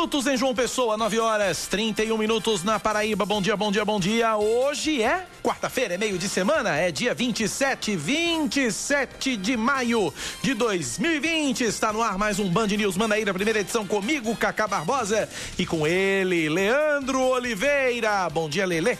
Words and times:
Minutos 0.00 0.26
em 0.26 0.34
João 0.34 0.54
Pessoa, 0.54 0.96
9 0.96 1.18
horas 1.18 1.66
31 1.66 2.16
minutos 2.16 2.64
na 2.64 2.80
Paraíba. 2.80 3.26
Bom 3.26 3.42
dia, 3.42 3.54
bom 3.54 3.70
dia, 3.70 3.84
bom 3.84 4.00
dia. 4.00 4.34
Hoje 4.34 5.02
é 5.02 5.26
quarta-feira, 5.42 5.92
é 5.92 5.98
meio 5.98 6.16
de 6.16 6.26
semana, 6.26 6.74
é 6.74 6.90
dia 6.90 7.12
27, 7.12 7.96
27 7.96 9.36
de 9.36 9.58
maio 9.58 10.10
de 10.40 10.54
2020. 10.54 11.64
Está 11.64 11.92
no 11.92 12.00
ar 12.00 12.16
mais 12.16 12.38
um 12.38 12.48
Band 12.48 12.68
News 12.68 12.96
Manaíra, 12.96 13.34
primeira 13.34 13.60
edição 13.60 13.86
comigo, 13.86 14.34
Cacá 14.34 14.66
Barbosa, 14.66 15.28
e 15.58 15.66
com 15.66 15.86
ele, 15.86 16.48
Leandro 16.48 17.20
Oliveira. 17.20 18.26
Bom 18.30 18.48
dia, 18.48 18.64
Lele. 18.64 18.98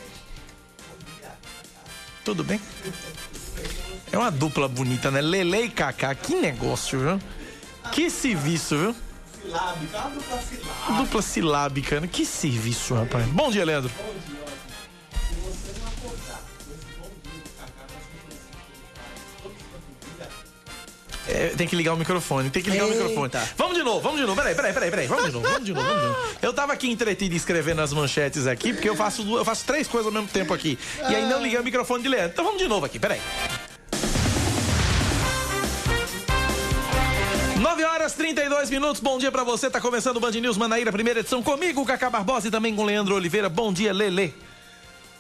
Tudo 2.23 2.45
bem? 2.45 2.61
É 4.13 4.19
uma 4.19 4.31
dupla 4.31 4.69
bonita, 4.69 5.11
né? 5.11 5.23
Lele 5.23 5.63
e 5.63 5.71
Cacá, 5.71 6.15
que 6.15 6.35
negócio, 6.35 6.99
viu? 6.99 7.21
Que 7.91 8.11
serviço, 8.11 8.77
viu? 8.77 9.10
Silábica, 9.51 9.99
uma 9.99 10.11
dupla 10.11 10.39
silábica. 10.41 10.93
Dupla 11.03 11.23
silábica, 11.23 12.01
né? 12.01 12.09
Que 12.11 12.25
serviço, 12.25 12.95
rapaz. 12.95 13.27
Bom 13.27 13.51
dia, 13.51 13.65
Leandro. 13.65 13.91
Bom 13.97 14.15
dia, 14.29 14.41
Se 15.29 15.35
você 15.35 15.81
não 15.81 15.89
acordar 15.89 16.41
com 16.41 16.73
esse 16.73 16.87
bom 16.99 17.11
dia 17.25 17.43
do 17.43 17.51
Cacá, 17.59 17.87
é, 21.29 21.49
tem 21.57 21.67
que 21.67 21.77
ligar 21.77 21.95
o 21.95 21.97
microfone, 21.97 22.51
tem 22.51 22.63
que 22.63 22.71
ligar 22.71 22.85
Eita. 22.87 22.97
o 22.97 23.09
microfone. 23.09 23.33
Vamos 23.57 23.77
de 23.77 23.83
novo, 23.83 24.01
vamos 24.01 24.21
de 24.21 24.27
novo. 24.27 24.37
Peraí, 24.37 24.55
peraí, 24.55 24.73
peraí, 24.73 24.91
peraí. 24.91 25.07
Vamos 25.07 25.27
de 25.27 25.33
novo, 25.33 25.49
vamos 25.49 25.65
de 25.65 25.73
novo, 25.73 25.87
vamos 25.87 26.03
de 26.03 26.09
novo. 26.09 26.37
Eu 26.43 26.53
tava 26.53 26.73
aqui 26.73 26.91
entretido 26.91 27.35
escrevendo 27.35 27.81
as 27.83 27.93
manchetes 27.93 28.47
aqui, 28.47 28.73
porque 28.73 28.89
eu 28.89 28.97
faço, 28.97 29.23
eu 29.37 29.45
faço 29.45 29.65
três 29.65 29.89
coisas 29.89 30.07
ao 30.07 30.13
mesmo 30.13 30.29
tempo 30.29 30.55
aqui. 30.55 30.79
E 31.09 31.15
aí 31.15 31.29
não 31.29 31.43
liguei 31.43 31.59
o 31.59 31.65
microfone 31.65 32.03
de 32.03 32.09
Leandro. 32.09 32.31
Então 32.33 32.45
vamos 32.45 32.61
de 32.61 32.69
novo 32.69 32.87
aqui, 32.87 32.99
peraí. 32.99 33.21
9 37.61 37.85
horas 37.85 38.15
32 38.15 38.71
minutos. 38.71 39.03
Bom 39.03 39.19
dia 39.19 39.31
para 39.31 39.45
você. 39.45 39.69
Tá 39.69 39.83
começando 39.83 40.17
o 40.17 40.21
Band 40.21 40.31
News 40.31 40.57
Manaíra, 40.57 40.91
primeira 40.91 41.21
edição 41.21 41.43
comigo, 41.43 41.85
Cacá 41.85 42.09
Barbosa 42.09 42.49
e 42.49 42.51
também 42.51 42.75
com 42.75 42.85
Leandro 42.85 43.15
Oliveira. 43.15 43.51
Bom 43.51 43.71
dia, 43.71 43.93
Lele. 43.93 44.35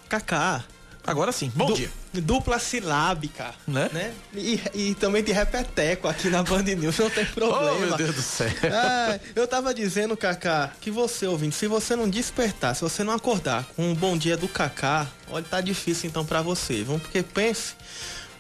Cacá. 0.08 0.64
Agora 1.06 1.33
sim, 1.33 1.50
bom 1.55 1.66
du 1.66 1.74
dia. 1.74 1.91
Dupla 2.12 2.58
silábica, 2.58 3.55
né? 3.66 3.91
né? 3.92 4.14
E, 4.34 4.61
e, 4.74 4.94
também 4.94 5.22
de 5.22 5.33
repeteco 5.33 6.08
aqui 6.08 6.28
na 6.28 6.42
Band 6.42 6.62
News, 6.62 6.98
não 6.98 7.11
tem 7.11 7.24
problema. 7.27 7.72
Oh, 7.72 7.78
meu 7.78 7.96
Deus 7.96 8.14
do 8.14 8.22
céu. 8.22 8.48
É, 8.62 9.20
eu 9.34 9.46
tava 9.46 9.72
dizendo, 9.74 10.16
Cacá, 10.16 10.72
que 10.80 10.91
você 10.91 11.27
ouvindo, 11.27 11.52
se 11.52 11.66
você 11.66 11.94
não 11.96 12.08
despertar, 12.08 12.74
se 12.74 12.83
você 12.83 13.02
não 13.02 13.12
acordar 13.12 13.64
com 13.77 13.91
um 13.91 13.94
bom 13.94 14.16
dia 14.16 14.36
do 14.36 14.48
Cacá, 14.48 15.06
olha, 15.30 15.45
tá 15.45 15.61
difícil 15.61 16.08
então 16.08 16.24
para 16.24 16.42
você, 16.42 16.83
vamos 16.83 17.02
Porque 17.02 17.23
pense 17.23 17.74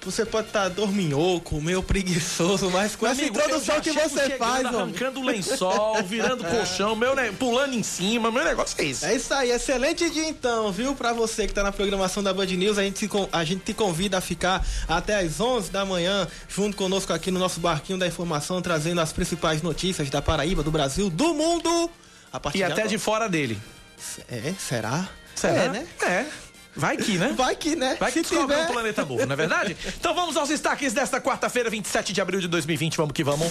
você 0.02 0.24
pode 0.24 0.48
estar 0.48 0.62
tá 0.62 0.68
dorminhoco, 0.68 1.60
meio 1.60 1.82
preguiçoso, 1.82 2.70
mas 2.70 2.96
com 2.96 3.06
essa 3.06 3.22
introdução 3.22 3.80
que 3.80 3.92
você 3.92 4.30
faz, 4.36 4.64
arrancando 4.66 5.22
lençol, 5.22 6.02
virando 6.04 6.46
é. 6.46 6.50
colchão, 6.50 6.96
meu, 6.96 7.14
né, 7.14 7.32
pulando 7.38 7.74
em 7.74 7.82
cima, 7.82 8.30
meu 8.30 8.44
negócio 8.44 8.74
é 8.80 8.84
isso. 8.84 9.04
É 9.04 9.14
isso 9.14 9.32
aí, 9.34 9.50
excelente 9.50 10.08
dia 10.08 10.28
então, 10.28 10.72
viu? 10.72 10.94
Pra 10.94 11.12
você 11.12 11.46
que 11.46 11.52
tá 11.52 11.62
na 11.62 11.72
programação 11.72 12.22
da 12.22 12.32
Band 12.32 12.46
News, 12.46 12.78
a 12.78 12.82
gente, 12.82 13.08
a 13.30 13.44
gente 13.44 13.62
te 13.62 13.74
convida 13.74 14.18
a 14.18 14.20
ficar 14.20 14.66
até 14.88 15.18
as 15.18 15.40
11 15.40 15.70
da 15.70 15.84
manhã 15.84 16.26
junto 16.48 16.76
conosco 16.76 17.12
aqui 17.12 17.30
no 17.30 17.38
nosso 17.38 17.60
barquinho 17.60 17.98
da 17.98 18.06
informação, 18.06 18.62
trazendo 18.62 19.00
as 19.00 19.12
principais 19.12 19.60
notícias 19.60 20.08
da 20.08 20.22
Paraíba, 20.22 20.62
do 20.62 20.70
Brasil, 20.70 21.10
do 21.10 21.34
mundo. 21.34 21.90
e 22.54 22.62
até 22.62 22.72
agora. 22.72 22.88
de 22.88 22.98
fora 22.98 23.28
dele. 23.28 23.60
É, 24.30 24.54
será? 24.58 25.08
Será? 25.34 25.64
É, 25.64 25.68
né? 25.68 25.86
É. 26.02 26.49
Vai 26.74 26.96
que, 26.96 27.18
né? 27.18 27.32
Vai 27.36 27.56
que, 27.56 27.74
né? 27.74 27.96
Vai 27.98 28.12
que 28.12 28.20
descobre 28.22 28.54
tiver... 28.54 28.68
um 28.68 28.72
planeta 28.72 29.04
novo, 29.04 29.26
não 29.26 29.32
é 29.32 29.36
verdade? 29.36 29.76
então 29.98 30.14
vamos 30.14 30.36
aos 30.36 30.48
destaques 30.48 30.92
desta 30.92 31.20
quarta-feira, 31.20 31.68
27 31.68 32.12
de 32.12 32.20
abril 32.20 32.40
de 32.40 32.48
2020. 32.48 32.96
Vamos 32.96 33.12
que 33.12 33.24
vamos. 33.24 33.48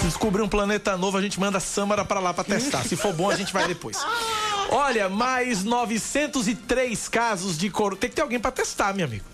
Se 0.00 0.06
descobrir 0.06 0.42
um 0.42 0.48
planeta 0.48 0.96
novo, 0.96 1.16
a 1.16 1.22
gente 1.22 1.38
manda 1.38 1.58
a 1.58 1.60
Samara 1.60 2.04
para 2.04 2.20
lá 2.20 2.34
para 2.34 2.44
testar. 2.44 2.84
Se 2.84 2.96
for 2.96 3.12
bom, 3.12 3.30
a 3.30 3.36
gente 3.36 3.52
vai 3.52 3.66
depois. 3.68 3.98
Olha, 4.70 5.08
mais 5.08 5.64
903 5.64 7.08
casos 7.08 7.58
de 7.58 7.70
coronavírus. 7.70 8.00
Tem 8.00 8.10
que 8.10 8.16
ter 8.16 8.22
alguém 8.22 8.38
para 8.38 8.50
testar, 8.50 8.94
meu 8.94 9.04
amigo. 9.04 9.24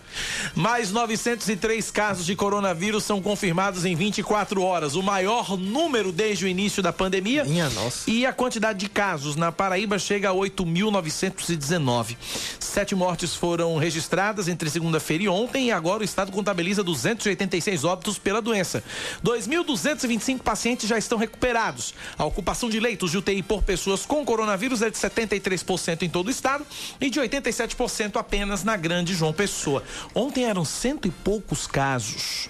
Mais 0.55 0.91
903 0.91 1.91
casos 1.91 2.27
de 2.27 2.35
coronavírus 2.35 3.05
são 3.05 3.21
confirmados 3.21 3.85
em 3.85 3.95
24 3.95 4.63
horas, 4.63 4.95
o 4.95 5.03
maior 5.03 5.57
número 5.57 6.13
desde 6.13 6.45
o 6.45 6.49
início 6.49 6.83
da 6.83 6.93
pandemia. 6.93 7.45
Minha 7.45 7.71
nossa. 7.71 8.11
E 8.11 8.27
a 8.27 8.33
quantidade 8.33 8.79
de 8.79 8.89
casos 8.89 9.37
na 9.37 9.53
Paraíba 9.53 9.99
chega 9.99 10.31
a 10.31 10.33
8.919. 10.33 12.17
Sete 12.59 12.95
mortes 12.95 13.35
foram 13.35 13.77
registradas 13.77 14.49
entre 14.49 14.69
segunda-feira 14.71 15.25
e 15.25 15.29
ontem 15.29 15.67
e 15.67 15.73
agora 15.73 16.03
o 16.03 16.05
estado 16.05 16.33
contabiliza 16.33 16.83
286 16.83 17.85
óbitos 17.85 18.19
pela 18.19 18.43
doença. 18.43 18.83
2.225 19.25 20.41
pacientes 20.41 20.89
já 20.89 20.99
estão 20.99 21.19
recuperados. 21.19 21.95
A 22.19 22.25
ocupação 22.25 22.69
de 22.69 22.81
leitos 22.81 23.11
de 23.11 23.19
UTI 23.19 23.43
por 23.43 23.63
pessoas 23.63 24.05
com 24.05 24.25
coronavírus 24.25 24.83
é 24.83 24.91
de 24.91 24.97
73% 24.97 26.03
em 26.03 26.09
todo 26.09 26.29
o 26.29 26.31
estado 26.31 26.67
e 27.01 27.11
de 27.11 27.21
87% 27.21 28.17
apenas 28.17 28.65
na 28.65 28.77
Grande 28.77 29.15
João 29.15 29.33
Pessoa. 29.33 29.83
Ontem 30.15 30.45
eram 30.45 30.65
cento 30.65 31.07
e 31.07 31.11
poucos 31.11 31.67
casos. 31.67 32.49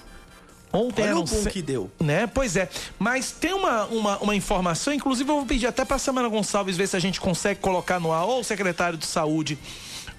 Ontem 0.73 1.03
Olha 1.03 1.11
eram 1.11 1.21
o 1.21 1.25
boom 1.25 1.45
que 1.47 1.63
deu. 1.63 1.91
Né? 1.99 2.27
Pois 2.27 2.57
é. 2.57 2.69
Mas 2.99 3.31
tem 3.31 3.53
uma, 3.55 3.87
uma, 3.87 4.19
uma 4.19 4.37
informação, 4.37 4.93
inclusive 4.93 5.31
eu 5.31 5.37
vou 5.37 5.47
pedir 5.47 5.67
até 5.67 5.85
para 5.85 5.97
a 5.97 5.99
Samara 5.99 6.29
Gonçalves 6.29 6.77
ver 6.77 6.87
se 6.87 6.97
a 6.97 7.01
gente 7.01 7.21
consegue 7.21 7.61
colocar 7.61 7.99
no 7.99 8.13
ar, 8.13 8.25
ou 8.25 8.41
o 8.41 8.45
secretário 8.45 8.99
de 8.99 9.07
saúde, 9.07 9.59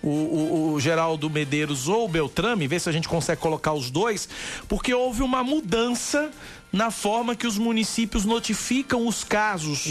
o, 0.01 0.09
o, 0.09 0.73
o, 0.73 0.79
Geraldo 0.79 1.29
Medeiros 1.29 1.87
ou 1.87 2.05
o 2.05 2.07
Beltrame, 2.07 2.67
ver 2.67 2.79
se 2.79 2.89
a 2.89 2.91
gente 2.91 3.07
consegue 3.07 3.41
colocar 3.41 3.73
os 3.73 3.89
dois, 3.89 4.29
porque 4.67 4.93
houve 4.93 5.21
uma 5.21 5.43
mudança 5.43 6.31
na 6.71 6.91
forma 6.91 7.35
que 7.35 7.47
os 7.47 7.57
municípios 7.57 8.25
notificam 8.25 9.07
os 9.07 9.23
casos 9.23 9.85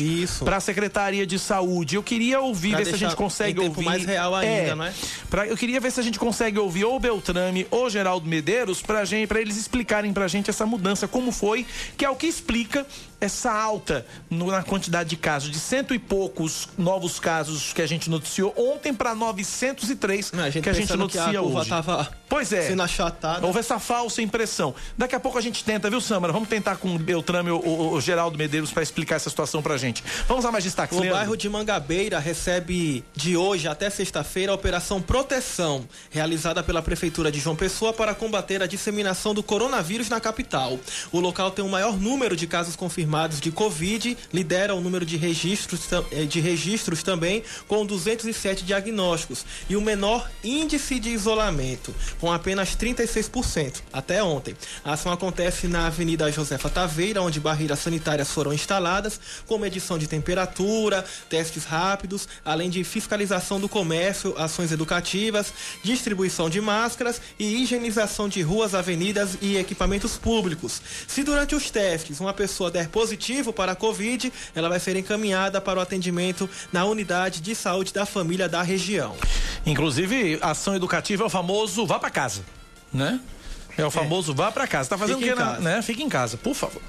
para 0.44 0.56
a 0.56 0.60
Secretaria 0.60 1.26
de 1.26 1.38
Saúde. 1.38 1.96
Eu 1.96 2.02
queria 2.02 2.40
ouvir, 2.40 2.70
pra 2.70 2.78
ver 2.78 2.86
se 2.86 2.94
a 2.94 2.98
gente 2.98 3.16
consegue 3.16 3.60
ouvir. 3.60 3.84
mais 3.84 4.04
real 4.04 4.34
ainda, 4.34 4.52
é, 4.52 4.74
não 4.74 4.84
é? 4.84 4.92
Pra, 5.30 5.46
eu 5.46 5.56
queria 5.56 5.80
ver 5.80 5.90
se 5.90 6.00
a 6.00 6.02
gente 6.02 6.18
consegue 6.18 6.58
ouvir 6.58 6.84
ou 6.84 7.00
Beltrame 7.00 7.66
ou 7.70 7.88
Geraldo 7.88 8.28
Medeiros 8.28 8.82
para 8.82 9.02
eles 9.40 9.56
explicarem 9.56 10.12
para 10.12 10.24
a 10.24 10.28
gente 10.28 10.50
essa 10.50 10.66
mudança, 10.66 11.08
como 11.08 11.32
foi, 11.32 11.66
que 11.96 12.04
é 12.04 12.10
o 12.10 12.16
que 12.16 12.26
explica 12.26 12.86
essa 13.20 13.50
alta 13.50 14.06
no, 14.28 14.50
na 14.50 14.62
quantidade 14.62 15.08
de 15.08 15.16
casos, 15.16 15.50
de 15.50 15.58
cento 15.58 15.94
e 15.94 15.98
poucos 15.98 16.68
novos 16.76 17.18
casos 17.18 17.72
que 17.72 17.80
a 17.80 17.86
gente 17.86 18.10
noticiou 18.10 18.52
ontem 18.56 18.92
para 18.92 19.14
903 19.14 20.32
Não, 20.32 20.44
a 20.44 20.50
que 20.50 20.68
a 20.68 20.72
gente 20.72 20.94
noticia 20.96 21.30
que 21.30 21.36
a 21.36 21.42
hoje. 21.42 21.68
Tava 21.68 22.10
pois 22.28 22.52
é. 22.52 22.62
Sendo 22.68 22.82
achatada. 22.82 23.46
Houve 23.46 23.60
essa 23.60 23.78
falsa 23.78 24.20
impressão. 24.20 24.74
Daqui 24.96 25.14
a 25.14 25.20
pouco 25.20 25.38
a 25.38 25.40
gente 25.40 25.64
tenta, 25.64 25.88
viu, 25.88 26.00
Samara? 26.00 26.32
Vamos 26.32 26.48
tentar 26.48 26.76
com 26.76 26.94
o 26.94 26.98
Beltrame 26.98 27.50
ou 27.50 27.64
o, 27.64 27.92
o 27.94 28.00
Geraldo 28.00 28.36
Medeiros 28.36 28.70
para 28.70 28.82
explicar 28.82 29.16
essa 29.16 29.30
situação 29.30 29.62
pra 29.62 29.76
gente. 29.76 30.04
Vamos 30.28 30.44
a 30.44 30.52
mais 30.52 30.64
destaques, 30.64 30.96
O 30.96 31.00
Leandro. 31.00 31.18
bairro 31.18 31.36
de 31.36 31.48
Mangabeira 31.48 32.18
recebe 32.18 33.04
de 33.14 33.36
hoje 33.36 33.66
até 33.66 33.88
sexta-feira 33.88 34.52
a 34.52 34.54
Operação 34.54 35.00
Proteção, 35.00 35.88
realizada 36.10 36.62
pela 36.62 36.82
Prefeitura 36.82 37.32
de 37.32 37.40
João 37.40 37.56
Pessoa 37.56 37.92
para 37.92 38.14
combater 38.14 38.62
a 38.62 38.66
disseminação 38.66 39.32
do 39.32 39.42
coronavírus 39.42 40.08
na 40.08 40.20
capital. 40.20 40.78
O 41.10 41.20
local 41.20 41.50
tem 41.50 41.64
o 41.64 41.68
maior 41.68 41.98
número 41.98 42.36
de 42.36 42.46
casos 42.46 42.76
confirmados 42.76 43.05
confirmados 43.06 43.40
de 43.40 43.52
Covid, 43.52 44.18
lidera 44.32 44.74
o 44.74 44.80
número 44.80 45.06
de 45.06 45.16
registros, 45.16 45.82
eh, 46.10 46.24
de 46.24 46.40
registros 46.40 47.04
também, 47.04 47.42
com 47.68 47.86
207 47.86 48.64
diagnósticos, 48.64 49.46
e 49.70 49.76
o 49.76 49.80
menor 49.80 50.28
índice 50.42 50.98
de 50.98 51.10
isolamento, 51.10 51.94
com 52.20 52.32
apenas 52.32 52.74
36%, 52.74 53.82
até 53.92 54.22
ontem. 54.22 54.56
A 54.84 54.94
ação 54.94 55.12
acontece 55.12 55.68
na 55.68 55.86
Avenida 55.86 56.30
Josefa 56.32 56.68
Taveira, 56.68 57.22
onde 57.22 57.38
barreiras 57.38 57.78
sanitárias 57.78 58.30
foram 58.30 58.52
instaladas, 58.52 59.20
com 59.46 59.56
medição 59.56 59.96
de 59.96 60.08
temperatura, 60.08 61.04
testes 61.30 61.64
rápidos, 61.64 62.28
além 62.44 62.68
de 62.68 62.82
fiscalização 62.82 63.60
do 63.60 63.68
comércio, 63.68 64.34
ações 64.36 64.72
educativas, 64.72 65.52
distribuição 65.84 66.50
de 66.50 66.60
máscaras 66.60 67.20
e 67.38 67.62
higienização 67.62 68.28
de 68.28 68.42
ruas, 68.42 68.74
avenidas 68.74 69.38
e 69.40 69.56
equipamentos 69.56 70.16
públicos. 70.16 70.82
Se 71.06 71.22
durante 71.22 71.54
os 71.54 71.70
testes 71.70 72.18
uma 72.18 72.34
pessoa 72.34 72.70
der 72.70 72.88
positivo 72.96 73.52
para 73.52 73.72
a 73.72 73.74
Covid, 73.74 74.32
ela 74.54 74.70
vai 74.70 74.80
ser 74.80 74.96
encaminhada 74.96 75.60
para 75.60 75.78
o 75.78 75.82
atendimento 75.82 76.48
na 76.72 76.86
unidade 76.86 77.42
de 77.42 77.54
saúde 77.54 77.92
da 77.92 78.06
família 78.06 78.48
da 78.48 78.62
região. 78.62 79.14
Inclusive, 79.66 80.38
ação 80.40 80.74
educativa 80.74 81.22
é 81.22 81.26
o 81.26 81.28
famoso 81.28 81.84
vá 81.84 81.98
para 81.98 82.08
casa, 82.08 82.40
né? 82.90 83.20
É 83.76 83.84
o 83.84 83.90
famoso 83.90 84.32
é. 84.32 84.34
vá 84.34 84.50
para 84.50 84.66
casa. 84.66 84.88
Tá 84.88 84.96
fazendo 84.96 85.18
o 85.18 85.20
que, 85.20 85.34
né? 85.60 85.82
Fique 85.82 86.02
em 86.02 86.08
casa, 86.08 86.38
por 86.38 86.54
favor. 86.54 86.80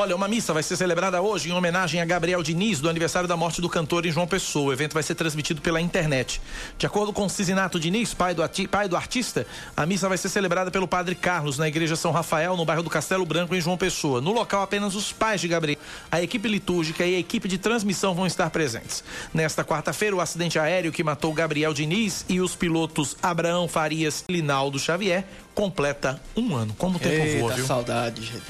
Olha, 0.00 0.14
uma 0.14 0.28
missa 0.28 0.54
vai 0.54 0.62
ser 0.62 0.76
celebrada 0.76 1.20
hoje 1.20 1.50
em 1.50 1.52
homenagem 1.52 2.00
a 2.00 2.04
Gabriel 2.04 2.40
Diniz, 2.40 2.78
do 2.78 2.88
aniversário 2.88 3.28
da 3.28 3.36
morte 3.36 3.60
do 3.60 3.68
cantor 3.68 4.06
em 4.06 4.12
João 4.12 4.28
Pessoa. 4.28 4.68
O 4.68 4.72
evento 4.72 4.94
vai 4.94 5.02
ser 5.02 5.16
transmitido 5.16 5.60
pela 5.60 5.80
internet. 5.80 6.40
De 6.78 6.86
acordo 6.86 7.12
com 7.12 7.28
Cisinato 7.28 7.80
Diniz, 7.80 8.14
pai 8.14 8.32
do, 8.32 8.48
pai 8.70 8.86
do 8.88 8.94
artista, 8.94 9.44
a 9.76 9.84
missa 9.84 10.08
vai 10.08 10.16
ser 10.16 10.28
celebrada 10.28 10.70
pelo 10.70 10.86
padre 10.86 11.16
Carlos, 11.16 11.58
na 11.58 11.66
igreja 11.66 11.96
São 11.96 12.12
Rafael, 12.12 12.56
no 12.56 12.64
bairro 12.64 12.84
do 12.84 12.88
Castelo 12.88 13.26
Branco, 13.26 13.56
em 13.56 13.60
João 13.60 13.76
Pessoa. 13.76 14.20
No 14.20 14.30
local, 14.30 14.62
apenas 14.62 14.94
os 14.94 15.12
pais 15.12 15.40
de 15.40 15.48
Gabriel, 15.48 15.80
a 16.12 16.22
equipe 16.22 16.46
litúrgica 16.46 17.04
e 17.04 17.16
a 17.16 17.18
equipe 17.18 17.48
de 17.48 17.58
transmissão 17.58 18.14
vão 18.14 18.24
estar 18.24 18.50
presentes. 18.50 19.02
Nesta 19.34 19.64
quarta-feira, 19.64 20.14
o 20.14 20.20
acidente 20.20 20.60
aéreo 20.60 20.92
que 20.92 21.02
matou 21.02 21.32
Gabriel 21.32 21.74
Diniz 21.74 22.24
e 22.28 22.40
os 22.40 22.54
pilotos 22.54 23.16
Abraão 23.20 23.66
Farias 23.66 24.24
e 24.28 24.32
Linaldo 24.32 24.78
Xavier 24.78 25.24
completa 25.58 26.20
um 26.36 26.54
ano. 26.54 26.72
Como 26.78 26.98
o 26.98 27.00
tempo 27.00 27.16
Eita, 27.16 27.40
voa, 27.40 27.52
viu? 27.52 27.66
saudade, 27.66 28.22
gente. 28.24 28.44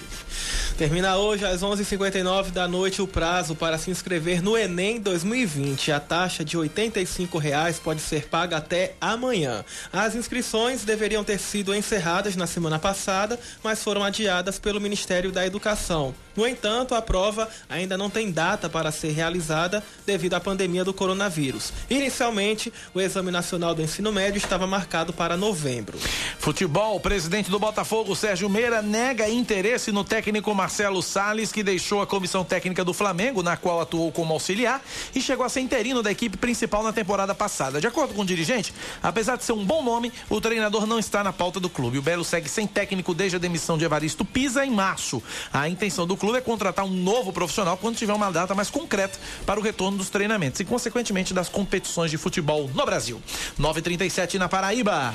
Termina 0.76 1.16
hoje 1.16 1.42
às 1.46 1.62
11h59 1.62 2.50
da 2.50 2.68
noite 2.68 3.00
o 3.00 3.06
prazo 3.06 3.56
para 3.56 3.78
se 3.78 3.90
inscrever 3.90 4.42
no 4.42 4.58
Enem 4.58 5.00
2020. 5.00 5.90
A 5.90 6.00
taxa 6.00 6.44
de 6.44 6.58
R$ 6.58 6.68
85,00 6.68 7.80
pode 7.80 8.02
ser 8.02 8.28
paga 8.28 8.58
até 8.58 8.92
amanhã. 9.00 9.64
As 9.90 10.14
inscrições 10.14 10.84
deveriam 10.84 11.24
ter 11.24 11.38
sido 11.38 11.74
encerradas 11.74 12.36
na 12.36 12.46
semana 12.46 12.78
passada, 12.78 13.40
mas 13.64 13.82
foram 13.82 14.04
adiadas 14.04 14.58
pelo 14.58 14.78
Ministério 14.78 15.32
da 15.32 15.46
Educação. 15.46 16.14
No 16.38 16.46
entanto, 16.46 16.94
a 16.94 17.02
prova 17.02 17.48
ainda 17.68 17.98
não 17.98 18.08
tem 18.08 18.30
data 18.30 18.70
para 18.70 18.92
ser 18.92 19.10
realizada 19.10 19.82
devido 20.06 20.34
à 20.34 20.40
pandemia 20.40 20.84
do 20.84 20.94
coronavírus. 20.94 21.72
Inicialmente, 21.90 22.72
o 22.94 23.00
Exame 23.00 23.32
Nacional 23.32 23.74
do 23.74 23.82
Ensino 23.82 24.12
Médio 24.12 24.38
estava 24.38 24.64
marcado 24.64 25.12
para 25.12 25.36
novembro. 25.36 25.98
Futebol, 26.38 26.94
o 26.94 27.00
presidente 27.00 27.50
do 27.50 27.58
Botafogo, 27.58 28.14
Sérgio 28.14 28.48
Meira, 28.48 28.80
nega 28.80 29.28
interesse 29.28 29.90
no 29.90 30.04
técnico 30.04 30.54
Marcelo 30.54 31.02
Sales, 31.02 31.50
que 31.50 31.64
deixou 31.64 32.00
a 32.00 32.06
comissão 32.06 32.44
técnica 32.44 32.84
do 32.84 32.94
Flamengo, 32.94 33.42
na 33.42 33.56
qual 33.56 33.80
atuou 33.80 34.12
como 34.12 34.32
auxiliar, 34.32 34.80
e 35.16 35.20
chegou 35.20 35.44
a 35.44 35.48
ser 35.48 35.58
interino 35.58 36.04
da 36.04 36.12
equipe 36.12 36.36
principal 36.36 36.84
na 36.84 36.92
temporada 36.92 37.34
passada. 37.34 37.80
De 37.80 37.88
acordo 37.88 38.14
com 38.14 38.22
o 38.22 38.24
dirigente, 38.24 38.72
apesar 39.02 39.34
de 39.34 39.42
ser 39.42 39.54
um 39.54 39.64
bom 39.64 39.82
nome, 39.82 40.12
o 40.30 40.40
treinador 40.40 40.86
não 40.86 41.00
está 41.00 41.24
na 41.24 41.32
pauta 41.32 41.58
do 41.58 41.68
clube. 41.68 41.98
O 41.98 42.02
Belo 42.02 42.22
segue 42.22 42.48
sem 42.48 42.64
técnico 42.64 43.12
desde 43.12 43.34
a 43.34 43.40
demissão 43.40 43.76
de 43.76 43.84
Evaristo 43.84 44.24
Pisa 44.24 44.64
em 44.64 44.70
março. 44.70 45.20
A 45.52 45.68
intenção 45.68 46.06
do 46.06 46.16
clube 46.16 46.27
clube 46.28 46.38
é 46.38 46.40
contratar 46.42 46.84
um 46.84 46.90
novo 46.90 47.32
profissional 47.32 47.76
quando 47.78 47.96
tiver 47.96 48.12
uma 48.12 48.30
data 48.30 48.54
mais 48.54 48.68
concreta 48.68 49.18
para 49.46 49.58
o 49.58 49.62
retorno 49.62 49.96
dos 49.96 50.10
treinamentos 50.10 50.60
e, 50.60 50.64
consequentemente, 50.64 51.32
das 51.32 51.48
competições 51.48 52.10
de 52.10 52.18
futebol 52.18 52.68
no 52.74 52.84
Brasil. 52.84 53.20
9:37 53.58 54.34
na 54.34 54.48
Paraíba. 54.48 55.14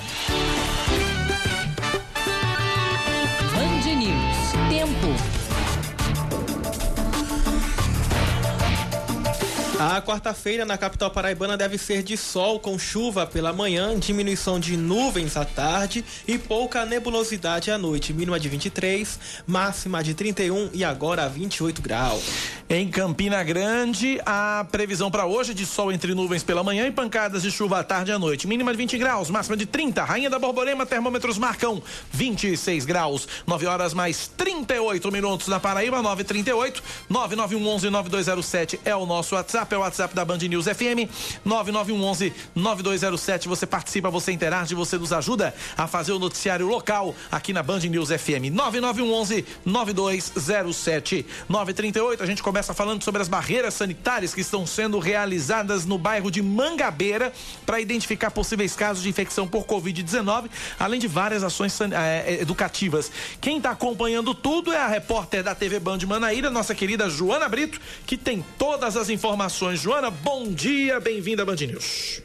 A 9.85 10.01
quarta-feira 10.01 10.63
na 10.63 10.77
capital 10.77 11.11
paraibana 11.11 11.57
deve 11.57 11.77
ser 11.77 12.03
de 12.03 12.15
sol 12.15 12.57
com 12.57 12.79
chuva 12.79 13.27
pela 13.27 13.51
manhã, 13.51 13.99
diminuição 13.99 14.57
de 14.57 14.77
nuvens 14.77 15.35
à 15.35 15.43
tarde 15.43 16.05
e 16.25 16.37
pouca 16.37 16.85
nebulosidade 16.85 17.69
à 17.69 17.77
noite. 17.77 18.13
Mínima 18.13 18.39
de 18.39 18.47
23, 18.47 19.19
máxima 19.45 20.01
de 20.01 20.13
31 20.13 20.69
e 20.73 20.85
agora 20.85 21.27
28 21.27 21.81
graus. 21.81 22.23
Em 22.69 22.89
Campina 22.89 23.43
Grande, 23.43 24.21
a 24.25 24.65
previsão 24.71 25.11
para 25.11 25.25
hoje 25.25 25.51
é 25.51 25.53
de 25.53 25.65
sol 25.65 25.91
entre 25.91 26.15
nuvens 26.15 26.43
pela 26.43 26.63
manhã 26.63 26.87
e 26.87 26.91
pancadas 26.91 27.41
de 27.41 27.51
chuva 27.51 27.79
à 27.79 27.83
tarde 27.83 28.09
e 28.09 28.13
à 28.13 28.17
noite. 28.17 28.47
Mínima 28.47 28.71
de 28.71 28.77
20 28.77 28.97
graus, 28.97 29.29
máxima 29.29 29.57
de 29.57 29.65
30. 29.65 30.01
Rainha 30.01 30.29
da 30.29 30.39
Borborema, 30.39 30.85
termômetros 30.85 31.37
marcam 31.37 31.83
26 32.09 32.85
graus. 32.85 33.27
9 33.45 33.65
horas 33.65 33.93
mais 33.93 34.29
38 34.29 35.11
minutos 35.11 35.49
na 35.49 35.59
Paraíba, 35.59 36.01
938 36.01 36.81
9911 37.09 37.89
9207 37.89 38.79
é 38.85 38.95
o 38.95 39.05
nosso 39.05 39.35
WhatsApp 39.35 39.72
é 39.73 39.77
o 39.77 39.81
WhatsApp 39.81 40.13
da 40.13 40.23
Band 40.23 40.37
News 40.37 40.65
FM, 40.65 41.09
9911 41.43 42.33
9207. 42.55 43.47
Você 43.47 43.65
participa, 43.65 44.09
você 44.09 44.31
interage, 44.31 44.75
você 44.75 44.97
nos 44.97 45.11
ajuda 45.11 45.53
a 45.77 45.87
fazer 45.87 46.11
o 46.11 46.19
noticiário 46.19 46.67
local 46.67 47.15
aqui 47.31 47.53
na 47.53 47.63
Band 47.63 47.79
News 47.79 48.09
FM, 48.09 48.51
9911 48.51 49.45
9207. 49.65 51.25
938, 51.49 52.21
a 52.21 52.25
gente 52.25 52.43
começa 52.43 52.73
falando 52.73 53.03
sobre 53.03 53.21
as 53.21 53.27
barreiras 53.27 53.73
sanitárias 53.73 54.33
que 54.33 54.41
estão 54.41 54.65
sendo 54.67 54.99
realizadas 54.99 55.85
no 55.85 55.97
bairro 55.97 56.29
de 56.29 56.41
Mangabeira 56.41 57.33
para 57.65 57.79
identificar 57.79 58.31
possíveis 58.31 58.75
casos 58.75 59.03
de 59.03 59.09
infecção 59.09 59.47
por 59.47 59.65
Covid-19, 59.65 60.49
além 60.79 60.99
de 60.99 61.07
várias 61.07 61.43
ações 61.43 61.79
é, 61.81 62.39
educativas. 62.41 63.11
Quem 63.41 63.57
está 63.57 63.71
acompanhando 63.71 64.33
tudo 64.35 64.71
é 64.71 64.77
a 64.77 64.87
repórter 64.87 65.43
da 65.43 65.55
TV 65.55 65.79
Band 65.79 65.99
Manaíra, 66.07 66.49
nossa 66.49 66.75
querida 66.75 67.09
Joana 67.09 67.47
Brito, 67.47 67.79
que 68.05 68.17
tem 68.17 68.43
todas 68.57 68.95
as 68.97 69.09
informações 69.09 69.62
informações. 69.63 69.81
Joana, 69.81 70.11
bom 70.11 70.51
dia, 70.51 70.99
bem-vinda 70.99 71.43
à 71.43 71.45
Band 71.45 71.55
News. 71.55 72.21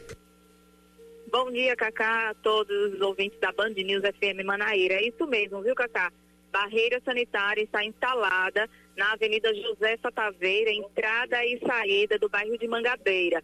Bom 1.30 1.52
dia, 1.52 1.76
Cacá, 1.76 2.30
a 2.30 2.34
todos 2.34 2.94
os 2.94 3.00
ouvintes 3.00 3.38
da 3.38 3.52
Band 3.52 3.70
News 3.70 4.02
FM 4.02 4.44
Manaíra. 4.44 4.94
É 4.94 5.08
isso 5.08 5.26
mesmo, 5.26 5.62
viu, 5.62 5.74
Cacá? 5.74 6.10
Barreira 6.50 7.00
sanitária 7.04 7.62
está 7.62 7.84
instalada 7.84 8.68
na 8.96 9.12
Avenida 9.12 9.54
José 9.54 9.96
Taveira, 9.98 10.72
entrada 10.72 11.44
e 11.44 11.60
saída 11.60 12.18
do 12.18 12.28
bairro 12.28 12.56
de 12.58 12.66
Mangabeira. 12.66 13.42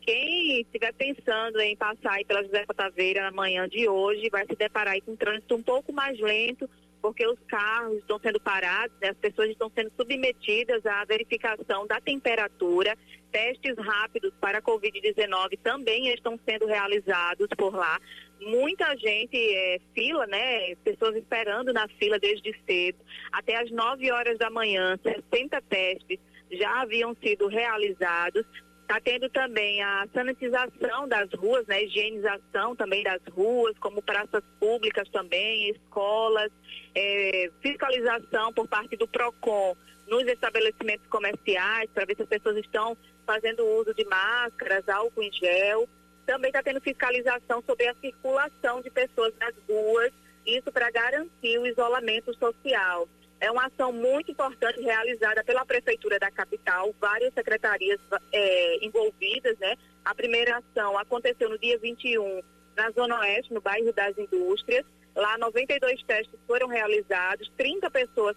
Quem 0.00 0.62
estiver 0.62 0.92
pensando 0.94 1.60
em 1.60 1.76
passar 1.76 2.24
pela 2.24 2.42
José 2.42 2.64
Taveira 2.74 3.22
na 3.22 3.30
manhã 3.30 3.68
de 3.68 3.88
hoje 3.88 4.30
vai 4.30 4.46
se 4.46 4.56
deparar 4.56 5.00
com 5.02 5.12
um 5.12 5.16
trânsito 5.16 5.54
um 5.54 5.62
pouco 5.62 5.92
mais 5.92 6.18
lento, 6.18 6.68
porque 7.06 7.24
os 7.24 7.38
carros 7.46 7.98
estão 7.98 8.18
sendo 8.18 8.40
parados, 8.40 8.96
né? 9.00 9.10
as 9.10 9.16
pessoas 9.18 9.48
estão 9.50 9.70
sendo 9.72 9.92
submetidas 9.96 10.84
à 10.84 11.04
verificação 11.04 11.86
da 11.86 12.00
temperatura, 12.00 12.98
testes 13.30 13.76
rápidos 13.78 14.32
para 14.40 14.58
a 14.58 14.62
Covid-19 14.62 15.56
também 15.62 16.08
estão 16.08 16.36
sendo 16.44 16.66
realizados 16.66 17.46
por 17.56 17.76
lá. 17.76 18.00
Muita 18.40 18.96
gente, 18.96 19.36
é, 19.36 19.78
fila, 19.94 20.26
né? 20.26 20.74
Pessoas 20.82 21.14
esperando 21.14 21.72
na 21.72 21.86
fila 21.86 22.18
desde 22.18 22.52
cedo. 22.66 22.98
Até 23.30 23.54
às 23.54 23.70
9 23.70 24.10
horas 24.10 24.36
da 24.36 24.50
manhã, 24.50 24.98
60 25.00 25.62
testes 25.62 26.18
já 26.50 26.82
haviam 26.82 27.14
sido 27.22 27.46
realizados. 27.46 28.44
Está 28.86 29.00
tendo 29.00 29.28
também 29.30 29.82
a 29.82 30.06
sanitização 30.14 31.08
das 31.08 31.28
ruas, 31.32 31.66
né? 31.66 31.82
higienização 31.82 32.76
também 32.76 33.02
das 33.02 33.20
ruas, 33.32 33.76
como 33.80 34.00
praças 34.00 34.44
públicas 34.60 35.08
também, 35.08 35.70
escolas, 35.70 36.52
é, 36.94 37.50
fiscalização 37.60 38.52
por 38.52 38.68
parte 38.68 38.96
do 38.96 39.08
PROCON 39.08 39.76
nos 40.06 40.22
estabelecimentos 40.28 41.04
comerciais, 41.08 41.90
para 41.92 42.04
ver 42.04 42.14
se 42.14 42.22
as 42.22 42.28
pessoas 42.28 42.58
estão 42.58 42.96
fazendo 43.26 43.66
uso 43.66 43.92
de 43.92 44.04
máscaras, 44.04 44.88
álcool 44.88 45.24
em 45.24 45.32
gel. 45.32 45.88
Também 46.24 46.50
está 46.50 46.62
tendo 46.62 46.80
fiscalização 46.80 47.60
sobre 47.66 47.88
a 47.88 47.94
circulação 47.96 48.80
de 48.82 48.90
pessoas 48.90 49.34
nas 49.40 49.54
ruas, 49.68 50.12
isso 50.46 50.70
para 50.70 50.92
garantir 50.92 51.58
o 51.58 51.66
isolamento 51.66 52.32
social. 52.34 53.08
É 53.40 53.50
uma 53.50 53.66
ação 53.66 53.92
muito 53.92 54.30
importante 54.30 54.80
realizada 54.80 55.44
pela 55.44 55.64
Prefeitura 55.64 56.18
da 56.18 56.30
capital, 56.30 56.94
várias 57.00 57.34
secretarias 57.34 58.00
é, 58.32 58.84
envolvidas, 58.84 59.58
né? 59.58 59.76
A 60.04 60.14
primeira 60.14 60.58
ação 60.58 60.96
aconteceu 60.98 61.50
no 61.50 61.58
dia 61.58 61.78
21, 61.78 62.42
na 62.76 62.90
Zona 62.90 63.18
Oeste, 63.20 63.52
no 63.52 63.60
bairro 63.60 63.92
das 63.92 64.16
Indústrias. 64.16 64.84
Lá, 65.14 65.38
92 65.38 66.02
testes 66.04 66.38
foram 66.46 66.68
realizados, 66.68 67.50
30 67.56 67.90
pessoas 67.90 68.36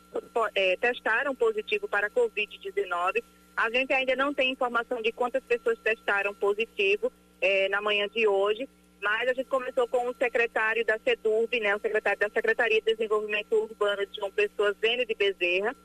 é, 0.56 0.78
testaram 0.78 1.36
positivo 1.36 1.88
para 1.88 2.08
a 2.08 2.10
Covid-19. 2.10 3.22
A 3.56 3.70
gente 3.70 3.92
ainda 3.92 4.16
não 4.16 4.34
tem 4.34 4.52
informação 4.52 5.02
de 5.02 5.12
quantas 5.12 5.44
pessoas 5.44 5.78
testaram 5.80 6.34
positivo 6.34 7.12
é, 7.42 7.68
na 7.68 7.82
manhã 7.82 8.08
de 8.08 8.26
hoje, 8.26 8.68
mas 9.02 9.30
a 9.30 9.34
gente 9.34 9.48
começou 9.48 9.88
com 9.88 10.10
o 10.10 10.16
secretário 10.16 10.86
da 10.86 10.98
SEDURB, 11.00 11.60
né, 11.60 11.76
o 11.76 11.80
secretário 11.80 12.20
da 12.20 12.30
Secretaria 12.30 12.82
de 12.82 12.96
Desenvolvimento 12.96 13.54
Urbano 13.54 14.06
de 14.06 14.18
João 14.18 14.32
Pessoa, 14.32 14.76
Zênio 14.82 15.06
de 15.06 15.16
Bezerra. 15.16 15.76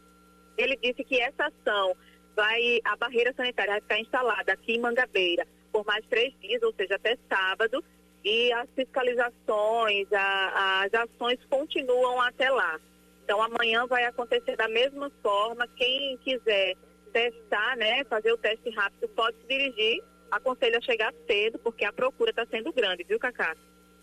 Ele 0.56 0.76
disse 0.76 1.04
que 1.04 1.20
essa 1.20 1.46
ação 1.46 1.96
vai, 2.34 2.80
a 2.84 2.96
barreira 2.96 3.32
sanitária 3.36 3.72
vai 3.72 3.80
ficar 3.80 3.98
instalada 4.00 4.52
aqui 4.52 4.74
em 4.74 4.80
Mangabeira 4.80 5.46
por 5.74 5.84
mais 5.84 6.06
três 6.06 6.32
dias, 6.40 6.62
ou 6.62 6.72
seja, 6.74 6.94
até 6.94 7.18
sábado, 7.28 7.82
e 8.24 8.52
as 8.52 8.68
fiscalizações, 8.76 10.06
a, 10.12 10.84
as 10.84 10.94
ações 10.94 11.38
continuam 11.50 12.20
até 12.20 12.48
lá. 12.48 12.80
Então 13.24 13.42
amanhã 13.42 13.84
vai 13.86 14.04
acontecer 14.04 14.54
da 14.56 14.68
mesma 14.68 15.10
forma. 15.20 15.66
Quem 15.76 16.16
quiser 16.18 16.74
testar, 17.12 17.76
né, 17.76 18.04
fazer 18.04 18.32
o 18.32 18.38
teste 18.38 18.70
rápido, 18.70 19.08
pode 19.08 19.36
se 19.38 19.48
dirigir. 19.48 20.02
Aconselho 20.34 20.78
a 20.78 20.80
chegar 20.80 21.12
cedo, 21.28 21.58
porque 21.60 21.84
a 21.84 21.92
procura 21.92 22.30
está 22.30 22.44
sendo 22.50 22.72
grande, 22.72 23.04
viu, 23.04 23.20
Cacá? 23.20 23.54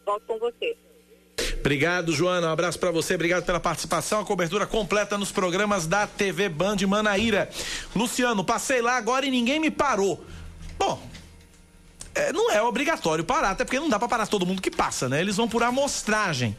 Volto 0.05 0.25
com 0.25 0.39
você. 0.39 0.77
Obrigado, 1.59 2.13
Joana. 2.13 2.47
Um 2.47 2.51
abraço 2.51 2.79
para 2.79 2.89
você. 2.89 3.15
Obrigado 3.15 3.45
pela 3.45 3.59
participação. 3.59 4.21
A 4.21 4.25
cobertura 4.25 4.65
completa 4.65 5.17
nos 5.17 5.31
programas 5.31 5.85
da 5.85 6.07
TV 6.07 6.47
Band 6.47 6.77
Manaíra. 6.88 7.50
Luciano, 7.93 8.43
passei 8.45 8.81
lá 8.81 8.95
agora 8.95 9.25
e 9.25 9.31
ninguém 9.31 9.59
me 9.59 9.69
parou. 9.69 10.23
Bom, 10.79 11.01
é, 12.15 12.31
não 12.31 12.50
é 12.50 12.61
obrigatório 12.61 13.23
parar, 13.23 13.51
até 13.51 13.65
porque 13.65 13.79
não 13.79 13.89
dá 13.89 14.00
para 14.00 14.07
parar 14.07 14.27
todo 14.27 14.45
mundo 14.45 14.61
que 14.61 14.71
passa, 14.71 15.09
né? 15.09 15.19
Eles 15.19 15.35
vão 15.35 15.47
por 15.47 15.63
amostragem, 15.63 16.55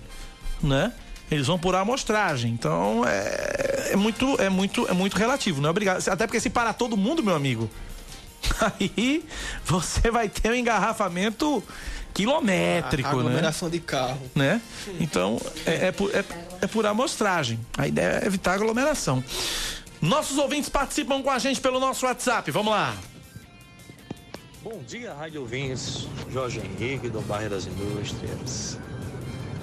né? 0.63 0.93
Eles 1.31 1.47
vão 1.47 1.59
por 1.59 1.75
amostragem. 1.75 2.53
Então 2.53 3.05
é, 3.07 3.93
é 3.93 3.97
muito 3.97 4.41
é 4.41 4.49
muito 4.49 4.87
é 4.89 4.93
muito 4.93 5.17
relativo, 5.17 5.61
não 5.61 5.69
é 5.69 5.71
obrigado. 5.71 6.07
Até 6.09 6.27
porque 6.27 6.41
se 6.41 6.51
parar 6.51 6.75
todo 6.75 6.97
mundo, 6.97 7.23
meu 7.23 7.35
amigo, 7.35 7.71
aí 8.61 9.25
você 9.65 10.11
vai 10.11 10.29
ter 10.29 10.51
um 10.51 10.55
engarrafamento 10.55 11.63
quilométrico, 12.13 13.09
a, 13.09 13.13
a 13.13 13.15
né? 13.15 13.21
aglomeração 13.21 13.69
né? 13.69 13.73
de 13.73 13.81
carro. 13.81 14.31
Né? 14.35 14.61
Então, 15.01 15.41
é, 15.67 15.89
é, 15.89 15.93
por, 15.93 16.15
é, 16.15 16.25
é 16.61 16.67
por 16.67 16.87
amostragem. 16.87 17.59
A 17.77 17.87
ideia 17.87 18.21
é 18.23 18.27
evitar 18.27 18.55
aglomeração. 18.55 19.23
Nossos 20.01 20.37
ouvintes 20.37 20.69
participam 20.69 21.23
com 21.23 21.31
a 21.31 21.39
gente 21.39 21.61
pelo 21.61 21.79
nosso 21.79 22.07
WhatsApp. 22.07 22.51
Vamos 22.51 22.73
lá. 22.73 22.95
Bom 24.63 24.83
dia, 24.87 25.13
Rádio 25.13 25.41
Ouvintes. 25.41 26.07
Jorge 26.31 26.61
Henrique, 26.61 27.09
do 27.09 27.21
Bairro 27.21 27.51
das 27.51 27.67
Indústrias. 27.67 28.79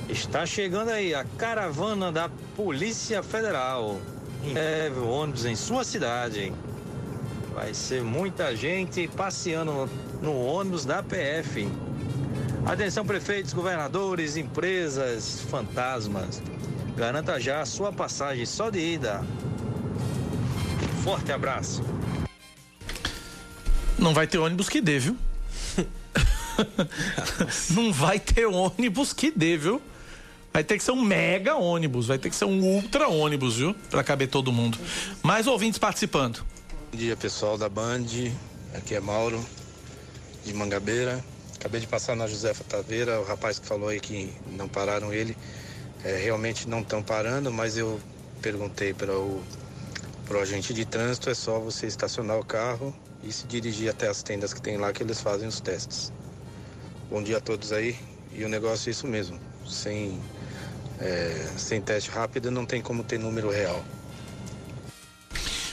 Está 0.10 0.46
chegando 0.46 0.90
aí 0.90 1.14
a 1.14 1.24
caravana 1.38 2.12
da 2.12 2.30
Polícia 2.56 3.22
Federal. 3.22 4.00
Leve 4.44 5.00
o 5.00 5.08
ônibus 5.08 5.46
em 5.46 5.56
sua 5.56 5.84
cidade. 5.84 6.52
Vai 7.60 7.74
ser 7.74 8.02
muita 8.02 8.56
gente 8.56 9.06
passeando 9.10 9.90
no, 10.22 10.34
ônibus 10.34 10.86
da 10.86 11.04
PF. 11.04 11.68
Atenção, 12.66 13.06
prefeitos, 13.06 13.52
governadores, 13.52 14.38
empresas, 14.38 15.42
fantasmas. 15.42 16.42
Garanta 16.96 17.38
já 17.38 17.60
a 17.60 17.66
sua 17.66 17.92
passagem 17.92 18.46
só 18.46 18.70
de 18.70 18.80
ida. 18.80 19.26
Forte 21.04 21.34
abraço. 21.34 21.84
Não 23.98 24.14
vai 24.14 24.26
ter 24.26 24.38
ônibus 24.38 24.70
que 24.70 24.80
dê, 24.80 24.98
viu? 24.98 25.18
Não 27.76 27.92
vai 27.92 28.22
ter 28.22 28.46
ônibus 28.46 29.12
que 29.12 29.32
dê, 29.32 29.58
viu? 29.58 29.82
Vai 30.54 30.64
ter 30.64 30.78
que 30.78 30.84
ser 30.84 30.92
um 30.92 31.04
mega 31.04 31.56
ônibus, 31.56 32.08
vai 32.08 32.18
ter 32.18 32.30
que 32.30 32.38
ser 32.38 32.46
um 32.46 32.62
ultra 32.64 33.10
ônibus, 33.10 33.58
viu? 33.58 33.76
Para 33.90 34.02
caber 34.02 34.30
todo 34.30 34.50
mundo. 34.50 34.78
Mais 35.22 35.46
ouvintes 35.46 35.78
participando. 35.78 36.42
Bom 36.92 36.98
dia, 36.98 37.16
pessoal 37.16 37.56
da 37.56 37.70
Band. 37.70 38.06
Aqui 38.74 38.96
é 38.96 39.00
Mauro, 39.00 39.40
de 40.44 40.52
Mangabeira. 40.56 41.24
Acabei 41.56 41.80
de 41.80 41.86
passar 41.86 42.16
na 42.16 42.26
Josefa 42.26 42.64
Taveira, 42.64 43.22
o 43.22 43.24
rapaz 43.24 43.60
que 43.60 43.68
falou 43.68 43.90
aí 43.90 44.00
que 44.00 44.34
não 44.54 44.68
pararam 44.68 45.14
ele, 45.14 45.38
é, 46.04 46.18
realmente 46.18 46.68
não 46.68 46.80
estão 46.80 47.04
parando, 47.04 47.52
mas 47.52 47.78
eu 47.78 48.02
perguntei 48.42 48.92
para 48.92 49.16
o 49.16 49.44
pro 50.26 50.40
agente 50.40 50.74
de 50.74 50.84
trânsito, 50.84 51.30
é 51.30 51.36
só 51.36 51.60
você 51.60 51.86
estacionar 51.86 52.40
o 52.40 52.44
carro 52.44 52.92
e 53.24 53.32
se 53.32 53.46
dirigir 53.46 53.92
até 53.92 54.08
as 54.08 54.24
tendas 54.24 54.52
que 54.52 54.60
tem 54.62 54.76
lá 54.76 54.92
que 54.92 55.04
eles 55.04 55.22
fazem 55.22 55.48
os 55.48 55.62
testes. 55.62 56.12
Bom 57.08 57.22
dia 57.22 57.38
a 57.38 57.42
todos 57.42 57.72
aí. 57.72 57.96
E 58.34 58.44
o 58.44 58.50
negócio 58.50 58.90
é 58.90 58.92
isso 58.92 59.06
mesmo. 59.06 59.40
Sem, 59.68 60.20
é, 61.00 61.54
sem 61.56 61.82
teste 61.82 62.10
rápido 62.10 62.50
não 62.50 62.66
tem 62.66 62.82
como 62.82 63.04
ter 63.04 63.20
número 63.20 63.52
real. 63.52 63.86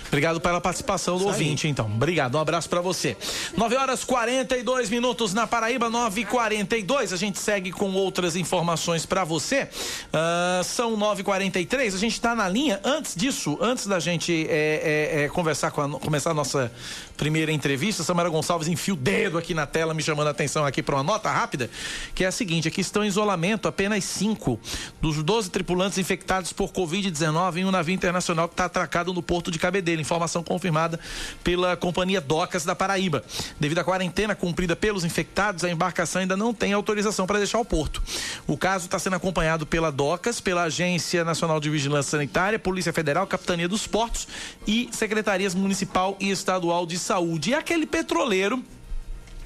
Obrigado 0.09 0.41
pela 0.41 0.61
participação 0.61 1.19
do 1.19 1.27
ouvinte, 1.27 1.69
então. 1.69 1.87
Obrigado, 1.87 2.37
um 2.37 2.41
abraço 2.41 2.69
para 2.69 2.81
você. 2.81 3.17
9 3.57 3.77
horas 3.77 4.05
42 4.05 4.91
minutos 4.91 5.35
na 5.35 5.47
Paraíba, 5.47 5.91
9 5.91 6.23
h 6.23 6.31
42 6.31 7.13
A 7.13 7.17
gente 7.17 7.39
segue 7.39 7.73
com 7.73 7.93
outras 7.93 8.37
informações 8.37 9.05
para 9.05 9.25
você. 9.25 9.65
Uh, 9.65 10.65
são 10.65 10.97
9 10.97 11.23
h 11.23 11.25
43 11.25 11.95
A 11.95 11.99
gente 11.99 12.13
está 12.13 12.35
na 12.35 12.49
linha. 12.49 12.81
Antes 12.85 13.15
disso, 13.15 13.59
antes 13.61 13.87
da 13.87 13.99
gente 13.99 14.47
é, 14.49 15.21
é, 15.21 15.25
é, 15.25 15.29
conversar 15.29 15.71
com 15.71 15.81
a, 15.81 16.01
começar 16.01 16.31
a 16.31 16.35
nossa 16.35 16.73
primeira 17.17 17.51
entrevista, 17.51 18.03
Samara 18.03 18.29
Gonçalves 18.29 18.69
enfia 18.69 18.95
o 18.95 18.97
dedo 18.97 19.39
aqui 19.39 19.55
na 19.55 19.67
tela, 19.67 19.95
me 19.95 20.03
chamando 20.03 20.29
a 20.29 20.31
atenção 20.31 20.65
aqui 20.65 20.83
para 20.83 20.97
uma 20.97 21.03
nota 21.03 21.31
rápida, 21.31 21.71
que 22.15 22.25
é 22.25 22.27
a 22.27 22.33
seguinte: 22.33 22.69
aqui 22.69 22.81
estão 22.81 23.05
em 23.05 23.09
isolamento 23.09 23.67
apenas 23.67 24.05
cinco 24.05 24.61
dos 25.01 25.23
12 25.23 25.51
tripulantes 25.51 25.99
infectados 25.99 26.53
por 26.53 26.71
Covid-19 26.71 27.57
em 27.57 27.65
um 27.65 27.71
navio 27.71 27.95
internacional 27.95 28.49
que 28.49 28.55
está 28.55 28.67
atracado 28.67 29.13
no 29.13 29.23
porto 29.23 29.51
de 29.51 29.59
Cabedelo. 29.59 30.01
Informação 30.01 30.43
confirmada 30.43 31.01
pela 31.43 31.77
companhia 31.77 32.21
Docas 32.21 32.65
da 32.65 32.75
Paraíba. 32.75 33.25
Devido 33.59 33.79
à 33.79 33.85
quarentena 33.85 34.35
cumprida 34.35 34.77
pelos 34.77 35.05
infectados, 35.05 35.65
a 35.65 35.71
embarcação 35.71 36.21
ainda 36.21 36.37
não 36.37 36.53
tem 36.53 36.73
autorização 36.73 37.27
para 37.27 37.39
deixar 37.39 37.59
o 37.59 37.65
porto. 37.65 38.03
O 38.47 38.57
caso 38.57 38.85
está 38.85 38.99
sendo 38.99 39.17
acompanhado 39.17 39.67
pela 39.67 39.91
Docas, 39.91 40.41
pela 40.41 40.65
Agência 40.65 41.25
Nacional 41.25 41.59
de 41.61 41.71
Vigilância 41.71 42.11
Sanitária, 42.13 42.59
Polícia 42.59 42.93
Federal, 42.93 43.27
Capitania 43.27 43.69
dos 43.69 43.87
Portos 43.87 44.29
e 44.67 44.89
Secretarias 44.93 45.55
Municipal 45.55 46.17
e 46.21 46.31
Estadual 46.31 46.87
de 46.87 46.99
Saúde. 47.07 47.51
E 47.51 47.55
aquele 47.55 47.87
petroleiro 47.87 48.63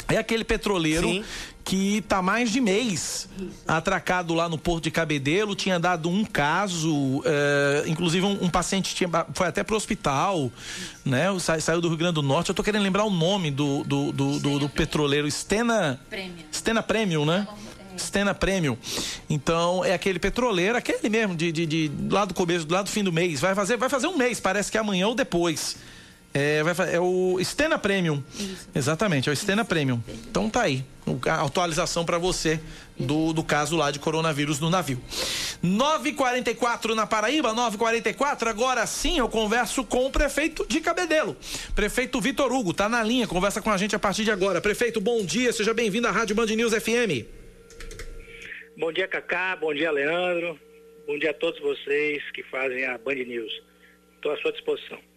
é 0.08 0.16
aquele 0.16 0.42
petroleiro 0.42 1.08
Sim. 1.08 1.24
que 1.64 1.98
está 1.98 2.20
mais 2.20 2.50
de 2.50 2.60
mês 2.60 3.28
atracado 3.66 4.34
lá 4.34 4.48
no 4.48 4.58
Porto 4.58 4.84
de 4.84 4.90
Cabedelo. 4.90 5.54
Tinha 5.54 5.78
dado 5.78 6.08
um 6.08 6.24
caso, 6.24 7.22
é, 7.24 7.84
inclusive 7.86 8.26
um, 8.26 8.44
um, 8.44 8.50
paciente 8.50 8.94
tinha, 8.94 9.08
foi 9.32 9.46
até 9.46 9.62
para 9.62 9.74
o 9.74 9.76
hospital, 9.76 10.50
né? 11.04 11.26
Sa, 11.38 11.60
saiu 11.60 11.80
do 11.80 11.88
Rio 11.88 11.96
Grande 11.96 12.14
do 12.14 12.22
Norte. 12.22 12.48
Eu 12.48 12.52
estou 12.52 12.64
querendo 12.64 12.82
lembrar 12.82 13.04
o 13.04 13.10
nome 13.10 13.50
do, 13.50 13.84
do, 13.84 14.10
do, 14.10 14.38
do, 14.40 14.58
do 14.58 14.68
petroleiro. 14.68 15.30
Stena 15.30 16.00
Premium. 16.10 16.44
Stena 16.52 16.82
Premium, 16.82 17.24
né? 17.24 17.46
Stena 17.96 18.34
Premium. 18.34 18.76
Então, 19.28 19.84
é 19.84 19.92
aquele 19.92 20.18
petroleiro, 20.18 20.76
aquele 20.76 21.08
mesmo, 21.08 21.36
de, 21.36 21.52
de, 21.52 21.66
de, 21.66 21.90
lá 22.10 22.24
do 22.24 22.34
começo, 22.34 22.66
lá 22.68 22.82
do 22.82 22.90
fim 22.90 23.04
do 23.04 23.12
mês. 23.12 23.40
Vai 23.40 23.54
fazer, 23.54 23.76
vai 23.76 23.88
fazer 23.88 24.06
um 24.06 24.16
mês, 24.16 24.40
parece 24.40 24.72
que 24.72 24.76
é 24.76 24.80
amanhã 24.80 25.06
ou 25.06 25.14
depois. 25.14 25.76
É, 26.32 26.62
vai, 26.62 26.94
é 26.94 27.00
o 27.00 27.38
Stena 27.42 27.78
Premium. 27.78 28.22
Isso. 28.38 28.68
Exatamente, 28.74 29.28
é 29.28 29.32
o 29.32 29.36
Stena 29.36 29.64
Premium. 29.64 30.00
Então 30.30 30.48
tá 30.48 30.62
aí, 30.62 30.84
a 31.26 31.44
atualização 31.44 32.04
para 32.04 32.18
você 32.18 32.60
do, 32.96 33.32
do 33.32 33.42
caso 33.42 33.76
lá 33.76 33.90
de 33.90 33.98
coronavírus 33.98 34.60
no 34.60 34.70
navio. 34.70 35.00
944 35.62 36.94
na 36.94 37.06
Paraíba, 37.06 37.52
944. 37.52 38.48
Agora 38.48 38.86
sim 38.86 39.18
eu 39.18 39.28
converso 39.28 39.84
com 39.84 40.06
o 40.06 40.10
prefeito 40.10 40.64
de 40.68 40.80
Cabedelo. 40.80 41.36
Prefeito 41.74 42.20
Vitor 42.20 42.52
Hugo, 42.52 42.72
tá 42.72 42.88
na 42.88 43.02
linha, 43.02 43.26
conversa 43.26 43.60
com 43.60 43.70
a 43.70 43.76
gente 43.76 43.96
a 43.96 43.98
partir 43.98 44.24
de 44.24 44.30
agora. 44.30 44.60
Prefeito, 44.60 45.00
bom 45.00 45.24
dia, 45.24 45.52
seja 45.52 45.74
bem-vindo 45.74 46.06
à 46.06 46.12
Rádio 46.12 46.36
Band 46.36 46.46
News 46.46 46.72
FM. 46.72 47.26
Bom 48.76 48.92
dia, 48.92 49.08
Cacá, 49.08 49.56
bom 49.56 49.74
dia, 49.74 49.90
Leandro. 49.90 50.58
Bom 51.08 51.18
dia 51.18 51.30
a 51.30 51.34
todos 51.34 51.60
vocês 51.60 52.22
que 52.30 52.44
fazem 52.44 52.86
a 52.86 52.96
Band 52.98 53.14
News. 53.14 53.52
Estou 54.14 54.32
à 54.32 54.36
sua 54.36 54.52
disposição. 54.52 55.09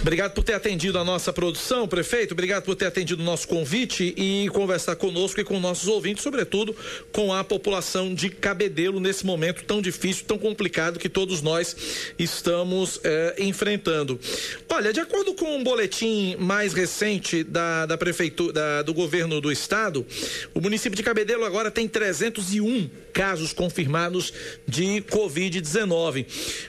Obrigado 0.00 0.32
por 0.32 0.44
ter 0.44 0.52
atendido 0.52 0.96
a 0.96 1.04
nossa 1.04 1.32
produção, 1.32 1.88
prefeito. 1.88 2.32
Obrigado 2.32 2.64
por 2.64 2.76
ter 2.76 2.86
atendido 2.86 3.20
o 3.20 3.24
nosso 3.24 3.48
convite 3.48 4.14
e 4.16 4.48
conversar 4.50 4.94
conosco 4.94 5.40
e 5.40 5.44
com 5.44 5.58
nossos 5.58 5.88
ouvintes, 5.88 6.22
sobretudo 6.22 6.74
com 7.12 7.34
a 7.34 7.42
população 7.42 8.14
de 8.14 8.30
Cabedelo 8.30 9.00
nesse 9.00 9.26
momento 9.26 9.64
tão 9.64 9.82
difícil, 9.82 10.24
tão 10.24 10.38
complicado 10.38 11.00
que 11.00 11.08
todos 11.08 11.42
nós 11.42 11.76
estamos 12.16 13.00
eh, 13.02 13.34
enfrentando. 13.40 14.20
Olha, 14.68 14.92
de 14.92 15.00
acordo 15.00 15.34
com 15.34 15.56
um 15.56 15.64
boletim 15.64 16.36
mais 16.38 16.72
recente 16.72 17.42
da, 17.42 17.84
da 17.84 17.98
prefeitura, 17.98 18.52
da, 18.52 18.82
do 18.82 18.94
governo 18.94 19.40
do 19.40 19.50
estado, 19.50 20.06
o 20.54 20.60
município 20.60 20.96
de 20.96 21.02
Cabedelo 21.02 21.44
agora 21.44 21.72
tem 21.72 21.88
301 21.88 22.88
casos 23.12 23.52
confirmados 23.52 24.32
de 24.66 25.02
Covid-19. 25.10 26.24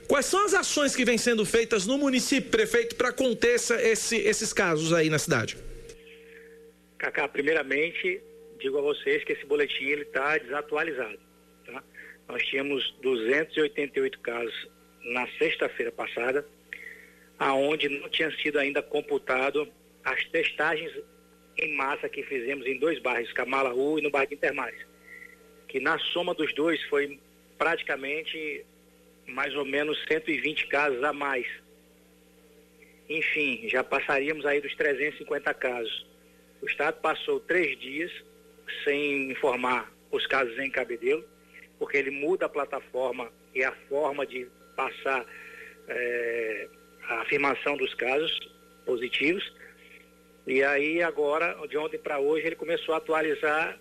Quais 0.07 0.25
são 0.25 0.43
as 0.45 0.55
ações 0.55 0.95
que 0.95 1.05
vêm 1.05 1.17
sendo 1.17 1.45
feitas 1.45 1.85
no 1.85 1.95
município, 1.95 2.49
prefeito, 2.49 2.95
para 2.95 3.13
aconteça 3.19 3.81
esse, 3.81 4.15
esses 4.15 4.53
casos 4.53 4.93
aí 4.93 5.09
na 5.09 5.19
cidade? 5.19 5.57
Cacá, 6.97 7.27
primeiramente, 7.27 8.21
digo 8.59 8.77
a 8.77 8.81
vocês 8.81 9.23
que 9.25 9.33
esse 9.33 9.45
boletim 9.45 9.85
ele 9.85 10.03
está 10.03 10.37
desatualizado. 10.37 11.19
Tá? 11.65 11.83
Nós 12.29 12.41
tínhamos 12.45 12.95
288 13.01 14.19
casos 14.19 14.69
na 15.03 15.27
sexta-feira 15.37 15.91
passada, 15.91 16.45
aonde 17.37 17.89
não 17.89 18.09
tinha 18.09 18.31
sido 18.37 18.57
ainda 18.57 18.81
computado 18.81 19.67
as 20.03 20.23
testagens 20.25 20.91
em 21.57 21.75
massa 21.75 22.07
que 22.07 22.23
fizemos 22.23 22.65
em 22.65 22.79
dois 22.79 22.99
bairros, 22.99 23.33
Camalaú 23.33 23.99
e 23.99 24.01
no 24.01 24.09
bairro 24.09 24.29
de 24.29 24.35
Intermares, 24.35 24.79
que 25.67 25.79
na 25.79 25.99
soma 25.99 26.33
dos 26.33 26.53
dois 26.53 26.81
foi 26.85 27.19
praticamente 27.57 28.65
mais 29.27 29.53
ou 29.55 29.65
menos 29.65 30.01
120 30.07 30.67
casos 30.67 31.03
a 31.03 31.11
mais 31.11 31.45
enfim, 33.09 33.67
já 33.67 33.83
passaríamos 33.83 34.45
aí 34.45 34.61
dos 34.61 34.75
350 34.75 35.51
casos. 35.55 36.05
O 36.61 36.67
Estado 36.67 37.01
passou 37.01 37.39
três 37.39 37.77
dias 37.79 38.11
sem 38.83 39.31
informar 39.31 39.91
os 40.11 40.27
casos 40.27 40.57
em 40.59 40.69
Cabedelo, 40.69 41.25
porque 41.79 41.97
ele 41.97 42.11
muda 42.11 42.45
a 42.45 42.49
plataforma 42.49 43.31
e 43.55 43.63
a 43.63 43.71
forma 43.89 44.27
de 44.27 44.47
passar 44.75 45.25
é, 45.87 46.67
a 47.07 47.21
afirmação 47.21 47.75
dos 47.77 47.93
casos 47.95 48.37
positivos. 48.85 49.51
E 50.45 50.63
aí 50.63 51.01
agora, 51.01 51.55
de 51.67 51.77
ontem 51.77 51.97
para 51.97 52.19
hoje, 52.19 52.45
ele 52.45 52.55
começou 52.55 52.93
a 52.93 52.97
atualizar 52.97 53.79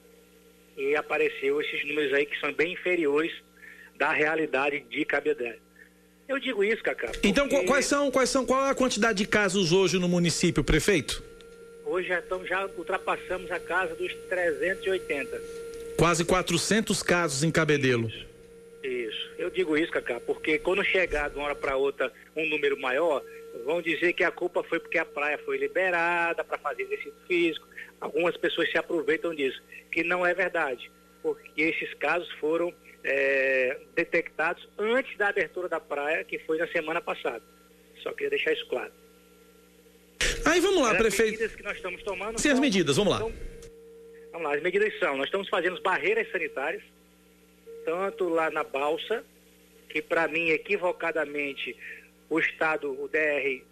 e 0.76 0.96
apareceu 0.96 1.60
esses 1.60 1.84
números 1.84 2.12
aí 2.14 2.24
que 2.24 2.38
são 2.40 2.52
bem 2.52 2.72
inferiores 2.72 3.32
da 3.96 4.12
realidade 4.12 4.80
de 4.80 5.04
Cabedelo. 5.04 5.67
Eu 6.28 6.38
digo 6.38 6.62
isso, 6.62 6.82
Cacá. 6.82 7.10
Então, 7.24 7.48
quais 7.48 7.86
são, 7.86 8.10
quais 8.10 8.28
são, 8.28 8.44
qual 8.44 8.66
é 8.66 8.70
a 8.70 8.74
quantidade 8.74 9.18
de 9.18 9.26
casos 9.26 9.72
hoje 9.72 9.98
no 9.98 10.06
município, 10.06 10.62
prefeito? 10.62 11.22
Hoje 11.86 12.08
já, 12.08 12.18
estamos, 12.18 12.46
já 12.46 12.66
ultrapassamos 12.66 13.50
a 13.50 13.58
casa 13.58 13.94
dos 13.94 14.12
380. 14.28 15.40
Quase 15.96 16.26
400 16.26 17.02
casos 17.02 17.42
em 17.42 17.50
Cabedelo. 17.50 18.08
Isso. 18.08 18.26
isso. 18.84 19.30
Eu 19.38 19.48
digo 19.48 19.74
isso, 19.76 19.90
Cacá, 19.90 20.20
porque 20.20 20.58
quando 20.58 20.84
chegar 20.84 21.30
de 21.30 21.36
uma 21.36 21.46
hora 21.46 21.54
para 21.54 21.76
outra 21.76 22.12
um 22.36 22.46
número 22.46 22.78
maior, 22.78 23.22
vão 23.64 23.80
dizer 23.80 24.12
que 24.12 24.22
a 24.22 24.30
culpa 24.30 24.62
foi 24.62 24.78
porque 24.78 24.98
a 24.98 25.06
praia 25.06 25.38
foi 25.38 25.56
liberada 25.56 26.44
para 26.44 26.58
fazer 26.58 26.82
exercício 26.82 27.14
físico. 27.26 27.66
Algumas 27.98 28.36
pessoas 28.36 28.70
se 28.70 28.76
aproveitam 28.76 29.34
disso, 29.34 29.60
que 29.90 30.04
não 30.04 30.26
é 30.26 30.34
verdade, 30.34 30.90
porque 31.22 31.62
esses 31.62 31.94
casos 31.94 32.30
foram 32.32 32.72
é, 33.04 33.78
detectados 33.94 34.68
antes 34.78 35.16
da 35.16 35.28
abertura 35.28 35.68
da 35.68 35.80
praia, 35.80 36.24
que 36.24 36.38
foi 36.40 36.58
na 36.58 36.66
semana 36.68 37.00
passada. 37.00 37.42
Só 38.02 38.12
queria 38.12 38.30
deixar 38.30 38.52
isso 38.52 38.66
claro. 38.68 38.92
Aí 40.44 40.60
vamos 40.60 40.82
lá, 40.82 40.92
as 40.92 40.98
prefeito. 40.98 41.34
As 41.34 41.40
medidas 41.40 41.56
que 41.56 41.62
nós 41.62 41.76
estamos 41.76 42.02
tomando. 42.02 42.38
Sim, 42.38 42.50
as 42.50 42.60
medidas, 42.60 42.96
vamos 42.96 43.12
lá. 43.12 43.18
vamos 44.32 44.48
lá, 44.48 44.54
as 44.54 44.62
medidas 44.62 44.98
são: 44.98 45.16
nós 45.16 45.26
estamos 45.26 45.48
fazendo 45.48 45.80
barreiras 45.82 46.30
sanitárias, 46.30 46.82
tanto 47.84 48.28
lá 48.28 48.50
na 48.50 48.64
balsa, 48.64 49.24
que 49.88 50.02
para 50.02 50.28
mim, 50.28 50.50
equivocadamente, 50.50 51.76
o 52.28 52.38
Estado, 52.38 52.90
o 52.90 53.08
DR, 53.08 53.62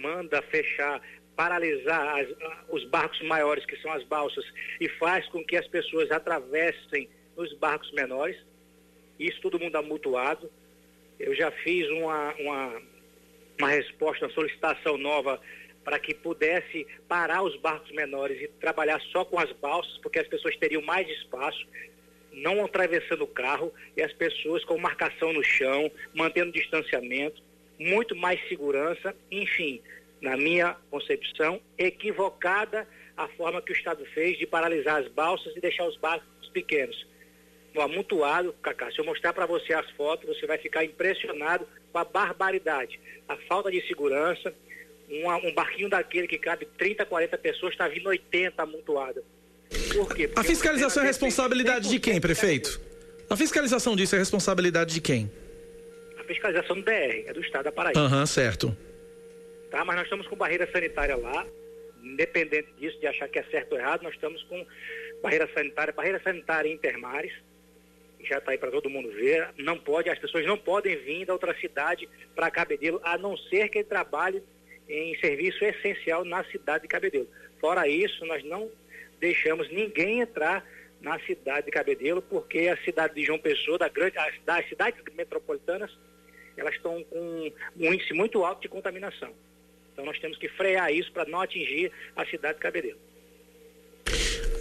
manda 0.00 0.40
fechar, 0.42 1.00
paralisar 1.36 2.18
as, 2.18 2.28
os 2.68 2.84
barcos 2.84 3.20
maiores, 3.22 3.64
que 3.64 3.76
são 3.80 3.92
as 3.92 4.04
balsas, 4.04 4.44
e 4.80 4.88
faz 4.88 5.26
com 5.28 5.44
que 5.44 5.56
as 5.56 5.66
pessoas 5.66 6.10
atravessem 6.10 7.08
nos 7.38 7.54
barcos 7.54 7.90
menores. 7.92 8.36
Isso 9.18 9.40
todo 9.40 9.60
mundo 9.60 9.76
amutuado. 9.76 10.50
Eu 11.18 11.34
já 11.34 11.50
fiz 11.50 11.88
uma, 11.90 12.34
uma, 12.34 12.82
uma 13.58 13.68
resposta, 13.68 14.26
uma 14.26 14.34
solicitação 14.34 14.98
nova 14.98 15.40
para 15.84 15.98
que 15.98 16.12
pudesse 16.12 16.86
parar 17.08 17.42
os 17.42 17.56
barcos 17.56 17.90
menores 17.92 18.42
e 18.42 18.48
trabalhar 18.60 19.00
só 19.12 19.24
com 19.24 19.38
as 19.38 19.50
balsas, 19.52 19.96
porque 19.98 20.18
as 20.18 20.26
pessoas 20.26 20.56
teriam 20.56 20.82
mais 20.82 21.08
espaço, 21.08 21.66
não 22.32 22.64
atravessando 22.64 23.22
o 23.22 23.28
carro, 23.28 23.72
e 23.96 24.02
as 24.02 24.12
pessoas 24.12 24.64
com 24.64 24.76
marcação 24.76 25.32
no 25.32 25.42
chão, 25.42 25.90
mantendo 26.12 26.52
distanciamento, 26.52 27.42
muito 27.78 28.14
mais 28.14 28.38
segurança, 28.48 29.16
enfim, 29.30 29.80
na 30.20 30.36
minha 30.36 30.76
concepção, 30.90 31.60
equivocada 31.78 32.86
a 33.16 33.26
forma 33.28 33.62
que 33.62 33.72
o 33.72 33.76
Estado 33.76 34.04
fez 34.06 34.36
de 34.36 34.46
paralisar 34.46 35.00
as 35.00 35.08
balsas 35.08 35.56
e 35.56 35.60
deixar 35.60 35.86
os 35.86 35.96
barcos 35.96 36.48
pequenos 36.50 37.06
amontoado, 37.76 38.52
Cacá. 38.62 38.90
Se 38.90 38.98
eu 38.98 39.04
mostrar 39.04 39.32
para 39.32 39.46
você 39.46 39.72
as 39.72 39.88
fotos, 39.90 40.26
você 40.26 40.46
vai 40.46 40.58
ficar 40.58 40.84
impressionado 40.84 41.66
com 41.92 41.98
a 41.98 42.04
barbaridade. 42.04 42.98
A 43.28 43.36
falta 43.48 43.70
de 43.70 43.86
segurança, 43.86 44.54
um, 45.10 45.48
um 45.48 45.54
barquinho 45.54 45.88
daquele 45.88 46.26
que 46.26 46.38
cabe 46.38 46.66
30, 46.78 47.04
40 47.04 47.38
pessoas, 47.38 47.72
está 47.72 47.88
vindo 47.88 48.08
80 48.08 48.62
amontoado. 48.62 49.22
Por 49.92 50.14
quê? 50.14 50.28
Porque 50.28 50.40
a 50.40 50.44
fiscalização 50.44 51.02
é 51.02 51.06
responsabilidade 51.06 51.88
de 51.88 51.98
quem, 52.00 52.20
prefeito? 52.20 52.80
A 53.28 53.36
fiscalização 53.36 53.94
disso 53.94 54.16
é 54.16 54.18
responsabilidade 54.18 54.94
de 54.94 55.00
quem? 55.00 55.30
A 56.18 56.24
fiscalização 56.24 56.76
do 56.76 56.82
DR, 56.82 57.24
é 57.26 57.32
do 57.32 57.40
Estado 57.40 57.64
da 57.64 57.72
Paraíba. 57.72 58.00
Aham, 58.00 58.20
uhum, 58.20 58.26
certo. 58.26 58.76
Tá, 59.70 59.84
mas 59.84 59.96
nós 59.96 60.04
estamos 60.04 60.26
com 60.26 60.36
barreira 60.36 60.68
sanitária 60.72 61.16
lá, 61.16 61.46
independente 62.02 62.68
disso, 62.78 62.98
de 62.98 63.06
achar 63.06 63.28
que 63.28 63.38
é 63.38 63.42
certo 63.44 63.72
ou 63.72 63.78
errado, 63.78 64.02
nós 64.02 64.14
estamos 64.14 64.42
com 64.44 64.66
barreira 65.22 65.48
sanitária, 65.52 65.92
barreira 65.92 66.20
sanitária 66.24 66.68
em 66.68 66.72
Intermares, 66.72 67.32
já 68.28 68.38
está 68.38 68.52
aí 68.52 68.58
para 68.58 68.70
todo 68.70 68.90
mundo 68.90 69.10
ver, 69.10 69.48
não 69.56 69.78
pode, 69.78 70.10
as 70.10 70.18
pessoas 70.18 70.44
não 70.44 70.58
podem 70.58 70.96
vir 70.96 71.24
da 71.24 71.32
outra 71.32 71.58
cidade 71.58 72.08
para 72.34 72.50
Cabedelo, 72.50 73.00
a 73.02 73.16
não 73.16 73.36
ser 73.36 73.68
que 73.68 73.82
trabalhe 73.82 74.42
em 74.88 75.18
serviço 75.18 75.64
essencial 75.64 76.24
na 76.24 76.44
cidade 76.44 76.82
de 76.82 76.88
Cabedelo. 76.88 77.28
Fora 77.60 77.88
isso, 77.88 78.24
nós 78.26 78.42
não 78.44 78.70
deixamos 79.20 79.70
ninguém 79.70 80.20
entrar 80.20 80.64
na 81.00 81.18
cidade 81.20 81.66
de 81.66 81.72
Cabedelo, 81.72 82.22
porque 82.22 82.68
a 82.68 82.76
cidade 82.78 83.14
de 83.14 83.24
João 83.24 83.38
Pessoa, 83.38 83.78
da 83.78 83.88
grande, 83.88 84.18
as, 84.18 84.34
das 84.44 84.68
cidades 84.68 85.00
metropolitanas, 85.14 85.96
elas 86.56 86.74
estão 86.74 87.02
com 87.04 87.52
um 87.76 87.92
índice 87.92 88.12
muito 88.12 88.44
alto 88.44 88.62
de 88.62 88.68
contaminação. 88.68 89.32
Então 89.92 90.04
nós 90.04 90.18
temos 90.18 90.38
que 90.38 90.48
frear 90.48 90.92
isso 90.92 91.12
para 91.12 91.28
não 91.28 91.40
atingir 91.40 91.92
a 92.16 92.24
cidade 92.26 92.54
de 92.54 92.60
Cabedelo. 92.60 92.98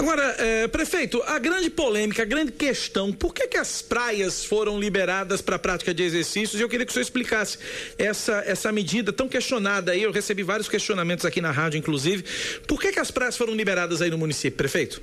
Agora, 0.07 0.35
é, 0.39 0.69
prefeito, 0.69 1.21
a 1.23 1.37
grande 1.37 1.69
polêmica, 1.69 2.21
a 2.21 2.25
grande 2.25 2.53
questão, 2.53 3.11
por 3.11 3.33
que, 3.33 3.45
que 3.45 3.57
as 3.57 3.81
praias 3.81 4.45
foram 4.45 4.79
liberadas 4.79 5.41
para 5.41 5.57
a 5.57 5.59
prática 5.59 5.93
de 5.93 6.01
exercícios? 6.01 6.61
Eu 6.61 6.69
queria 6.69 6.85
que 6.85 6.91
o 6.91 6.93
senhor 6.93 7.03
explicasse 7.03 7.59
essa, 7.99 8.41
essa 8.47 8.71
medida 8.71 9.11
tão 9.11 9.27
questionada 9.27 9.91
aí. 9.91 10.01
Eu 10.01 10.13
recebi 10.13 10.43
vários 10.43 10.69
questionamentos 10.69 11.25
aqui 11.25 11.41
na 11.41 11.51
rádio, 11.51 11.77
inclusive. 11.77 12.23
Por 12.65 12.79
que, 12.79 12.93
que 12.93 13.01
as 13.01 13.11
praias 13.11 13.35
foram 13.35 13.53
liberadas 13.53 14.01
aí 14.01 14.09
no 14.09 14.17
município, 14.17 14.55
prefeito? 14.55 15.01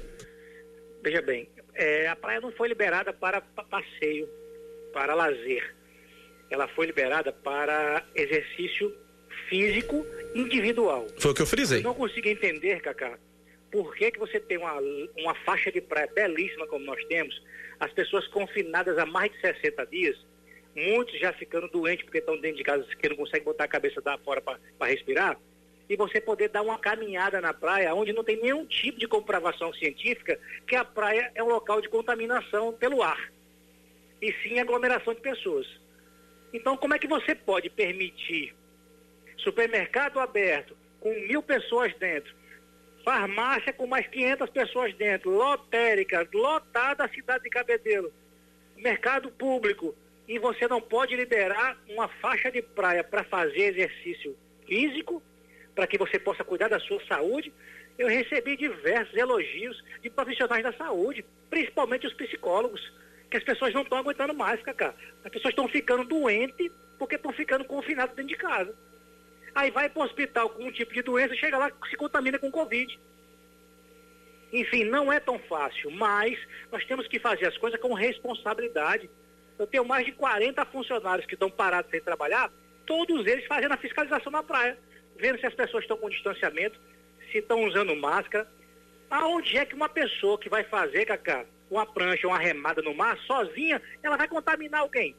Veja 1.03 1.21
bem, 1.21 1.51
é, 1.75 2.09
a 2.09 2.17
praia 2.17 2.41
não 2.41 2.51
foi 2.53 2.69
liberada 2.69 3.13
para 3.13 3.43
passeio, 3.43 4.27
para 4.95 5.15
lazer. 5.15 5.75
Ela 6.49 6.67
foi 6.69 6.87
liberada 6.87 7.31
para 7.31 8.03
exercício 8.15 8.91
físico 9.51 10.07
individual. 10.35 11.07
Foi 11.19 11.33
o 11.33 11.35
que 11.35 11.43
eu 11.43 11.47
frisei. 11.47 11.81
Eu 11.81 11.83
não 11.83 11.95
consigo 11.95 12.27
entender, 12.27 12.81
Cacá, 12.81 13.19
por 13.75 13.93
que, 13.97 14.13
que 14.13 14.21
você 14.21 14.39
tem 14.39 14.57
uma, 14.57 14.79
uma 15.19 15.35
faixa 15.45 15.73
de 15.73 15.81
praia 15.81 16.09
belíssima 16.15 16.65
como 16.69 16.85
nós 16.85 17.05
temos, 17.07 17.43
as 17.81 17.93
pessoas 17.93 18.25
confinadas 18.29 18.97
há 18.97 19.05
mais 19.05 19.33
de 19.33 19.41
60 19.41 19.85
dias, 19.87 20.17
muitos 20.77 21.19
já 21.19 21.33
ficando 21.33 21.67
doentes 21.67 22.05
porque 22.05 22.19
estão 22.19 22.41
dentro 22.41 22.59
de 22.59 22.63
casa 22.63 22.87
que 22.97 23.09
não 23.09 23.17
conseguem 23.17 23.43
botar 23.43 23.65
a 23.65 23.69
cabeça 23.69 24.01
da 24.01 24.17
fora 24.19 24.41
para 24.41 24.61
respirar, 24.83 25.37
e 25.89 25.97
você 25.97 26.21
poder 26.21 26.51
dar 26.51 26.63
uma 26.63 26.79
caminhada 26.79 27.41
na 27.41 27.53
praia 27.53 27.93
onde 27.97 28.13
não 28.13 28.23
tem 28.23 28.41
nenhum 28.41 28.65
tipo 28.65 28.97
de 28.97 29.09
comprovação 29.09 29.75
científica 29.75 30.39
que 30.69 30.77
a 30.77 30.85
praia 30.85 31.33
é 31.35 31.43
um 31.43 31.49
local 31.49 31.81
de 31.81 31.89
contaminação 31.89 32.73
pelo 32.75 33.03
ar, 33.03 33.29
e 34.23 34.33
sim 34.35 34.61
aglomeração 34.61 35.15
de 35.15 35.21
pessoas. 35.21 35.67
Então, 36.53 36.77
como 36.77 36.95
é 36.95 36.99
que 37.01 37.09
você 37.09 37.35
pode 37.35 37.69
permitir 37.71 38.55
supermercado 39.37 40.21
aberto 40.21 40.77
com 41.01 41.13
mil 41.27 41.43
pessoas 41.43 41.93
dentro, 41.97 42.44
farmácia 43.05 43.73
com 43.73 43.87
mais 43.87 44.07
500 44.09 44.51
pessoas 44.51 44.95
dentro, 44.95 45.31
lotérica, 45.31 46.27
lotada 46.33 47.05
a 47.05 47.09
cidade 47.09 47.45
de 47.45 47.51
Cabedelo, 47.51 48.13
mercado 48.77 49.31
público, 49.31 49.95
e 50.27 50.39
você 50.39 50.67
não 50.67 50.81
pode 50.81 51.15
liberar 51.15 51.77
uma 51.89 52.09
faixa 52.09 52.51
de 52.51 52.63
praia 52.63 53.05
para 53.05 53.23
fazer 53.25 53.77
exercício 53.77 54.35
físico, 54.67 55.23
para 55.75 55.87
que 55.87 55.99
você 55.99 56.19
possa 56.19 56.43
cuidar 56.43 56.69
da 56.69 56.81
sua 56.81 57.05
saúde. 57.07 57.53
Eu 57.99 58.09
recebi 58.09 58.57
diversos 58.57 59.15
elogios 59.15 59.85
de 60.03 60.09
profissionais 60.09 60.63
da 60.63 60.73
saúde, 60.73 61.25
principalmente 61.51 62.07
os 62.07 62.15
psicólogos, 62.15 62.81
que 63.31 63.37
as 63.37 63.45
pessoas 63.45 63.75
não 63.75 63.83
estão 63.83 63.99
aguentando 63.99 64.33
mais, 64.33 64.63
Cacá. 64.63 64.95
As 65.23 65.31
pessoas 65.31 65.53
estão 65.53 65.69
ficando 65.69 66.05
doentes 66.05 66.73
porque 66.99 67.17
estão 67.17 67.33
ficando 67.33 67.65
confinadas 67.65 68.17
dentro 68.17 68.31
de 68.31 68.37
casa. 68.37 68.75
Aí 69.55 69.71
vai 69.71 69.89
para 69.89 70.03
o 70.03 70.05
hospital 70.05 70.51
com 70.51 70.65
um 70.65 70.73
tipo 70.73 70.93
de 70.93 71.03
doença, 71.03 71.35
chega 71.37 71.57
lá 71.57 71.71
se 71.89 71.97
contamina 71.97 72.39
com 72.39 72.51
Covid. 72.51 72.99
Enfim, 74.53 74.85
não 74.85 75.13
é 75.13 75.21
tão 75.21 75.39
fácil, 75.39 75.91
mas 75.91 76.39
nós 76.71 76.85
temos 76.85 77.07
que 77.09 77.19
fazer 77.19 77.47
as 77.47 77.57
coisas 77.59 77.81
com 77.81 77.93
responsabilidade. 77.93 79.09
Eu 79.59 79.67
tenho 79.67 79.85
mais 79.85 80.05
de 80.05 80.13
40 80.13 80.65
funcionários 80.67 81.27
que 81.27 81.35
estão 81.35 81.51
parados 81.51 81.91
sem 81.91 82.01
trabalhar, 82.01 82.53
todos 82.87 83.27
eles 83.27 83.47
fazendo 83.47 83.73
a 83.73 83.77
fiscalização 83.77 84.31
na 84.33 84.43
praia, 84.43 84.79
vendo 85.17 85.39
se 85.39 85.47
as 85.47 85.55
pessoas 85.55 85.85
estão 85.85 85.97
com 85.97 86.09
distanciamento, 86.09 86.79
se 87.31 87.39
estão 87.39 87.65
usando 87.65 87.95
máscara. 87.97 88.49
Aonde 89.11 89.57
é 89.57 89.65
que 89.65 89.75
uma 89.75 89.89
pessoa 89.89 90.39
que 90.39 90.49
vai 90.49 90.65
fazer, 90.65 91.05
Cacá, 91.05 91.45
uma 91.71 91.87
prancha, 91.87 92.27
uma 92.27 92.39
remada 92.39 92.83
no 92.83 92.95
mar, 92.95 93.17
sozinha, 93.27 93.81
ela 94.03 94.17
vai 94.17 94.27
contaminar 94.27 94.81
alguém? 94.81 95.15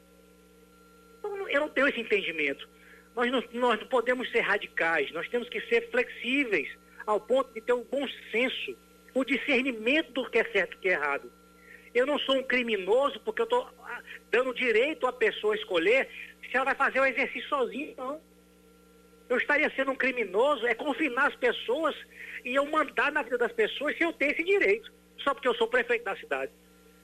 Então, 1.19 1.50
eu 1.50 1.62
não 1.62 1.69
tenho 1.69 1.88
esse 1.88 2.00
entendimento. 2.00 2.67
Nós 3.15 3.32
não, 3.32 3.43
nós 3.54 3.80
não 3.80 3.88
podemos 3.88 4.30
ser 4.32 4.41
radicais, 4.41 5.12
nós 5.12 5.28
temos 5.30 5.47
que 5.47 5.62
ser 5.62 5.89
flexíveis 5.89 6.69
ao 7.06 7.19
ponto 7.19 7.54
de 7.54 7.62
ter 7.62 7.73
o 7.73 7.78
um 7.78 7.84
bom 7.84 8.06
senso, 8.32 8.78
o 9.13 9.23
discernimento 9.23 10.12
do 10.12 10.30
que 10.30 10.39
é 10.39 10.43
certo 10.51 10.75
e 10.75 10.80
que 10.80 10.89
é 10.89 10.93
errado. 10.93 11.32
Eu 11.93 12.06
não 12.06 12.19
sou 12.19 12.36
um 12.36 12.43
criminoso 12.43 13.19
porque 13.21 13.41
eu 13.41 13.45
estou 13.45 13.69
ah, 13.84 14.01
dando 14.30 14.54
direito 14.54 15.08
à 15.08 15.13
pessoa 15.13 15.56
escolher 15.56 16.10
se 16.41 16.56
ela 16.56 16.65
vai 16.65 16.75
fazer 16.75 16.99
o 16.99 17.06
exercício 17.06 17.47
sozinha, 17.47 17.93
não. 17.97 18.21
Eu 19.30 19.38
estaria 19.38 19.71
sendo 19.75 19.91
um 19.91 19.95
criminoso, 19.95 20.67
é 20.67 20.75
confinar 20.75 21.28
as 21.28 21.36
pessoas 21.36 21.95
e 22.43 22.54
eu 22.54 22.65
mandar 22.65 23.12
na 23.12 23.23
vida 23.23 23.38
das 23.38 23.51
pessoas 23.54 23.97
se 23.97 24.04
eu 24.04 24.12
ter 24.13 24.34
esse 24.34 24.43
direito, 24.43 24.91
só 25.17 25.34
porque 25.34 25.47
eu 25.47 25.56
sou 25.56 25.67
prefeito 25.67 26.04
da 26.04 26.15
cidade. 26.17 26.51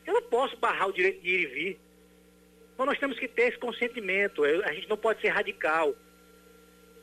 Eu 0.05 0.13
não 0.13 0.21
posso 0.23 0.57
barrar 0.57 0.89
o 0.89 0.93
direito 0.93 1.21
de 1.21 1.29
ir 1.29 1.41
e 1.41 1.45
vir. 1.47 1.79
Então 2.81 2.89
nós 2.89 2.97
temos 2.97 3.19
que 3.19 3.27
ter 3.27 3.49
esse 3.49 3.59
consentimento, 3.59 4.43
a 4.43 4.73
gente 4.73 4.89
não 4.89 4.97
pode 4.97 5.21
ser 5.21 5.27
radical. 5.27 5.93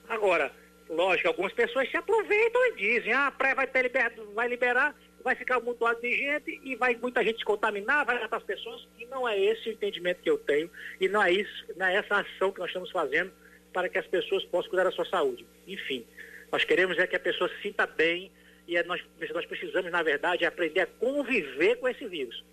Agora, 0.09 0.51
lógico, 0.91 1.29
algumas 1.29 1.53
pessoas 1.53 1.89
se 1.89 1.97
aproveitam 1.97 2.67
e 2.67 2.75
dizem, 2.75 3.13
ah, 3.13 3.29
a 3.29 3.31
praia 3.31 3.55
vai, 3.55 3.65
ter 3.69 3.83
liber... 3.83 4.13
vai 4.35 4.49
liberar, 4.49 4.93
vai 5.23 5.37
ficar 5.37 5.63
lado 5.81 6.01
de 6.01 6.17
gente 6.17 6.61
e 6.65 6.75
vai 6.75 6.97
muita 6.97 7.23
gente 7.23 7.39
se 7.39 7.45
contaminar, 7.45 8.05
vai 8.05 8.19
matar 8.19 8.39
as 8.39 8.43
pessoas. 8.43 8.89
E 8.99 9.07
não 9.07 9.29
é 9.29 9.39
esse 9.39 9.69
o 9.69 9.73
entendimento 9.73 10.21
que 10.21 10.29
eu 10.29 10.37
tenho 10.37 10.69
e 11.01 11.09
não 11.09 11.23
é 11.23 11.31
isso, 11.31 11.67
não 11.77 11.87
é 11.87 11.95
essa 11.95 12.23
ação 12.23 12.51
que 12.51 12.59
nós 12.59 12.71
estamos 12.71 12.91
fazendo 12.91 13.31
para 13.73 13.89
que 13.89 13.99
as 13.99 14.07
pessoas 14.09 14.45
possam 14.47 14.71
cuidar 14.71 14.83
da 14.83 14.91
sua 14.91 15.05
saúde. 15.05 15.47
Enfim, 15.65 16.05
nós 16.51 16.65
queremos 16.65 16.99
é 16.99 17.07
que 17.07 17.15
a 17.15 17.21
pessoa 17.21 17.49
se 17.51 17.63
sinta 17.63 17.87
bem 17.87 18.33
e 18.67 18.77
é 18.77 18.83
nós, 18.83 19.01
nós 19.33 19.47
precisamos, 19.47 19.93
na 19.93 20.03
verdade, 20.03 20.45
aprender 20.45 20.81
a 20.81 20.87
conviver 20.87 21.77
com 21.77 21.89
esse 21.89 22.05
vírus. 22.05 22.45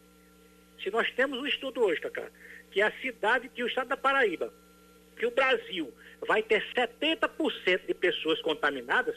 Se 0.84 0.92
nós 0.92 1.10
temos 1.14 1.40
um 1.40 1.48
estudo 1.48 1.82
hoje, 1.84 2.00
Cacá, 2.00 2.30
que 2.76 2.82
a 2.82 2.92
cidade, 3.00 3.48
que 3.48 3.64
o 3.64 3.68
estado 3.68 3.88
da 3.88 3.96
Paraíba, 3.96 4.54
que 5.18 5.26
o 5.26 5.32
Brasil 5.32 5.94
vai 6.28 6.44
ter 6.44 6.62
70% 6.74 7.86
de 7.88 7.94
pessoas 7.94 8.42
contaminadas, 8.42 9.16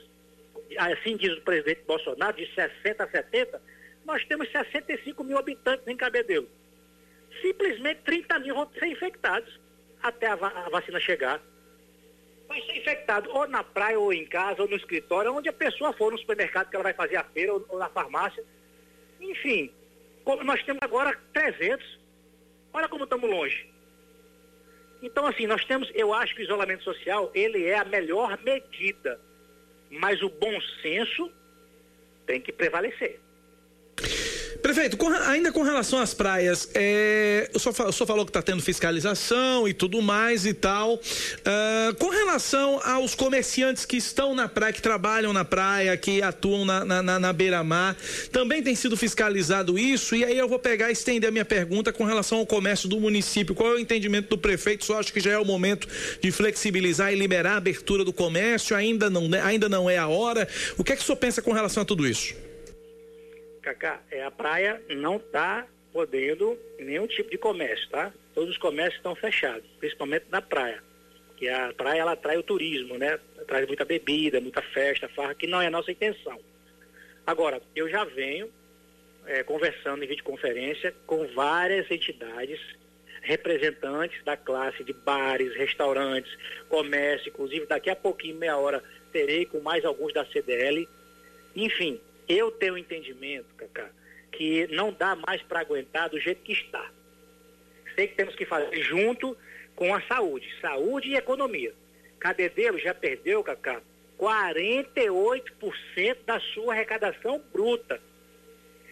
assim 0.78 1.16
diz 1.16 1.36
o 1.36 1.40
presidente 1.40 1.82
Bolsonaro, 1.84 2.36
de 2.36 2.46
60 2.54 3.02
a 3.02 3.10
70, 3.10 3.60
nós 4.04 4.24
temos 4.26 4.48
65 4.52 5.24
mil 5.24 5.36
habitantes 5.36 5.88
em 5.88 5.96
Cabedelo. 5.96 6.48
Simplesmente 7.42 8.02
30 8.04 8.38
mil 8.38 8.54
vão 8.54 8.70
ser 8.78 8.86
infectados 8.86 9.58
até 10.00 10.28
a, 10.28 10.36
va 10.36 10.46
a 10.50 10.70
vacina 10.70 11.00
chegar. 11.00 11.42
Vai 12.46 12.62
ser 12.62 12.76
infectado 12.76 13.28
ou 13.28 13.48
na 13.48 13.64
praia, 13.64 13.98
ou 13.98 14.12
em 14.12 14.24
casa, 14.24 14.62
ou 14.62 14.68
no 14.68 14.76
escritório, 14.76 15.34
onde 15.34 15.48
a 15.48 15.52
pessoa 15.52 15.92
for, 15.94 16.12
no 16.12 16.18
supermercado 16.18 16.70
que 16.70 16.76
ela 16.76 16.84
vai 16.84 16.94
fazer 16.94 17.16
a 17.16 17.24
feira, 17.24 17.52
ou, 17.52 17.66
ou 17.70 17.78
na 17.80 17.88
farmácia. 17.88 18.44
Enfim, 19.20 19.72
nós 20.44 20.62
temos 20.62 20.78
agora 20.80 21.18
300. 21.32 21.97
Olha 22.78 22.88
como 22.88 23.04
estamos 23.04 23.28
longe. 23.28 23.68
Então, 25.02 25.26
assim, 25.26 25.46
nós 25.46 25.64
temos, 25.64 25.90
eu 25.94 26.14
acho 26.14 26.34
que 26.34 26.42
o 26.42 26.44
isolamento 26.44 26.82
social, 26.82 27.30
ele 27.34 27.66
é 27.66 27.76
a 27.76 27.84
melhor 27.84 28.38
medida 28.42 29.20
mas 29.90 30.22
o 30.22 30.28
bom 30.28 30.60
senso 30.82 31.30
tem 32.26 32.40
que 32.40 32.52
prevalecer. 32.52 33.20
Prefeito, 34.62 34.96
com, 34.96 35.08
ainda 35.08 35.52
com 35.52 35.62
relação 35.62 36.00
às 36.00 36.12
praias, 36.12 36.68
é, 36.74 37.48
o, 37.54 37.58
senhor, 37.60 37.88
o 37.88 37.92
senhor 37.92 38.06
falou 38.06 38.24
que 38.24 38.30
está 38.30 38.42
tendo 38.42 38.60
fiscalização 38.60 39.68
e 39.68 39.72
tudo 39.72 40.02
mais 40.02 40.44
e 40.44 40.52
tal. 40.52 40.94
Uh, 40.94 41.94
com 41.98 42.08
relação 42.08 42.80
aos 42.84 43.14
comerciantes 43.14 43.84
que 43.84 43.96
estão 43.96 44.34
na 44.34 44.48
praia, 44.48 44.72
que 44.72 44.82
trabalham 44.82 45.32
na 45.32 45.44
praia, 45.44 45.96
que 45.96 46.20
atuam 46.20 46.64
na, 46.64 46.84
na, 46.84 47.02
na, 47.02 47.18
na 47.20 47.32
beira-mar, 47.32 47.96
também 48.32 48.60
tem 48.60 48.74
sido 48.74 48.96
fiscalizado 48.96 49.78
isso? 49.78 50.16
E 50.16 50.24
aí 50.24 50.36
eu 50.36 50.48
vou 50.48 50.58
pegar 50.58 50.90
e 50.90 50.92
estender 50.92 51.28
a 51.28 51.32
minha 51.32 51.44
pergunta 51.44 51.92
com 51.92 52.04
relação 52.04 52.38
ao 52.38 52.46
comércio 52.46 52.88
do 52.88 52.98
município. 52.98 53.54
Qual 53.54 53.70
é 53.70 53.74
o 53.76 53.78
entendimento 53.78 54.28
do 54.28 54.38
prefeito? 54.38 54.84
Só 54.84 54.98
acho 54.98 55.12
que 55.12 55.20
já 55.20 55.30
é 55.30 55.38
o 55.38 55.44
momento 55.44 55.86
de 56.20 56.32
flexibilizar 56.32 57.12
e 57.12 57.16
liberar 57.16 57.52
a 57.52 57.56
abertura 57.58 58.04
do 58.04 58.12
comércio? 58.12 58.74
Ainda 58.74 59.08
não, 59.08 59.30
ainda 59.44 59.68
não 59.68 59.88
é 59.88 59.98
a 59.98 60.08
hora? 60.08 60.48
O 60.76 60.82
que 60.82 60.92
é 60.92 60.96
que 60.96 61.02
o 61.02 61.04
senhor 61.04 61.16
pensa 61.16 61.40
com 61.40 61.52
relação 61.52 61.82
a 61.82 61.86
tudo 61.86 62.06
isso? 62.06 62.47
Cacá, 63.74 64.00
é, 64.10 64.22
a 64.22 64.30
praia 64.30 64.82
não 64.88 65.16
está 65.16 65.66
podendo 65.92 66.58
nenhum 66.78 67.06
tipo 67.06 67.30
de 67.30 67.38
comércio, 67.38 67.88
tá? 67.90 68.12
Todos 68.34 68.50
os 68.50 68.58
comércios 68.58 68.96
estão 68.96 69.14
fechados, 69.14 69.68
principalmente 69.78 70.26
na 70.30 70.40
praia. 70.40 70.82
Que 71.36 71.48
a 71.48 71.72
praia 71.76 72.00
ela 72.00 72.12
atrai 72.12 72.36
o 72.36 72.42
turismo, 72.42 72.96
né? 72.96 73.18
Traz 73.46 73.66
muita 73.66 73.84
bebida, 73.84 74.40
muita 74.40 74.62
festa, 74.62 75.08
farra, 75.08 75.34
que 75.34 75.46
não 75.46 75.60
é 75.60 75.66
a 75.66 75.70
nossa 75.70 75.90
intenção. 75.90 76.38
Agora, 77.26 77.60
eu 77.74 77.88
já 77.88 78.04
venho 78.04 78.50
é, 79.26 79.42
conversando 79.42 80.02
em 80.02 80.06
videoconferência 80.06 80.94
com 81.06 81.26
várias 81.28 81.90
entidades, 81.90 82.60
representantes 83.20 84.24
da 84.24 84.36
classe 84.36 84.82
de 84.82 84.92
bares, 84.92 85.54
restaurantes, 85.54 86.32
comércio, 86.68 87.28
inclusive 87.28 87.66
daqui 87.66 87.90
a 87.90 87.96
pouquinho, 87.96 88.36
meia 88.36 88.56
hora, 88.56 88.82
terei 89.12 89.44
com 89.44 89.60
mais 89.60 89.84
alguns 89.84 90.14
da 90.14 90.24
CDL. 90.24 90.88
Enfim, 91.54 92.00
eu 92.28 92.50
tenho 92.50 92.74
um 92.74 92.78
entendimento, 92.78 93.54
Cacá, 93.56 93.88
que 94.30 94.66
não 94.68 94.92
dá 94.92 95.16
mais 95.16 95.42
para 95.42 95.60
aguentar 95.60 96.10
do 96.10 96.20
jeito 96.20 96.42
que 96.42 96.52
está. 96.52 96.90
Sei 97.94 98.06
que 98.06 98.14
temos 98.14 98.34
que 98.34 98.44
fazer 98.44 98.82
junto 98.82 99.34
com 99.74 99.94
a 99.94 100.02
saúde, 100.02 100.46
saúde 100.60 101.08
e 101.08 101.16
economia. 101.16 101.72
Cadedelo 102.18 102.78
já 102.78 102.92
perdeu, 102.92 103.42
Cacá, 103.42 103.80
48% 104.18 106.18
da 106.26 106.38
sua 106.40 106.74
arrecadação 106.74 107.42
bruta. 107.52 108.00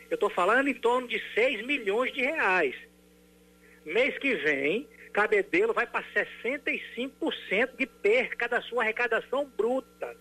Eu 0.09 0.15
estou 0.15 0.31
falando 0.31 0.69
em 0.69 0.75
torno 0.75 1.09
de 1.09 1.21
6 1.35 1.67
milhões 1.67 2.13
de 2.13 2.21
reais. 2.21 2.77
Mês 3.85 4.17
que 4.19 4.37
vem, 4.37 4.89
Cabedelo 5.13 5.73
vai 5.73 5.87
para 5.87 6.05
65% 6.13 7.77
de 7.77 7.87
perca 7.87 8.49
da 8.49 8.61
sua 8.61 8.83
arrecadação 8.83 9.47
bruta. 9.57 10.17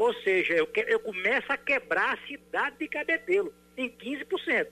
Ou 0.00 0.14
seja, 0.14 0.54
eu, 0.54 0.66
que, 0.66 0.80
eu 0.88 0.98
começo 0.98 1.52
a 1.52 1.58
quebrar 1.58 2.14
a 2.14 2.26
cidade 2.26 2.78
de 2.78 2.88
Cabedelo 2.88 3.52
em 3.76 3.90
15%. 3.90 4.66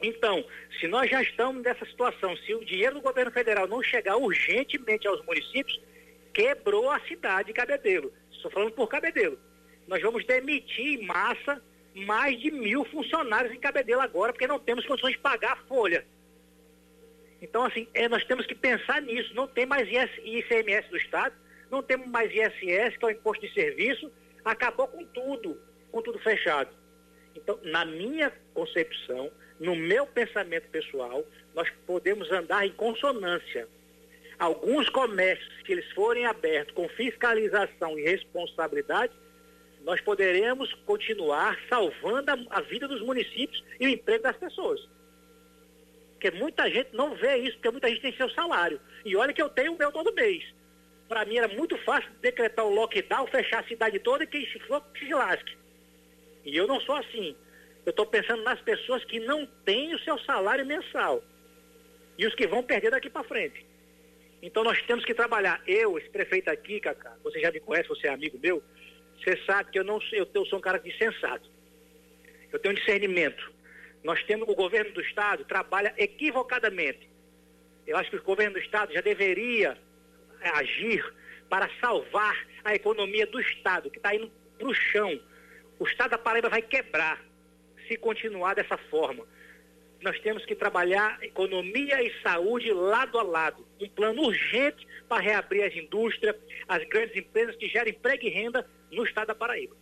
Então, 0.00 0.42
se 0.80 0.88
nós 0.88 1.10
já 1.10 1.20
estamos 1.20 1.62
nessa 1.62 1.84
situação, 1.84 2.34
se 2.38 2.54
o 2.54 2.64
dinheiro 2.64 2.94
do 2.94 3.02
governo 3.02 3.30
federal 3.30 3.68
não 3.68 3.82
chegar 3.82 4.16
urgentemente 4.16 5.06
aos 5.06 5.22
municípios, 5.26 5.78
quebrou 6.32 6.90
a 6.90 6.98
cidade 7.00 7.48
de 7.48 7.52
Cabedelo. 7.52 8.10
Estou 8.32 8.50
falando 8.50 8.72
por 8.72 8.88
Cabedelo. 8.88 9.38
Nós 9.86 10.00
vamos 10.00 10.24
demitir 10.24 10.98
em 10.98 11.04
massa 11.04 11.62
mais 11.94 12.40
de 12.40 12.50
mil 12.50 12.86
funcionários 12.86 13.52
em 13.52 13.60
Cabedelo 13.60 14.00
agora, 14.00 14.32
porque 14.32 14.46
não 14.46 14.58
temos 14.58 14.86
condições 14.86 15.12
de 15.12 15.18
pagar 15.18 15.52
a 15.52 15.68
folha. 15.68 16.06
Então, 17.42 17.66
assim, 17.66 17.86
é, 17.92 18.08
nós 18.08 18.24
temos 18.24 18.46
que 18.46 18.54
pensar 18.54 19.02
nisso. 19.02 19.34
Não 19.34 19.46
tem 19.46 19.66
mais 19.66 19.86
ICMS 20.24 20.88
do 20.88 20.96
Estado 20.96 21.34
não 21.70 21.82
temos 21.82 22.08
mais 22.08 22.30
ISS, 22.32 22.96
que 22.96 23.04
é 23.04 23.08
o 23.08 23.10
imposto 23.10 23.46
de 23.46 23.54
serviço, 23.54 24.10
acabou 24.44 24.88
com 24.88 25.04
tudo, 25.06 25.60
com 25.90 26.02
tudo 26.02 26.18
fechado. 26.18 26.70
Então, 27.34 27.58
na 27.62 27.84
minha 27.84 28.32
concepção, 28.52 29.30
no 29.58 29.76
meu 29.76 30.06
pensamento 30.06 30.68
pessoal, 30.68 31.24
nós 31.54 31.70
podemos 31.86 32.30
andar 32.32 32.66
em 32.66 32.72
consonância. 32.72 33.68
Alguns 34.38 34.88
comércios, 34.88 35.48
se 35.64 35.72
eles 35.72 35.90
forem 35.92 36.24
abertos 36.26 36.74
com 36.74 36.88
fiscalização 36.88 37.98
e 37.98 38.02
responsabilidade, 38.02 39.12
nós 39.82 40.00
poderemos 40.00 40.72
continuar 40.86 41.58
salvando 41.68 42.30
a, 42.30 42.58
a 42.58 42.60
vida 42.62 42.88
dos 42.88 43.02
municípios 43.02 43.62
e 43.78 43.86
o 43.86 43.88
emprego 43.88 44.24
das 44.24 44.36
pessoas. 44.36 44.80
Porque 46.12 46.30
muita 46.32 46.68
gente 46.68 46.90
não 46.92 47.14
vê 47.14 47.36
isso, 47.36 47.56
porque 47.56 47.70
muita 47.70 47.88
gente 47.88 48.02
tem 48.02 48.16
seu 48.16 48.28
salário. 48.30 48.80
E 49.04 49.16
olha 49.16 49.32
que 49.32 49.40
eu 49.40 49.48
tenho 49.48 49.72
o 49.72 49.78
meu 49.78 49.92
todo 49.92 50.12
mês 50.12 50.44
para 51.10 51.24
mim 51.24 51.38
era 51.38 51.48
muito 51.48 51.76
fácil 51.78 52.08
decretar 52.22 52.64
o 52.64 52.72
lockdown, 52.72 53.26
fechar 53.26 53.64
a 53.64 53.66
cidade 53.66 53.98
toda 53.98 54.22
e 54.22 54.28
quem 54.28 54.46
se 54.46 54.60
for 54.60 54.80
que 54.94 55.06
se 55.06 55.12
lasque. 55.12 55.58
E 56.44 56.56
eu 56.56 56.68
não 56.68 56.80
sou 56.80 56.94
assim. 56.94 57.36
Eu 57.84 57.90
estou 57.90 58.06
pensando 58.06 58.44
nas 58.44 58.60
pessoas 58.60 59.04
que 59.04 59.18
não 59.18 59.44
têm 59.64 59.92
o 59.92 59.98
seu 59.98 60.16
salário 60.20 60.64
mensal 60.64 61.20
e 62.16 62.24
os 62.24 62.34
que 62.36 62.46
vão 62.46 62.62
perder 62.62 62.92
daqui 62.92 63.10
para 63.10 63.24
frente. 63.24 63.66
Então 64.40 64.62
nós 64.62 64.80
temos 64.82 65.04
que 65.04 65.12
trabalhar. 65.12 65.60
Eu, 65.66 65.98
esse 65.98 66.08
prefeito 66.08 66.48
aqui, 66.48 66.78
Cacá, 66.78 67.16
você 67.24 67.40
já 67.40 67.50
me 67.50 67.58
conhece, 67.58 67.88
você 67.88 68.06
é 68.06 68.10
amigo 68.10 68.38
meu, 68.38 68.62
você 69.18 69.36
sabe 69.44 69.72
que 69.72 69.80
eu 69.80 69.84
não 69.84 69.98
eu, 70.12 70.28
eu 70.32 70.46
sou 70.46 70.60
um 70.60 70.62
cara 70.62 70.78
de 70.78 70.96
sensato. 70.96 71.50
Eu 72.52 72.58
tenho 72.60 72.74
discernimento. 72.74 73.52
Nós 74.04 74.22
temos 74.22 74.48
o 74.48 74.54
governo 74.54 74.92
do 74.92 75.00
estado 75.00 75.44
trabalha 75.44 75.92
equivocadamente. 75.96 77.10
Eu 77.84 77.96
acho 77.96 78.10
que 78.10 78.16
o 78.16 78.22
governo 78.22 78.52
do 78.52 78.60
estado 78.60 78.92
já 78.92 79.00
deveria 79.00 79.76
agir 80.42 81.04
para 81.48 81.68
salvar 81.80 82.36
a 82.64 82.74
economia 82.74 83.26
do 83.26 83.40
Estado, 83.40 83.90
que 83.90 83.98
está 83.98 84.14
indo 84.14 84.30
para 84.58 84.68
o 84.68 84.74
chão. 84.74 85.20
O 85.78 85.86
Estado 85.86 86.10
da 86.10 86.18
Paraíba 86.18 86.48
vai 86.48 86.62
quebrar 86.62 87.20
se 87.88 87.96
continuar 87.96 88.54
dessa 88.54 88.76
forma. 88.76 89.26
Nós 90.00 90.18
temos 90.20 90.46
que 90.46 90.54
trabalhar 90.54 91.18
economia 91.22 92.02
e 92.02 92.12
saúde 92.22 92.72
lado 92.72 93.18
a 93.18 93.22
lado. 93.22 93.66
Um 93.80 93.88
plano 93.88 94.22
urgente 94.22 94.86
para 95.08 95.22
reabrir 95.22 95.64
as 95.64 95.74
indústrias, 95.74 96.36
as 96.68 96.86
grandes 96.88 97.16
empresas 97.16 97.56
que 97.56 97.68
geram 97.68 97.90
emprego 97.90 98.24
e 98.24 98.30
renda 98.30 98.66
no 98.90 99.04
Estado 99.04 99.28
da 99.28 99.34
Paraíba. 99.34 99.76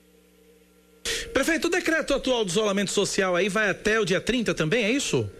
Prefeito, 1.32 1.68
o 1.68 1.70
decreto 1.70 2.14
atual 2.14 2.44
do 2.44 2.50
isolamento 2.50 2.90
social 2.90 3.36
aí 3.36 3.48
vai 3.48 3.68
até 3.68 4.00
o 4.00 4.04
dia 4.04 4.20
30 4.20 4.54
também, 4.54 4.84
é 4.84 4.90
isso? 4.90 5.30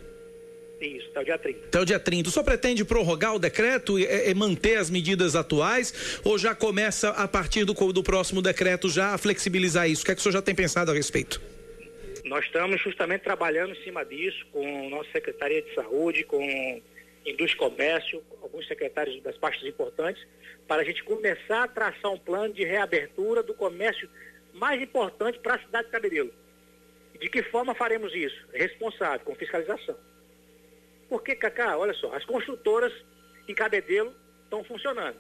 Isso, 0.81 1.09
até 1.11 1.21
o 1.21 1.25
dia 1.25 1.39
30. 1.39 1.67
Até 1.67 1.81
o 1.81 1.85
dia 1.85 1.99
30. 1.99 2.29
O 2.29 2.33
senhor 2.33 2.45
pretende 2.45 2.85
prorrogar 2.85 3.35
o 3.35 3.39
decreto 3.39 3.99
e, 3.99 4.05
e 4.05 4.35
manter 4.35 4.77
as 4.77 4.89
medidas 4.89 5.35
atuais 5.35 6.21
ou 6.25 6.39
já 6.39 6.55
começa 6.55 7.11
a 7.11 7.27
partir 7.27 7.65
do, 7.65 7.75
do 7.93 8.03
próximo 8.03 8.41
decreto 8.41 8.89
já 8.89 9.15
a 9.15 9.19
flexibilizar 9.19 9.89
isso? 9.89 10.03
O 10.03 10.07
que 10.07 10.13
é 10.13 10.15
que 10.15 10.21
o 10.21 10.23
senhor 10.23 10.33
já 10.33 10.43
tem 10.43 10.55
pensado 10.55 10.91
a 10.91 10.95
respeito? 10.95 11.41
Nós 12.25 12.45
estamos 12.45 12.81
justamente 12.81 13.23
trabalhando 13.23 13.73
em 13.73 13.83
cima 13.83 14.05
disso 14.05 14.47
com 14.53 14.87
a 14.87 14.91
nossa 14.91 15.11
Secretaria 15.11 15.63
de 15.63 15.75
Saúde, 15.75 16.25
com 16.25 16.41
Indústria 17.25 17.55
e 17.55 17.71
Comércio, 17.71 18.23
alguns 18.43 18.69
secretários 18.69 19.21
das 19.23 19.37
pastas 19.37 19.67
importantes, 19.67 20.25
para 20.67 20.83
a 20.83 20.85
gente 20.85 21.03
começar 21.03 21.65
a 21.65 21.69
traçar 21.69 22.13
um 22.13 22.19
plano 22.19 22.53
de 22.53 22.65
reabertura 22.65 23.43
do 23.43 23.55
comércio 23.55 24.09
mais 24.53 24.81
importante 24.81 25.39
para 25.39 25.55
a 25.55 25.59
cidade 25.59 25.87
de 25.87 25.93
Cabedelo. 25.93 26.33
De 27.19 27.29
que 27.29 27.43
forma 27.43 27.75
faremos 27.75 28.15
isso? 28.15 28.37
Responsável, 28.53 29.21
com 29.21 29.35
fiscalização. 29.35 29.97
Porque, 31.09 31.35
Cacá, 31.35 31.77
olha 31.77 31.95
só, 31.95 32.15
as 32.15 32.25
construtoras 32.25 32.93
em 33.47 33.55
Cabedelo 33.55 34.15
estão 34.45 34.63
funcionando. 34.65 35.17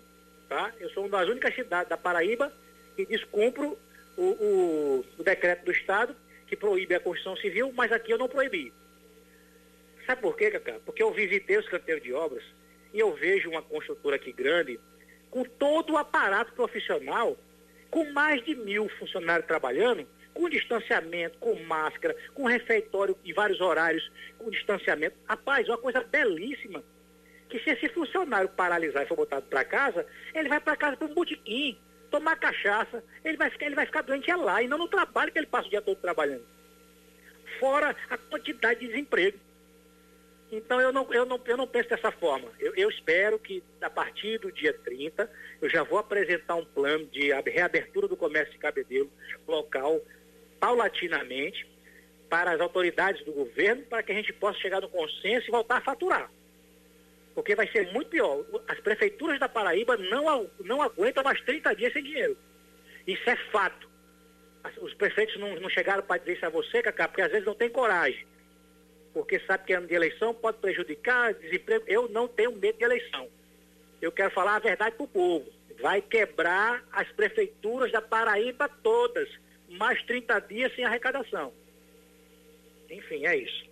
Tá? 0.48 0.72
Eu 0.80 0.90
sou 0.90 1.04
uma 1.04 1.18
das 1.18 1.28
únicas 1.28 1.54
cidades 1.54 1.88
da 1.88 1.96
Paraíba 1.96 2.52
que 2.96 3.06
descumpro 3.06 3.78
o, 4.16 4.22
o, 4.22 5.04
o 5.18 5.22
decreto 5.22 5.64
do 5.64 5.72
Estado 5.72 6.14
que 6.46 6.56
proíbe 6.56 6.94
a 6.94 7.00
construção 7.00 7.36
civil, 7.36 7.72
mas 7.74 7.92
aqui 7.92 8.10
eu 8.10 8.18
não 8.18 8.28
proibi. 8.28 8.72
Sabe 10.06 10.22
por 10.22 10.36
quê, 10.36 10.50
Cacá? 10.50 10.78
Porque 10.84 11.02
eu 11.02 11.12
visitei 11.12 11.58
os 11.58 11.68
canteiros 11.68 12.02
de 12.02 12.12
obras 12.14 12.42
e 12.92 12.98
eu 12.98 13.14
vejo 13.14 13.50
uma 13.50 13.62
construtora 13.62 14.16
aqui 14.16 14.32
grande, 14.32 14.80
com 15.30 15.44
todo 15.44 15.92
o 15.92 15.98
aparato 15.98 16.54
profissional, 16.54 17.36
com 17.90 18.10
mais 18.12 18.42
de 18.44 18.54
mil 18.54 18.88
funcionários 18.98 19.46
trabalhando, 19.46 20.06
com 20.38 20.48
distanciamento, 20.48 21.36
com 21.38 21.52
máscara, 21.64 22.14
com 22.32 22.44
refeitório 22.44 23.18
em 23.24 23.32
vários 23.32 23.60
horários, 23.60 24.08
com 24.38 24.48
distanciamento. 24.48 25.16
Rapaz, 25.28 25.68
uma 25.68 25.76
coisa 25.76 26.00
belíssima. 26.04 26.84
Que 27.48 27.58
se 27.58 27.70
esse 27.70 27.88
funcionário 27.88 28.48
paralisar 28.50 29.02
e 29.02 29.06
for 29.08 29.16
botado 29.16 29.46
para 29.46 29.64
casa, 29.64 30.06
ele 30.32 30.48
vai 30.48 30.60
para 30.60 30.76
casa 30.76 30.96
para 30.96 31.08
um 31.08 31.14
botequim, 31.14 31.76
tomar 32.08 32.36
cachaça, 32.36 33.02
ele 33.24 33.36
vai, 33.36 33.50
ficar, 33.50 33.66
ele 33.66 33.74
vai 33.74 33.86
ficar 33.86 34.02
doente 34.02 34.32
lá, 34.32 34.62
e 34.62 34.68
não 34.68 34.78
no 34.78 34.86
trabalho 34.86 35.32
que 35.32 35.38
ele 35.38 35.46
passa 35.46 35.66
o 35.66 35.70
dia 35.70 35.82
todo 35.82 35.96
trabalhando. 35.96 36.46
Fora 37.58 37.96
a 38.08 38.16
quantidade 38.16 38.78
de 38.78 38.86
desemprego. 38.86 39.40
Então 40.52 40.80
eu 40.80 40.92
não, 40.92 41.12
eu 41.12 41.26
não, 41.26 41.40
eu 41.46 41.56
não 41.56 41.66
penso 41.66 41.88
dessa 41.88 42.12
forma. 42.12 42.48
Eu, 42.60 42.74
eu 42.76 42.88
espero 42.88 43.40
que 43.40 43.62
a 43.82 43.90
partir 43.90 44.38
do 44.38 44.52
dia 44.52 44.72
30 44.72 45.28
eu 45.60 45.68
já 45.68 45.82
vou 45.82 45.98
apresentar 45.98 46.54
um 46.54 46.64
plano 46.64 47.06
de 47.06 47.32
reabertura 47.50 48.06
do 48.06 48.16
comércio 48.16 48.52
de 48.52 48.58
cabedelo 48.58 49.10
local 49.46 50.00
paulatinamente 50.60 51.66
para 52.28 52.52
as 52.52 52.60
autoridades 52.60 53.24
do 53.24 53.32
governo 53.32 53.82
para 53.82 54.02
que 54.02 54.12
a 54.12 54.14
gente 54.14 54.32
possa 54.32 54.58
chegar 54.58 54.80
no 54.80 54.88
consenso 54.88 55.48
e 55.48 55.50
voltar 55.50 55.78
a 55.78 55.80
faturar. 55.82 56.30
Porque 57.34 57.54
vai 57.54 57.70
ser 57.70 57.92
muito 57.92 58.10
pior. 58.10 58.44
As 58.66 58.80
prefeituras 58.80 59.38
da 59.38 59.48
Paraíba 59.48 59.96
não, 59.96 60.50
não 60.60 60.82
aguentam 60.82 61.22
mais 61.22 61.40
30 61.42 61.74
dias 61.74 61.92
sem 61.92 62.02
dinheiro. 62.02 62.36
Isso 63.06 63.28
é 63.30 63.36
fato. 63.50 63.88
Os 64.82 64.92
prefeitos 64.94 65.38
não, 65.38 65.54
não 65.60 65.70
chegaram 65.70 66.02
para 66.02 66.18
dizer 66.18 66.36
isso 66.36 66.46
a 66.46 66.50
você, 66.50 66.82
Cacá, 66.82 67.08
porque 67.08 67.22
às 67.22 67.30
vezes 67.30 67.46
não 67.46 67.54
tem 67.54 67.70
coragem 67.70 68.26
porque 69.18 69.40
sabe 69.40 69.64
que 69.64 69.72
ano 69.72 69.88
de 69.88 69.94
eleição 69.94 70.32
pode 70.32 70.58
prejudicar, 70.58 71.34
desemprego. 71.34 71.84
Eu 71.88 72.08
não 72.08 72.28
tenho 72.28 72.52
medo 72.52 72.78
de 72.78 72.84
eleição. 72.84 73.28
Eu 74.00 74.12
quero 74.12 74.30
falar 74.30 74.54
a 74.54 74.60
verdade 74.60 74.94
para 74.94 75.04
o 75.04 75.08
povo. 75.08 75.44
Vai 75.80 76.00
quebrar 76.00 76.84
as 76.92 77.10
prefeituras 77.12 77.90
da 77.90 78.00
Paraíba 78.00 78.68
todas. 78.68 79.28
Mais 79.68 80.02
30 80.04 80.38
dias 80.40 80.74
sem 80.74 80.84
arrecadação. 80.84 81.52
Enfim, 82.90 83.26
é 83.26 83.36
isso. 83.36 83.68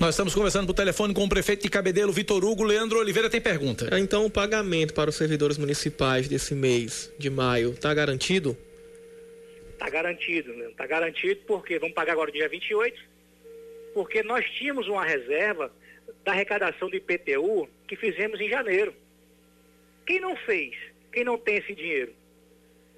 Nós 0.00 0.10
estamos 0.10 0.34
conversando 0.34 0.66
por 0.66 0.74
telefone 0.74 1.14
com 1.14 1.24
o 1.24 1.28
prefeito 1.28 1.62
de 1.62 1.70
Cabedelo, 1.70 2.12
Vitor 2.12 2.44
Hugo. 2.44 2.62
Leandro 2.62 2.98
Oliveira 2.98 3.30
tem 3.30 3.40
pergunta. 3.40 3.88
Então, 3.98 4.26
o 4.26 4.30
pagamento 4.30 4.94
para 4.94 5.10
os 5.10 5.16
servidores 5.16 5.58
municipais 5.58 6.28
desse 6.28 6.54
mês 6.54 7.12
de 7.18 7.30
maio 7.30 7.70
está 7.70 7.92
garantido? 7.92 8.56
Está 9.72 9.88
garantido, 9.90 10.52
né? 10.54 10.66
Está 10.70 10.86
garantido 10.86 11.40
porque 11.46 11.78
vamos 11.78 11.94
pagar 11.94 12.12
agora 12.12 12.32
dia 12.32 12.48
28 12.48 13.16
porque 13.96 14.22
nós 14.22 14.44
tínhamos 14.50 14.86
uma 14.88 15.02
reserva 15.02 15.72
da 16.22 16.32
arrecadação 16.32 16.90
do 16.90 16.96
IPTU 16.96 17.66
que 17.88 17.96
fizemos 17.96 18.38
em 18.38 18.46
janeiro. 18.46 18.94
Quem 20.04 20.20
não 20.20 20.36
fez? 20.36 20.76
Quem 21.10 21.24
não 21.24 21.38
tem 21.38 21.56
esse 21.56 21.74
dinheiro? 21.74 22.12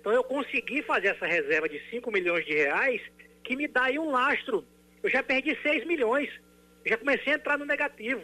Então 0.00 0.12
eu 0.12 0.24
consegui 0.24 0.82
fazer 0.82 1.08
essa 1.08 1.26
reserva 1.26 1.68
de 1.68 1.80
5 1.90 2.10
milhões 2.10 2.44
de 2.44 2.54
reais 2.54 3.00
que 3.42 3.56
me 3.56 3.66
dá 3.66 3.84
aí 3.84 3.98
um 3.98 4.10
lastro. 4.10 4.64
Eu 5.02 5.10
já 5.10 5.22
perdi 5.22 5.56
6 5.62 5.86
milhões. 5.86 6.28
já 6.84 6.96
comecei 6.96 7.32
a 7.32 7.36
entrar 7.36 7.58
no 7.58 7.64
negativo. 7.64 8.22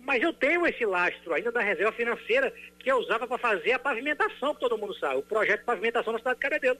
Mas 0.00 0.22
eu 0.22 0.32
tenho 0.32 0.66
esse 0.66 0.84
lastro 0.84 1.32
ainda 1.32 1.50
da 1.50 1.60
reserva 1.60 1.92
financeira 1.92 2.52
que 2.78 2.90
eu 2.90 2.98
usava 2.98 3.26
para 3.26 3.38
fazer 3.38 3.72
a 3.72 3.78
pavimentação, 3.78 4.54
que 4.54 4.60
todo 4.60 4.76
mundo 4.76 4.94
sabe, 4.98 5.16
o 5.16 5.22
projeto 5.22 5.60
de 5.60 5.66
pavimentação 5.66 6.12
na 6.12 6.18
cidade 6.18 6.36
de 6.36 6.42
Cabedelo. 6.42 6.78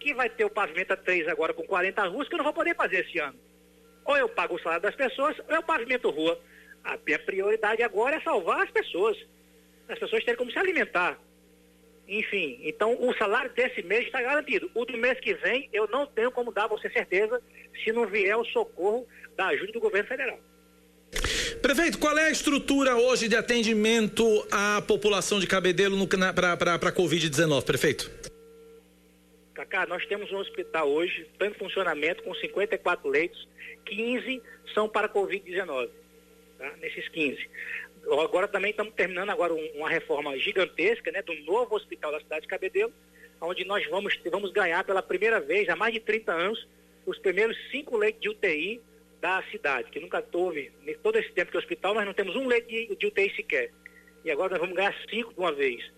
Que 0.00 0.14
vai 0.14 0.28
ter 0.30 0.44
o 0.44 0.50
Pavimenta 0.50 0.96
3 0.96 1.28
agora 1.28 1.52
com 1.52 1.62
40 1.62 2.06
ruas, 2.08 2.28
que 2.28 2.34
eu 2.34 2.38
não 2.38 2.44
vou 2.44 2.54
poder 2.54 2.74
fazer 2.74 3.06
esse 3.06 3.18
ano. 3.18 3.38
Ou 4.04 4.16
eu 4.16 4.28
pago 4.28 4.54
o 4.54 4.58
salário 4.60 4.82
das 4.82 4.94
pessoas, 4.94 5.38
ou 5.48 5.54
eu 5.54 5.62
pavimento 5.62 6.10
rua. 6.10 6.38
A 6.82 6.98
minha 7.04 7.18
prioridade 7.18 7.82
agora 7.82 8.16
é 8.16 8.20
salvar 8.20 8.62
as 8.62 8.70
pessoas. 8.70 9.16
As 9.88 9.98
pessoas 9.98 10.24
terem 10.24 10.36
como 10.36 10.50
se 10.50 10.58
alimentar. 10.58 11.18
Enfim, 12.06 12.60
então 12.62 12.96
o 13.00 13.14
salário 13.16 13.50
desse 13.52 13.82
mês 13.82 14.06
está 14.06 14.20
garantido. 14.20 14.70
O 14.74 14.84
do 14.84 14.96
mês 14.98 15.18
que 15.20 15.34
vem, 15.34 15.68
eu 15.72 15.88
não 15.88 16.06
tenho 16.06 16.30
como 16.30 16.52
dar 16.52 16.64
a 16.64 16.68
você 16.68 16.90
certeza 16.90 17.40
se 17.82 17.92
não 17.92 18.06
vier 18.06 18.36
o 18.36 18.44
socorro 18.44 19.06
da 19.36 19.46
ajuda 19.46 19.72
do 19.72 19.80
governo 19.80 20.08
federal. 20.08 20.38
Prefeito, 21.62 21.98
qual 21.98 22.16
é 22.18 22.26
a 22.26 22.30
estrutura 22.30 22.94
hoje 22.94 23.26
de 23.26 23.36
atendimento 23.36 24.24
à 24.50 24.82
população 24.82 25.40
de 25.40 25.46
Cabedelo 25.46 25.96
para 26.06 26.52
a 26.52 26.92
Covid-19, 26.92 27.64
prefeito? 27.64 28.10
Cacá, 29.54 29.86
nós 29.86 30.04
temos 30.06 30.30
um 30.32 30.36
hospital 30.36 30.90
hoje, 30.90 31.26
em 31.40 31.54
funcionamento, 31.54 32.22
com 32.22 32.34
54 32.34 33.08
leitos, 33.08 33.48
15 33.86 34.42
são 34.74 34.88
para 34.88 35.08
Covid-19, 35.08 35.88
tá? 36.58 36.72
nesses 36.80 37.08
15. 37.08 37.48
Agora 38.10 38.46
também 38.46 38.70
estamos 38.70 38.92
terminando 38.94 39.30
agora 39.30 39.54
uma 39.54 39.88
reforma 39.88 40.36
gigantesca, 40.38 41.10
né, 41.10 41.22
do 41.22 41.34
novo 41.44 41.74
hospital 41.74 42.12
da 42.12 42.20
cidade 42.20 42.42
de 42.42 42.48
Cabedelo, 42.48 42.92
onde 43.40 43.64
nós 43.64 43.86
vamos, 43.88 44.18
vamos 44.30 44.52
ganhar 44.52 44.84
pela 44.84 45.02
primeira 45.02 45.40
vez, 45.40 45.68
há 45.68 45.76
mais 45.76 45.94
de 45.94 46.00
30 46.00 46.32
anos, 46.32 46.68
os 47.06 47.18
primeiros 47.18 47.56
cinco 47.70 47.96
leitos 47.96 48.20
de 48.20 48.28
UTI 48.28 48.80
da 49.20 49.42
cidade, 49.50 49.90
que 49.90 50.00
nunca 50.00 50.20
teve, 50.20 50.70
todo 51.02 51.16
esse 51.16 51.32
tempo 51.32 51.50
que 51.50 51.56
é 51.56 51.60
hospital, 51.60 51.94
nós 51.94 52.04
não 52.04 52.12
temos 52.12 52.36
um 52.36 52.46
leito 52.46 52.68
de, 52.68 52.94
de 52.94 53.06
UTI 53.06 53.34
sequer. 53.34 53.70
E 54.24 54.30
agora 54.30 54.50
nós 54.50 54.60
vamos 54.60 54.76
ganhar 54.76 54.94
cinco 55.08 55.32
de 55.32 55.40
uma 55.40 55.52
vez. 55.52 55.90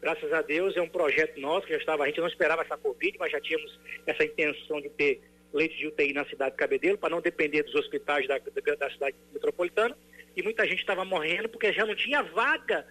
Graças 0.00 0.30
a 0.32 0.42
Deus, 0.42 0.76
é 0.76 0.82
um 0.82 0.88
projeto 0.88 1.40
nosso 1.40 1.66
que 1.66 1.72
já 1.72 1.78
estava, 1.78 2.04
a 2.04 2.06
gente 2.06 2.20
não 2.20 2.28
esperava 2.28 2.62
essa 2.62 2.76
Covid, 2.76 3.16
mas 3.18 3.32
já 3.32 3.40
tínhamos 3.40 3.78
essa 4.06 4.22
intenção 4.22 4.80
de 4.80 4.90
ter 4.90 5.22
leitos 5.52 5.78
de 5.78 5.86
UTI 5.86 6.12
na 6.12 6.26
cidade 6.26 6.52
de 6.52 6.58
Cabedelo, 6.58 6.98
para 6.98 7.08
não 7.08 7.22
depender 7.22 7.62
dos 7.62 7.74
hospitais 7.74 8.28
da, 8.28 8.38
da, 8.38 8.74
da 8.74 8.90
cidade 8.90 9.16
metropolitana. 9.32 9.96
E 10.36 10.42
muita 10.42 10.66
gente 10.66 10.80
estava 10.80 11.04
morrendo 11.04 11.48
porque 11.48 11.72
já 11.72 11.86
não 11.86 11.94
tinha 11.94 12.22
vaga 12.22 12.86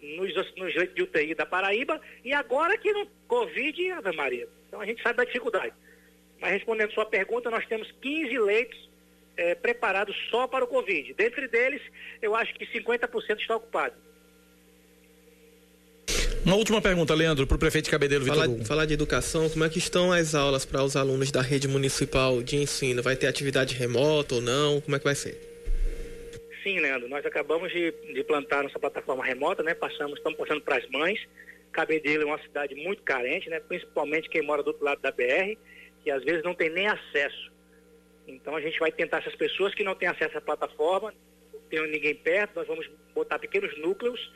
nos, 0.00 0.34
nos 0.56 0.74
leitos 0.74 0.94
de 0.94 1.02
UTI 1.02 1.34
da 1.34 1.46
Paraíba. 1.46 2.00
E 2.24 2.32
agora 2.32 2.76
que 2.78 2.92
no 2.92 3.06
Covid, 3.28 3.90
Ave 3.92 4.12
Maria. 4.12 4.48
Então 4.68 4.80
a 4.80 4.86
gente 4.86 5.02
sabe 5.02 5.18
da 5.18 5.24
dificuldade. 5.24 5.72
Mas 6.40 6.52
respondendo 6.52 6.92
sua 6.92 7.06
pergunta, 7.06 7.50
nós 7.50 7.66
temos 7.66 7.90
15 8.02 8.38
leitos 8.38 8.90
é, 9.36 9.54
preparados 9.54 10.16
só 10.30 10.46
para 10.46 10.64
o 10.64 10.68
Covid. 10.68 11.14
Dentre 11.14 11.48
deles, 11.48 11.82
eu 12.20 12.34
acho 12.34 12.54
que 12.54 12.66
50% 12.66 13.40
está 13.40 13.56
ocupado. 13.56 13.94
Uma 16.44 16.56
última 16.56 16.82
pergunta, 16.82 17.14
Leandro, 17.14 17.46
para 17.46 17.54
o 17.54 17.58
prefeito 17.58 17.86
de 17.86 17.90
Cabedelo, 17.90 18.24
Vitor 18.24 18.42
falar. 18.44 18.64
Falar 18.66 18.84
de 18.84 18.92
educação, 18.92 19.48
como 19.48 19.64
é 19.64 19.68
que 19.70 19.78
estão 19.78 20.12
as 20.12 20.34
aulas 20.34 20.66
para 20.66 20.82
os 20.82 20.94
alunos 20.94 21.30
da 21.30 21.40
rede 21.40 21.66
municipal 21.66 22.42
de 22.42 22.56
ensino? 22.56 23.02
Vai 23.02 23.16
ter 23.16 23.26
atividade 23.26 23.74
remota 23.74 24.34
ou 24.34 24.40
não? 24.42 24.78
Como 24.82 24.94
é 24.94 24.98
que 24.98 25.04
vai 25.04 25.14
ser? 25.14 25.53
Sim, 26.64 26.80
Leandro, 26.80 27.10
nós 27.10 27.24
acabamos 27.26 27.70
de, 27.70 27.90
de 28.14 28.24
plantar 28.24 28.62
nossa 28.62 28.78
plataforma 28.78 29.22
remota, 29.22 29.62
né? 29.62 29.74
Passamos, 29.74 30.16
estamos 30.16 30.38
passando 30.38 30.62
para 30.62 30.78
as 30.78 30.88
mães. 30.88 31.20
Cabedelo 31.70 32.22
é 32.22 32.26
uma 32.26 32.42
cidade 32.42 32.74
muito 32.74 33.02
carente, 33.02 33.50
né? 33.50 33.60
Principalmente 33.60 34.30
quem 34.30 34.40
mora 34.40 34.62
do 34.62 34.68
outro 34.68 34.82
lado 34.82 34.98
da 35.02 35.10
BR, 35.10 35.58
que 36.02 36.10
às 36.10 36.24
vezes 36.24 36.42
não 36.42 36.54
tem 36.54 36.70
nem 36.70 36.86
acesso. 36.86 37.52
Então 38.26 38.56
a 38.56 38.62
gente 38.62 38.78
vai 38.80 38.90
tentar 38.90 39.18
essas 39.18 39.36
pessoas 39.36 39.74
que 39.74 39.84
não 39.84 39.94
têm 39.94 40.08
acesso 40.08 40.38
à 40.38 40.40
plataforma, 40.40 41.12
não 41.52 41.60
tem 41.68 41.86
ninguém 41.86 42.14
perto, 42.14 42.56
nós 42.56 42.66
vamos 42.66 42.90
botar 43.14 43.38
pequenos 43.38 43.76
núcleos 43.76 44.32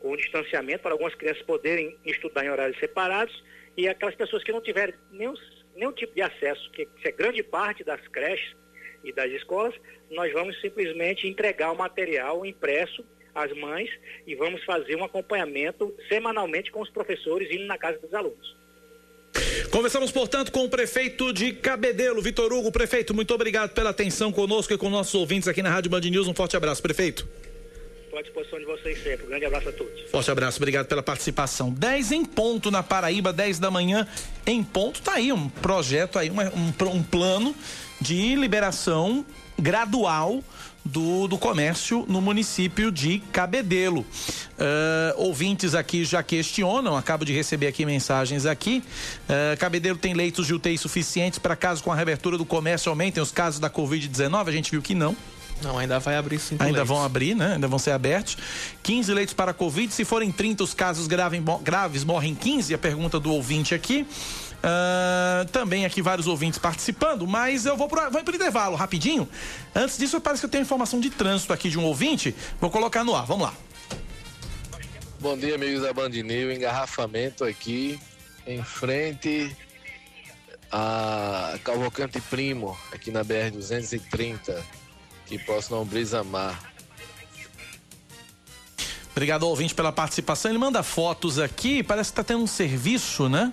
com 0.00 0.16
distanciamento 0.16 0.80
para 0.80 0.92
algumas 0.92 1.14
crianças 1.14 1.42
poderem 1.42 1.94
estudar 2.06 2.42
em 2.42 2.48
horários 2.48 2.78
separados 2.80 3.44
e 3.76 3.86
aquelas 3.86 4.14
pessoas 4.14 4.42
que 4.42 4.50
não 4.50 4.62
tiverem 4.62 4.94
nenhum, 5.10 5.34
nenhum 5.76 5.92
tipo 5.92 6.14
de 6.14 6.22
acesso, 6.22 6.70
que, 6.70 6.86
que 6.86 7.08
é 7.08 7.12
grande 7.12 7.42
parte 7.42 7.84
das 7.84 8.00
creches 8.08 8.58
e 9.04 9.12
das 9.12 9.30
escolas, 9.32 9.74
nós 10.10 10.32
vamos 10.32 10.60
simplesmente 10.60 11.26
entregar 11.26 11.72
o 11.72 11.76
material 11.76 12.44
impresso 12.44 13.04
às 13.34 13.52
mães 13.56 13.90
e 14.26 14.34
vamos 14.34 14.62
fazer 14.64 14.96
um 14.96 15.04
acompanhamento 15.04 15.94
semanalmente 16.08 16.70
com 16.70 16.80
os 16.80 16.90
professores 16.90 17.50
indo 17.50 17.66
na 17.66 17.78
casa 17.78 17.98
dos 17.98 18.12
alunos. 18.12 18.60
Conversamos, 19.70 20.10
portanto, 20.10 20.50
com 20.50 20.64
o 20.64 20.68
prefeito 20.68 21.32
de 21.32 21.52
Cabedelo, 21.52 22.20
Vitor 22.20 22.52
Hugo. 22.52 22.72
Prefeito, 22.72 23.14
muito 23.14 23.32
obrigado 23.32 23.72
pela 23.72 23.90
atenção 23.90 24.32
conosco 24.32 24.72
e 24.72 24.78
com 24.78 24.90
nossos 24.90 25.14
ouvintes 25.14 25.46
aqui 25.46 25.62
na 25.62 25.70
Rádio 25.70 25.90
Band 25.90 26.00
News. 26.00 26.26
Um 26.26 26.34
forte 26.34 26.56
abraço, 26.56 26.82
prefeito. 26.82 27.26
Estou 28.02 28.18
à 28.18 28.22
disposição 28.22 28.58
de 28.58 28.64
vocês 28.64 29.00
sempre. 29.00 29.26
Um 29.26 29.28
grande 29.28 29.44
abraço 29.44 29.68
a 29.68 29.72
todos. 29.72 30.10
Forte 30.10 30.30
abraço, 30.30 30.58
obrigado 30.58 30.88
pela 30.88 31.02
participação. 31.02 31.70
10 31.70 32.10
em 32.10 32.24
ponto 32.24 32.68
na 32.68 32.82
Paraíba, 32.82 33.32
10 33.32 33.60
da 33.60 33.70
manhã 33.70 34.08
em 34.44 34.64
ponto. 34.64 35.00
Tá 35.00 35.14
aí 35.14 35.32
um 35.32 35.48
projeto 35.48 36.18
aí, 36.18 36.28
um, 36.28 36.40
um, 36.40 36.96
um 36.96 37.02
plano 37.04 37.54
de 38.00 38.34
liberação 38.34 39.24
gradual 39.58 40.42
do, 40.84 41.28
do 41.28 41.36
comércio 41.36 42.06
no 42.08 42.20
município 42.20 42.90
de 42.90 43.18
Cabedelo. 43.32 44.00
Uh, 44.00 44.06
ouvintes 45.16 45.74
aqui 45.74 46.04
já 46.04 46.22
questionam, 46.22 46.96
acabo 46.96 47.24
de 47.24 47.32
receber 47.34 47.66
aqui 47.66 47.84
mensagens 47.84 48.46
aqui. 48.46 48.82
Uh, 49.28 49.56
Cabedelo 49.58 49.98
tem 49.98 50.14
leitos 50.14 50.46
de 50.46 50.54
UTI 50.54 50.78
suficientes 50.78 51.38
para 51.38 51.54
caso 51.54 51.82
com 51.82 51.92
a 51.92 51.94
reabertura 51.94 52.38
do 52.38 52.46
comércio 52.46 52.88
aumentem 52.88 53.22
os 53.22 53.30
casos 53.30 53.60
da 53.60 53.68
Covid-19? 53.68 54.48
A 54.48 54.52
gente 54.52 54.70
viu 54.70 54.80
que 54.80 54.94
não. 54.94 55.14
Não, 55.62 55.76
ainda 55.76 55.98
vai 55.98 56.16
abrir 56.16 56.38
cinco 56.38 56.62
Ainda 56.62 56.78
leitos. 56.78 56.88
vão 56.88 57.04
abrir, 57.04 57.34
né? 57.36 57.52
Ainda 57.52 57.68
vão 57.68 57.78
ser 57.78 57.90
abertos. 57.90 58.38
15 58.82 59.12
leitos 59.12 59.34
para 59.34 59.52
Covid. 59.52 59.92
Se 59.92 60.06
forem 60.06 60.32
30 60.32 60.64
os 60.64 60.72
casos 60.72 61.06
grave- 61.06 61.42
graves, 61.62 62.02
morrem 62.02 62.34
15. 62.34 62.72
A 62.72 62.78
pergunta 62.78 63.20
do 63.20 63.30
ouvinte 63.30 63.74
aqui. 63.74 64.06
Ah, 64.62 65.46
também 65.52 65.84
aqui 65.84 66.02
vários 66.02 66.26
ouvintes 66.26 66.58
participando, 66.58 67.26
mas 67.26 67.64
eu 67.66 67.76
vou 67.76 67.88
para 67.88 68.08
vou 68.10 68.22
pro 68.22 68.34
intervalo 68.34 68.76
rapidinho. 68.76 69.28
Antes 69.74 69.96
disso, 69.96 70.20
parece 70.20 70.40
que 70.40 70.46
eu 70.46 70.50
tenho 70.50 70.62
informação 70.62 71.00
de 71.00 71.10
trânsito 71.10 71.52
aqui 71.52 71.68
de 71.70 71.78
um 71.78 71.84
ouvinte. 71.84 72.34
Vou 72.60 72.70
colocar 72.70 73.04
no 73.04 73.14
ar. 73.14 73.24
Vamos 73.24 73.44
lá. 73.44 73.54
Bom 75.18 75.36
dia, 75.36 75.54
amigos 75.54 75.82
da 75.82 75.92
Band 75.92 76.10
News. 76.10 76.56
Engarrafamento 76.56 77.44
aqui 77.44 77.98
em 78.46 78.62
frente 78.62 79.54
a 80.72 81.58
Cavalcante 81.64 82.20
Primo, 82.20 82.78
aqui 82.92 83.10
na 83.10 83.24
BR-230, 83.24 84.62
que 85.26 85.38
próximo 85.38 85.76
ao 85.76 85.84
Brisa 85.84 86.22
Mar. 86.22 86.70
Obrigado 89.10 89.42
ao 89.42 89.50
ouvinte 89.50 89.74
pela 89.74 89.90
participação. 89.90 90.50
Ele 90.50 90.58
manda 90.58 90.82
fotos 90.82 91.38
aqui, 91.38 91.82
parece 91.82 92.10
que 92.10 92.12
está 92.12 92.24
tendo 92.24 92.44
um 92.44 92.46
serviço, 92.46 93.28
né? 93.28 93.52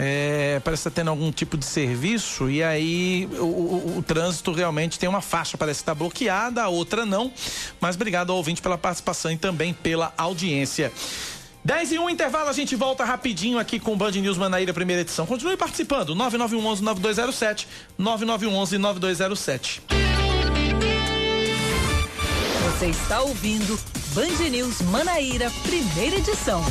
É, 0.00 0.60
parece 0.62 0.84
que 0.84 0.88
está 0.90 1.00
tendo 1.02 1.08
algum 1.10 1.32
tipo 1.32 1.56
de 1.58 1.64
serviço 1.66 2.48
e 2.48 2.62
aí 2.62 3.28
o, 3.32 3.42
o- 3.44 3.98
o 3.98 4.02
trânsito 4.02 4.52
realmente 4.52 4.96
tem 4.96 5.08
uma 5.08 5.20
faixa, 5.20 5.58
parece 5.58 5.80
estar 5.80 5.92
bloqueada, 5.94 6.62
a 6.62 6.68
outra 6.68 7.04
não. 7.04 7.32
Mas 7.80 7.96
obrigado 7.96 8.30
ao 8.30 8.36
ouvinte 8.36 8.62
pela 8.62 8.78
participação 8.78 9.32
e 9.32 9.36
também 9.36 9.74
pela 9.74 10.14
audiência. 10.16 10.92
10 11.64 11.92
e 11.92 11.98
1 11.98 12.08
intervalo, 12.10 12.48
a 12.48 12.52
gente 12.52 12.76
volta 12.76 13.04
rapidinho 13.04 13.58
aqui 13.58 13.80
com 13.80 13.92
o 13.92 13.96
Band 13.96 14.12
News 14.12 14.38
Manaíra, 14.38 14.72
primeira 14.72 15.02
edição. 15.02 15.26
Continue 15.26 15.56
participando, 15.56 16.14
9911-9207, 16.14 17.66
9911-9207. 18.00 19.80
Você 22.78 22.86
está 22.86 23.20
ouvindo 23.22 23.78
Band 24.14 24.48
News 24.48 24.80
Manaíra, 24.82 25.50
primeira 25.64 26.16
edição. 26.16 26.64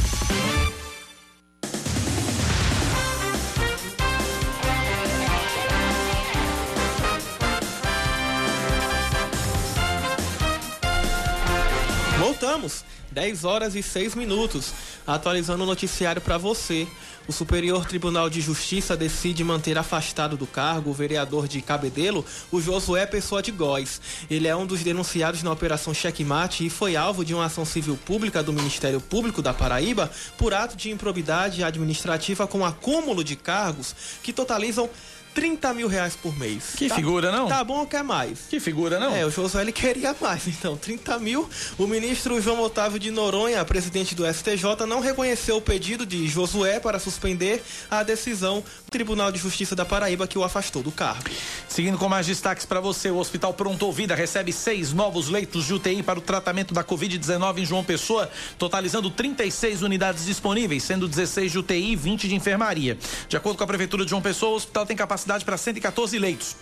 Voltamos. 12.39 12.86
10 13.12 13.45
horas 13.45 13.73
e 13.73 13.82
6 13.82 14.13
minutos. 14.13 14.71
Atualizando 15.08 15.63
o 15.63 15.65
noticiário 15.65 16.21
para 16.21 16.38
você. 16.38 16.88
O 17.28 17.34
Superior 17.34 17.86
Tribunal 17.86 18.30
de 18.30 18.41
Justiça 18.41 18.95
decide 18.95 19.43
manter 19.43 19.76
afastado 19.76 20.38
do 20.38 20.45
cargo 20.45 20.91
o 20.91 20.93
vereador 20.93 21.47
de 21.47 21.62
Cabedelo, 21.62 22.23
o 22.52 22.62
Josué 22.62 23.06
Pessoa 23.08 23.41
de 23.41 23.52
Góes. 23.52 24.00
Ele 24.30 24.47
é 24.47 24.56
um 24.56 24.67
dos 24.67 24.82
denunciados 24.82 25.41
na 25.41 25.52
Operação 25.52 25.93
Checkmate 25.93 26.65
e 26.65 26.69
foi 26.69 26.95
alvo 26.95 27.26
de 27.26 27.34
uma 27.34 27.45
ação 27.45 27.65
civil 27.65 27.97
pública 28.06 28.43
do 28.43 28.54
Ministério 28.54 29.02
Público 29.02 29.41
da 29.41 29.54
Paraíba 29.54 30.10
por 30.38 30.54
ato 30.54 30.78
de 30.78 30.91
improbidade 30.91 31.63
administrativa 31.63 32.47
com 32.47 32.63
acúmulo 32.63 33.23
de 33.23 33.36
cargos 33.36 33.95
que 34.21 34.32
totalizam 34.32 34.89
30 35.38 35.71
mil 35.71 35.88
reais 35.88 36.15
por 36.15 36.36
mês. 36.36 36.73
Que 36.76 36.89
Tá- 36.89 36.95
figura, 36.95 37.32
não? 37.32 37.47
Tá 37.47 37.63
bom 37.63 37.82
ou 37.82 37.86
quer 37.86 38.04
mais? 38.04 38.39
Que 38.50 38.60
figura, 38.60 39.00
não? 39.00 39.15
É, 39.15 39.23
o 39.23 39.30
Josué 39.30 39.62
ele 39.62 39.71
queria 39.71 40.15
mais, 40.19 40.47
então, 40.47 40.76
30 40.76 41.19
mil. 41.19 41.47
O 41.78 41.86
ministro 41.86 42.41
João 42.41 42.60
Otávio 42.60 42.97
de 42.97 43.12
Noronha, 43.12 43.63
presidente 43.63 44.15
do 44.15 44.26
STJ, 44.26 44.88
não 44.88 45.00
reconheceu 45.00 45.58
o 45.58 45.62
pedido 45.62 46.08
de 46.08 46.28
Josué 46.28 46.80
para 46.80 46.97
suspender 46.97 47.63
a 47.91 48.02
decisão 48.02 48.62
do 48.62 48.89
Tribunal 48.89 49.32
de 49.32 49.38
Justiça 49.38 49.76
da 49.76 49.86
Paraíba 49.86 50.26
que 50.26 50.39
o 50.39 50.43
afastou 50.43 50.82
do 50.82 50.91
cargo. 50.91 51.30
Seguindo 51.69 52.00
com 52.00 52.10
mais 52.10 52.26
destaques 52.26 52.65
para 52.65 52.80
você, 52.80 53.12
o 53.12 53.17
Hospital 53.17 53.54
Pronto 53.54 53.86
Ouvida 53.86 54.15
recebe 54.15 54.52
seis 54.52 54.91
novos 54.91 55.30
leitos 55.30 55.65
de 55.67 55.73
UTI 55.76 56.02
para 56.02 56.17
o 56.17 56.21
tratamento 56.21 56.73
da 56.73 56.84
Covid-19 56.84 57.60
em 57.60 57.65
João 57.65 57.84
Pessoa, 57.84 58.28
totalizando 58.58 59.12
36 59.12 59.84
unidades 59.84 60.26
disponíveis, 60.26 60.82
sendo 60.82 61.08
16 61.08 61.52
de 61.52 61.60
UTI 61.60 61.91
e 61.91 61.95
20 61.95 62.28
de 62.28 62.34
enfermaria. 62.34 62.97
De 63.30 63.38
acordo 63.38 63.56
com 63.56 63.63
a 63.63 63.67
Prefeitura 63.67 64.04
de 64.04 64.10
João 64.10 64.21
Pessoa, 64.23 64.54
o 64.54 64.56
hospital 64.56 64.84
tem 64.84 64.97
capacidade 64.97 65.27
para 65.44 65.58
114 65.58 66.18
leitos. 66.18 66.56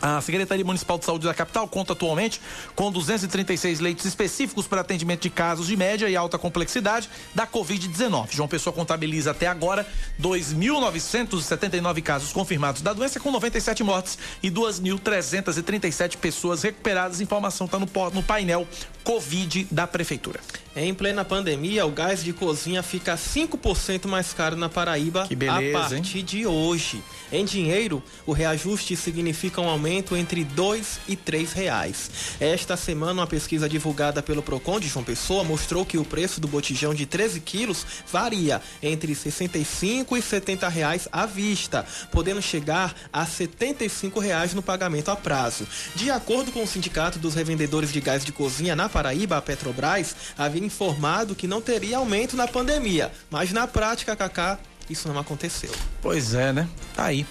A 0.00 0.20
Secretaria 0.20 0.64
Municipal 0.64 0.98
de 0.98 1.04
Saúde 1.06 1.24
da 1.24 1.32
capital 1.32 1.66
conta 1.66 1.94
atualmente 1.94 2.40
com 2.74 2.92
236 2.92 3.80
leitos 3.80 4.04
específicos 4.04 4.66
para 4.66 4.82
atendimento 4.82 5.22
de 5.22 5.30
casos 5.30 5.66
de 5.66 5.76
média 5.76 6.08
e 6.08 6.14
alta 6.14 6.38
complexidade 6.38 7.08
da 7.34 7.46
Covid-19. 7.46 8.28
João 8.30 8.46
Pessoa 8.46 8.74
contabiliza 8.74 9.30
até 9.30 9.46
agora 9.46 9.86
2.979 10.20 12.02
casos 12.02 12.32
confirmados 12.32 12.82
da 12.82 12.92
doença, 12.92 13.18
com 13.18 13.30
97 13.30 13.82
mortes 13.82 14.18
e 14.42 14.50
2.337 14.50 16.18
pessoas 16.18 16.62
recuperadas. 16.62 17.22
Informação 17.22 17.64
está 17.64 17.78
no, 17.78 17.88
no 18.12 18.22
painel 18.22 18.68
Covid 19.04 19.66
da 19.70 19.86
Prefeitura. 19.86 20.40
Em 20.76 20.92
plena 20.92 21.24
pandemia, 21.24 21.86
o 21.86 21.90
gás 21.90 22.24
de 22.24 22.32
cozinha 22.32 22.82
fica 22.82 23.14
5% 23.14 24.08
mais 24.08 24.32
caro 24.32 24.56
na 24.56 24.68
Paraíba 24.68 25.24
Que 25.28 25.36
beleza, 25.36 25.78
a 25.78 25.80
partir 25.80 26.22
de 26.22 26.46
hoje. 26.46 27.00
Em 27.30 27.44
dinheiro, 27.44 28.02
o 28.26 28.32
reajuste 28.32 28.96
significa 28.96 29.60
um 29.60 29.68
aumento 29.68 30.16
entre 30.16 30.42
dois 30.42 30.98
e 31.06 31.14
três 31.14 31.52
reais. 31.52 32.10
Esta 32.40 32.76
semana, 32.76 33.20
uma 33.20 33.26
pesquisa 33.26 33.68
divulgada 33.68 34.20
pelo 34.20 34.42
Procon 34.42 34.80
de 34.80 34.88
João 34.88 35.04
Pessoa 35.04 35.44
mostrou 35.44 35.86
que 35.86 35.96
o 35.96 36.04
preço 36.04 36.40
do 36.40 36.48
botijão 36.48 36.92
de 36.92 37.06
13 37.06 37.40
quilos 37.40 37.86
varia 38.10 38.60
entre 38.82 39.14
65 39.14 40.16
e 40.16 40.22
70 40.22 40.68
reais 40.68 41.08
à 41.12 41.24
vista, 41.24 41.86
podendo 42.10 42.42
chegar 42.42 42.94
a 43.12 43.24
75 43.24 44.18
reais 44.18 44.54
no 44.54 44.62
pagamento 44.62 45.10
a 45.10 45.14
prazo. 45.14 45.68
De 45.94 46.10
acordo 46.10 46.50
com 46.50 46.64
o 46.64 46.66
Sindicato 46.66 47.18
dos 47.18 47.34
Revendedores 47.34 47.92
de 47.92 48.00
Gás 48.00 48.24
de 48.24 48.32
Cozinha 48.32 48.74
na 48.74 48.88
Paraíba, 48.94 49.36
a 49.36 49.42
Petrobras 49.42 50.14
havia 50.38 50.64
informado 50.64 51.34
que 51.34 51.48
não 51.48 51.60
teria 51.60 51.96
aumento 51.96 52.36
na 52.36 52.46
pandemia, 52.46 53.10
mas 53.28 53.50
na 53.50 53.66
prática, 53.66 54.14
Cacá, 54.14 54.56
isso 54.88 55.08
não 55.08 55.18
aconteceu. 55.18 55.70
Pois 56.02 56.34
é, 56.34 56.52
né? 56.52 56.68
Tá 56.94 57.04
aí. 57.04 57.26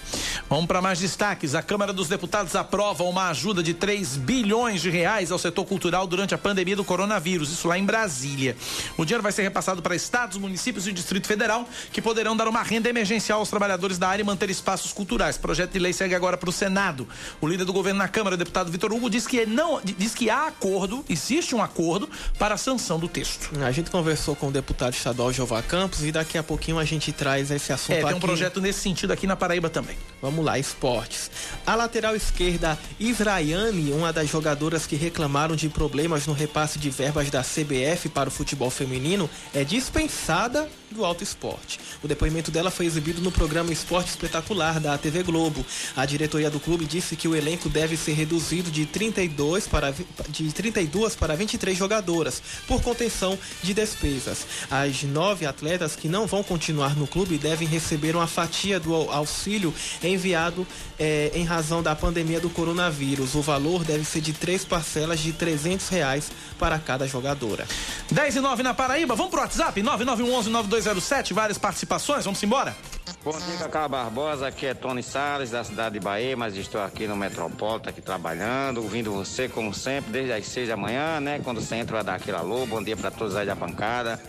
Vamos 0.48 0.66
para 0.66 0.82
mais 0.82 0.98
destaques. 0.98 1.54
A 1.54 1.62
Câmara 1.62 1.92
dos 1.92 2.08
Deputados 2.08 2.56
aprova 2.56 3.04
uma 3.04 3.28
ajuda 3.28 3.62
de 3.62 3.72
3 3.72 4.16
bilhões 4.16 4.82
de 4.82 4.90
reais 4.90 5.30
ao 5.30 5.38
setor 5.38 5.64
cultural 5.64 6.06
durante 6.06 6.34
a 6.34 6.38
pandemia 6.38 6.76
do 6.76 6.84
coronavírus, 6.84 7.50
isso 7.50 7.68
lá 7.68 7.78
em 7.78 7.84
Brasília. 7.84 8.56
O 8.96 9.04
dinheiro 9.04 9.22
vai 9.22 9.32
ser 9.32 9.42
repassado 9.42 9.80
para 9.80 9.94
estados, 9.94 10.36
municípios 10.36 10.86
e 10.86 10.92
Distrito 10.92 11.26
Federal, 11.26 11.68
que 11.92 12.02
poderão 12.02 12.36
dar 12.36 12.48
uma 12.48 12.62
renda 12.62 12.88
emergencial 12.88 13.38
aos 13.38 13.50
trabalhadores 13.50 13.98
da 13.98 14.08
área 14.08 14.22
e 14.22 14.26
manter 14.26 14.50
espaços 14.50 14.92
culturais. 14.92 15.36
O 15.36 15.40
projeto 15.40 15.72
de 15.72 15.78
lei 15.78 15.92
segue 15.92 16.14
agora 16.14 16.36
para 16.36 16.50
o 16.50 16.52
Senado. 16.52 17.06
O 17.40 17.46
líder 17.46 17.64
do 17.64 17.72
governo 17.72 17.98
na 17.98 18.08
Câmara, 18.08 18.34
o 18.34 18.38
deputado 18.38 18.70
Vitor 18.70 18.92
Hugo, 18.92 19.08
diz 19.08 19.26
que 19.26 19.46
não, 19.46 19.80
diz 19.82 20.14
que 20.14 20.28
há 20.28 20.48
acordo, 20.48 21.04
existe 21.08 21.54
um 21.54 21.62
acordo 21.62 22.08
para 22.38 22.54
a 22.54 22.58
sanção 22.58 22.98
do 22.98 23.08
texto. 23.08 23.50
A 23.64 23.70
gente 23.70 23.90
conversou 23.90 24.34
com 24.34 24.48
o 24.48 24.50
deputado 24.50 24.94
estadual 24.94 25.32
Jeová 25.32 25.62
Campos 25.62 26.04
e 26.04 26.12
daqui 26.12 26.36
a 26.36 26.42
pouquinho 26.42 26.78
a 26.78 26.84
gente 26.84 27.12
traz 27.12 27.43
esse 27.50 27.72
assunto 27.72 27.92
É, 27.96 28.02
tem 28.02 28.06
um 28.06 28.08
aqui. 28.10 28.20
projeto 28.20 28.60
nesse 28.60 28.80
sentido 28.80 29.12
aqui 29.12 29.26
na 29.26 29.36
Paraíba 29.36 29.68
também. 29.70 29.96
Vamos 30.20 30.44
lá, 30.44 30.58
esportes. 30.58 31.30
A 31.66 31.74
lateral 31.74 32.14
esquerda 32.16 32.78
Israiane, 32.98 33.92
uma 33.92 34.12
das 34.12 34.28
jogadoras 34.28 34.86
que 34.86 34.96
reclamaram 34.96 35.54
de 35.56 35.68
problemas 35.68 36.26
no 36.26 36.32
repasse 36.32 36.78
de 36.78 36.90
verbas 36.90 37.30
da 37.30 37.42
CBF 37.42 38.08
para 38.08 38.28
o 38.28 38.32
futebol 38.32 38.70
feminino, 38.70 39.28
é 39.54 39.64
dispensada 39.64 40.68
do 40.90 41.04
Alto 41.04 41.24
Esporte. 41.24 41.80
O 42.02 42.08
depoimento 42.08 42.50
dela 42.50 42.70
foi 42.70 42.86
exibido 42.86 43.20
no 43.20 43.32
programa 43.32 43.72
Esporte 43.72 44.10
Espetacular 44.10 44.78
da 44.78 44.96
TV 44.96 45.22
Globo. 45.22 45.64
A 45.96 46.06
diretoria 46.06 46.50
do 46.50 46.60
clube 46.60 46.84
disse 46.84 47.16
que 47.16 47.26
o 47.26 47.34
elenco 47.34 47.68
deve 47.68 47.96
ser 47.96 48.12
reduzido 48.12 48.70
de 48.70 48.86
32 48.86 49.66
para 49.66 49.92
de 50.28 50.52
32 50.52 51.16
para 51.16 51.34
23 51.34 51.76
jogadoras 51.76 52.40
por 52.68 52.80
contenção 52.80 53.36
de 53.62 53.74
despesas. 53.74 54.46
As 54.70 55.02
nove 55.02 55.46
atletas 55.46 55.96
que 55.96 56.08
não 56.08 56.26
vão 56.26 56.42
continuar 56.42 56.94
no 56.96 57.06
clube 57.06 57.33
devem 57.38 57.66
receber 57.68 58.14
uma 58.16 58.26
fatia 58.26 58.78
do 58.80 58.94
au- 58.94 59.10
auxílio 59.10 59.72
enviado 60.02 60.66
eh, 60.98 61.30
em 61.34 61.44
razão 61.44 61.82
da 61.82 61.94
pandemia 61.94 62.40
do 62.40 62.50
coronavírus. 62.50 63.34
O 63.34 63.40
valor 63.42 63.84
deve 63.84 64.04
ser 64.04 64.20
de 64.20 64.32
três 64.32 64.64
parcelas 64.64 65.20
de 65.20 65.32
300 65.32 65.88
reais 65.88 66.30
para 66.58 66.78
cada 66.78 67.06
jogadora. 67.06 67.66
10 68.10 68.36
e 68.36 68.40
9 68.40 68.62
na 68.62 68.74
Paraíba. 68.74 69.14
Vamos 69.14 69.30
pro 69.30 69.40
WhatsApp? 69.40 69.80
9911-9207. 69.82 71.32
Várias 71.32 71.58
participações. 71.58 72.24
Vamos 72.24 72.42
embora? 72.42 72.76
Bom 73.24 73.32
dia, 73.38 73.56
Cacá 73.58 73.88
Barbosa. 73.88 74.46
Aqui 74.48 74.66
é 74.66 74.74
Tony 74.74 75.02
Salles, 75.02 75.50
da 75.50 75.64
cidade 75.64 75.94
de 75.98 76.00
Bahia, 76.00 76.36
mas 76.36 76.56
estou 76.56 76.82
aqui 76.82 77.06
no 77.06 77.16
Metropolita, 77.16 77.90
aqui 77.90 78.00
trabalhando, 78.02 78.82
ouvindo 78.82 79.12
você, 79.12 79.48
como 79.48 79.72
sempre, 79.74 80.12
desde 80.12 80.32
as 80.32 80.46
seis 80.46 80.68
da 80.68 80.76
manhã, 80.76 81.20
né? 81.20 81.40
Quando 81.42 81.60
você 81.60 81.76
entra, 81.76 81.96
vai 81.96 82.04
dar 82.04 82.14
aquele 82.16 82.36
alô. 82.36 82.66
Bom 82.66 82.82
dia 82.82 82.96
para 82.96 83.10
todos 83.10 83.34
aí 83.36 83.46
da 83.46 83.54
bancada. 83.54 84.20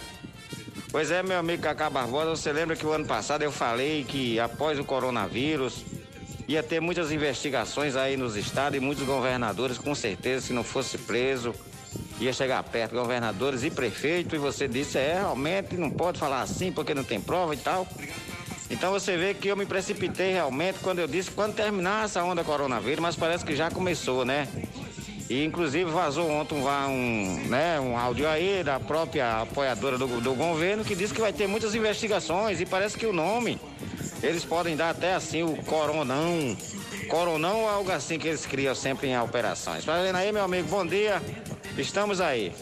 Pois 0.96 1.12
é, 1.12 1.22
meu 1.22 1.38
amigo 1.38 1.62
Cacá 1.62 1.90
Barbosa, 1.90 2.38
você 2.38 2.54
lembra 2.54 2.74
que 2.74 2.86
o 2.86 2.92
ano 2.94 3.06
passado 3.06 3.42
eu 3.42 3.52
falei 3.52 4.06
que 4.06 4.40
após 4.40 4.80
o 4.80 4.84
coronavírus 4.86 5.84
ia 6.48 6.64
ter 6.64 6.80
muitas 6.80 7.12
investigações 7.12 7.98
aí 7.98 8.16
nos 8.16 8.38
estados 8.38 8.78
e 8.78 8.80
muitos 8.80 9.06
governadores, 9.06 9.78
com 9.78 9.94
certeza, 9.94 10.48
se 10.48 10.54
não 10.54 10.64
fosse 10.64 10.98
preso, 10.98 11.54
ia 12.18 12.32
chegar 12.32 12.64
perto, 12.64 12.96
governadores 12.96 13.66
e 13.66 13.70
prefeito, 13.70 14.38
e 14.38 14.40
você 14.40 14.70
disse, 14.70 14.98
é, 14.98 15.16
realmente 15.16 15.76
não 15.76 15.92
pode 15.92 16.18
falar 16.18 16.42
assim 16.42 16.72
porque 16.72 16.94
não 16.94 17.04
tem 17.04 17.20
prova 17.20 17.54
e 17.54 17.58
tal. 17.58 17.86
Então 18.70 18.90
você 18.94 19.18
vê 19.18 19.34
que 19.34 19.50
eu 19.50 19.58
me 19.58 19.66
precipitei 19.66 20.32
realmente 20.32 20.80
quando 20.80 21.00
eu 21.00 21.08
disse 21.08 21.30
quando 21.30 21.56
terminar 21.56 22.06
essa 22.06 22.24
onda 22.24 22.42
coronavírus, 22.42 23.02
mas 23.02 23.18
parece 23.18 23.44
que 23.44 23.54
já 23.54 23.70
começou, 23.70 24.24
né? 24.24 24.48
E 25.30 25.44
inclusive 25.44 25.90
vazou 25.90 26.30
ontem 26.30 26.56
um, 26.56 27.48
né, 27.48 27.80
um 27.80 27.98
áudio 27.98 28.28
aí 28.28 28.64
da 28.64 28.80
própria 28.80 29.42
apoiadora 29.42 29.98
do, 29.98 30.22
do 30.22 30.34
governo 30.36 30.86
que 30.86 30.96
diz 30.96 31.12
que 31.12 31.20
vai 31.20 31.34
ter 31.34 31.48
muitas 31.48 31.74
investigações 31.74 32.62
e 32.62 32.66
parece 32.66 32.98
que 32.98 33.08
o 33.08 33.14
nome 33.14 33.60
eles 34.22 34.46
podem 34.46 34.76
dar 34.76 34.92
até 34.92 35.14
assim 35.14 35.44
o 35.44 35.56
coronão. 35.64 36.56
Coronão 37.08 37.62
ou 37.62 37.70
algo 37.70 37.92
assim 37.92 38.18
que 38.18 38.28
eles 38.28 38.46
criam 38.46 38.74
sempre 38.74 39.08
em 39.08 39.20
operações. 39.20 39.84
Fazendo 39.84 40.16
aí, 40.16 40.32
meu 40.32 40.44
amigo, 40.44 40.68
bom 40.68 40.86
dia. 40.86 41.22
Estamos 41.78 42.22
aí. 42.22 42.54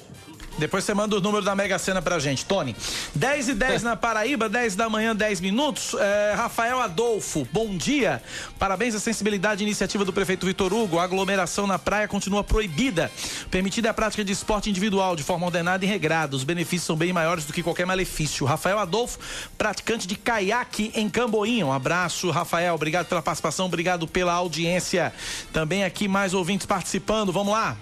Depois 0.58 0.84
você 0.84 0.94
manda 0.94 1.18
o 1.18 1.22
número 1.22 1.44
da 1.44 1.56
Mega 1.56 1.80
Sena 1.80 2.02
pra 2.02 2.20
gente, 2.20 2.46
Tony. 2.46 2.76
10 3.16 3.50
e 3.50 3.54
10 3.54 3.84
na 3.84 3.96
Paraíba, 3.96 4.48
10 4.48 4.76
da 4.76 4.88
manhã, 4.88 5.16
10 5.16 5.42
minutos. 5.42 5.96
É, 6.00 6.34
Rafael 6.36 6.80
Adolfo, 6.80 7.48
bom 7.52 7.76
dia. 7.76 8.22
Parabéns 8.60 8.94
à 8.94 9.00
sensibilidade 9.00 9.64
e 9.64 9.66
iniciativa 9.66 10.06
do 10.06 10.14
prefeito 10.14 10.46
Vitor 10.46 10.72
Hugo. 10.72 11.00
A 11.00 11.04
aglomeração 11.04 11.66
na 11.66 11.80
praia 11.80 12.08
continua 12.08 12.44
proibida. 12.44 13.12
Permitida 13.50 13.90
é 13.90 13.92
a 13.92 13.94
prática 13.94 14.24
de 14.24 14.32
esporte 14.32 14.70
individual, 14.70 15.16
de 15.16 15.24
forma 15.24 15.46
ordenada 15.46 15.84
e 15.84 15.88
regrada. 15.88 16.36
Os 16.36 16.44
benefícios 16.44 16.86
são 16.86 16.96
bem 16.96 17.12
maiores 17.12 17.46
do 17.46 17.54
que 17.54 17.64
qualquer 17.64 17.86
malefício. 17.86 18.46
Rafael 18.46 18.78
Adolfo, 18.78 19.20
praticante 19.58 20.08
de 20.08 20.16
caiaque 20.16 20.92
em 20.96 21.10
Camboinha. 21.10 21.66
Um 21.66 21.74
abraço, 21.74 22.30
Rafael. 22.30 22.76
Obrigado 22.76 23.08
pela 23.08 23.22
participação, 23.22 23.66
obrigado 23.66 24.08
pela 24.08 24.34
audiência. 24.34 25.14
Também 25.52 25.84
aqui 25.84 26.08
mais 26.08 26.34
ouvintes 26.34 26.66
participando. 26.66 27.32
Vamos 27.32 27.54
lá. 27.54 27.76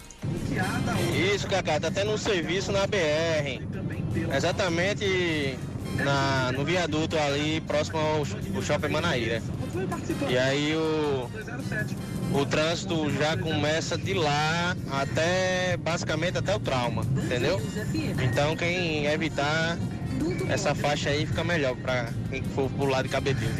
Isso, 1.33 1.47
Cacá, 1.47 1.79
tá 1.79 1.91
tendo 1.91 2.11
um 2.11 2.17
serviço 2.17 2.71
na 2.71 2.85
BR. 2.85 3.61
Exatamente 4.35 5.57
na, 5.95 6.51
no 6.51 6.63
viaduto 6.63 7.17
ali, 7.17 7.61
próximo 7.61 7.97
ao, 7.97 8.17
ao 8.55 8.61
Shopping 8.61 8.89
Manaíra. 8.89 9.41
E 10.29 10.37
aí 10.37 10.75
o, 10.75 11.29
o 12.33 12.45
trânsito 12.45 13.09
já 13.11 13.37
começa 13.37 13.97
de 13.97 14.13
lá 14.13 14.75
até, 14.91 15.77
basicamente, 15.77 16.37
até 16.37 16.55
o 16.55 16.59
trauma, 16.59 17.03
entendeu? 17.23 17.61
Então 18.23 18.55
quem 18.55 19.05
evitar 19.05 19.77
essa 20.49 20.75
faixa 20.75 21.09
aí 21.09 21.25
fica 21.25 21.43
melhor 21.43 21.75
para 21.75 22.09
quem 22.29 22.43
for 22.43 22.69
pro 22.69 22.85
lado 22.85 23.03
de 23.03 23.09
Cabedelo. 23.09 23.51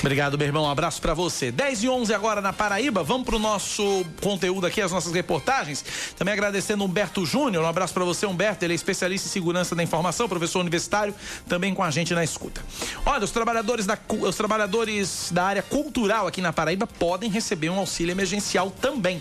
Obrigado, 0.00 0.38
meu 0.38 0.46
irmão. 0.46 0.62
Um 0.62 0.70
abraço 0.70 1.00
para 1.00 1.12
você. 1.12 1.50
10 1.50 1.82
e 1.82 1.88
11 1.88 2.14
agora 2.14 2.40
na 2.40 2.52
Paraíba. 2.52 3.02
Vamos 3.02 3.26
pro 3.26 3.36
nosso 3.36 4.06
conteúdo 4.22 4.64
aqui, 4.64 4.80
as 4.80 4.92
nossas 4.92 5.12
reportagens. 5.12 5.84
Também 6.16 6.32
agradecendo 6.32 6.84
Humberto 6.84 7.26
Júnior. 7.26 7.64
Um 7.64 7.66
abraço 7.66 7.92
para 7.92 8.04
você, 8.04 8.24
Humberto. 8.24 8.64
Ele 8.64 8.74
é 8.74 8.76
especialista 8.76 9.26
em 9.26 9.30
segurança 9.30 9.74
da 9.74 9.82
informação, 9.82 10.28
professor 10.28 10.60
universitário, 10.60 11.12
também 11.48 11.74
com 11.74 11.82
a 11.82 11.90
gente 11.90 12.14
na 12.14 12.22
escuta. 12.22 12.62
Olha, 13.04 13.24
os 13.24 13.32
trabalhadores 13.32 13.86
da, 13.86 13.98
os 14.20 14.36
trabalhadores 14.36 15.30
da 15.32 15.44
área 15.44 15.62
cultural 15.62 16.28
aqui 16.28 16.40
na 16.40 16.52
Paraíba 16.52 16.86
podem 16.86 17.28
receber 17.28 17.68
um 17.68 17.78
auxílio 17.80 18.12
emergencial 18.12 18.70
também. 18.70 19.20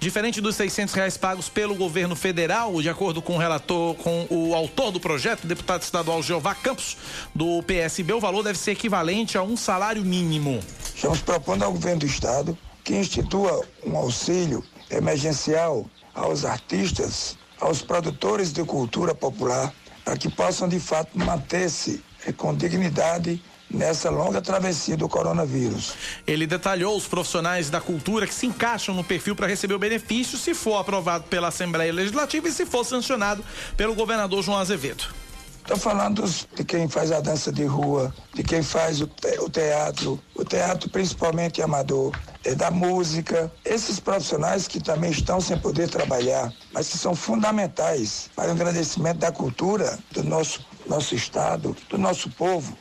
Diferente 0.00 0.40
dos 0.40 0.56
600 0.56 0.94
reais 0.94 1.18
pagos 1.18 1.50
pelo 1.50 1.74
governo 1.74 2.16
federal, 2.16 2.80
de 2.80 2.88
acordo 2.88 3.20
com 3.20 3.34
o 3.34 3.38
relator, 3.38 3.94
com 3.96 4.26
o 4.30 4.54
autor 4.54 4.90
do 4.90 4.98
projeto, 4.98 5.44
o 5.44 5.46
deputado 5.46 5.82
estadual 5.82 6.22
Jeová 6.22 6.54
Campos, 6.54 6.96
do 7.34 7.62
PSB, 7.62 8.14
o 8.14 8.20
valor 8.20 8.42
deve 8.42 8.58
ser 8.58 8.72
equivalente 8.72 9.36
a 9.36 9.42
um 9.42 9.56
salário 9.56 10.02
mínimo 10.02 10.13
mínimo. 10.14 10.60
Estamos 10.94 11.20
propondo 11.20 11.64
ao 11.64 11.72
governo 11.72 12.00
do 12.00 12.06
estado 12.06 12.56
que 12.84 12.94
institua 12.94 13.64
um 13.84 13.96
auxílio 13.96 14.62
emergencial 14.90 15.86
aos 16.14 16.44
artistas, 16.44 17.36
aos 17.60 17.82
produtores 17.82 18.52
de 18.52 18.62
cultura 18.64 19.14
popular, 19.14 19.72
para 20.04 20.16
que 20.16 20.28
possam 20.28 20.68
de 20.68 20.78
fato 20.78 21.18
manter-se 21.18 22.02
eh, 22.26 22.32
com 22.32 22.54
dignidade 22.54 23.42
nessa 23.70 24.10
longa 24.10 24.40
travessia 24.40 24.96
do 24.96 25.08
coronavírus. 25.08 25.94
Ele 26.26 26.46
detalhou 26.46 26.96
os 26.96 27.06
profissionais 27.06 27.70
da 27.70 27.80
cultura 27.80 28.26
que 28.26 28.34
se 28.34 28.46
encaixam 28.46 28.94
no 28.94 29.02
perfil 29.02 29.34
para 29.34 29.48
receber 29.48 29.74
o 29.74 29.78
benefício 29.78 30.38
se 30.38 30.54
for 30.54 30.76
aprovado 30.76 31.24
pela 31.24 31.48
Assembleia 31.48 31.92
Legislativa 31.92 32.46
e 32.46 32.52
se 32.52 32.66
for 32.66 32.84
sancionado 32.84 33.42
pelo 33.76 33.94
governador 33.94 34.42
João 34.44 34.58
Azevedo. 34.58 35.23
Estou 35.64 35.78
falando 35.78 36.22
de 36.54 36.62
quem 36.62 36.86
faz 36.86 37.10
a 37.10 37.20
dança 37.20 37.50
de 37.50 37.64
rua, 37.64 38.14
de 38.34 38.42
quem 38.42 38.62
faz 38.62 39.00
o, 39.00 39.08
teatro, 39.48 40.20
o 40.34 40.44
teatro 40.44 40.90
principalmente 40.90 41.62
amador, 41.62 42.12
é 42.44 42.54
da 42.54 42.70
música. 42.70 43.50
Esses 43.64 43.98
profissionais 43.98 44.68
que 44.68 44.78
também 44.78 45.10
estão 45.10 45.40
sem 45.40 45.58
poder 45.58 45.88
trabalhar, 45.88 46.52
mas 46.70 46.90
que 46.90 46.98
são 46.98 47.14
fundamentais 47.14 48.30
para 48.36 48.50
o 48.50 48.52
agradecimento 48.52 49.20
da 49.20 49.32
cultura 49.32 49.98
do 50.12 50.22
nosso, 50.22 50.62
nosso 50.86 51.14
Estado, 51.14 51.74
do 51.88 51.96
nosso 51.96 52.28
povo. 52.32 52.76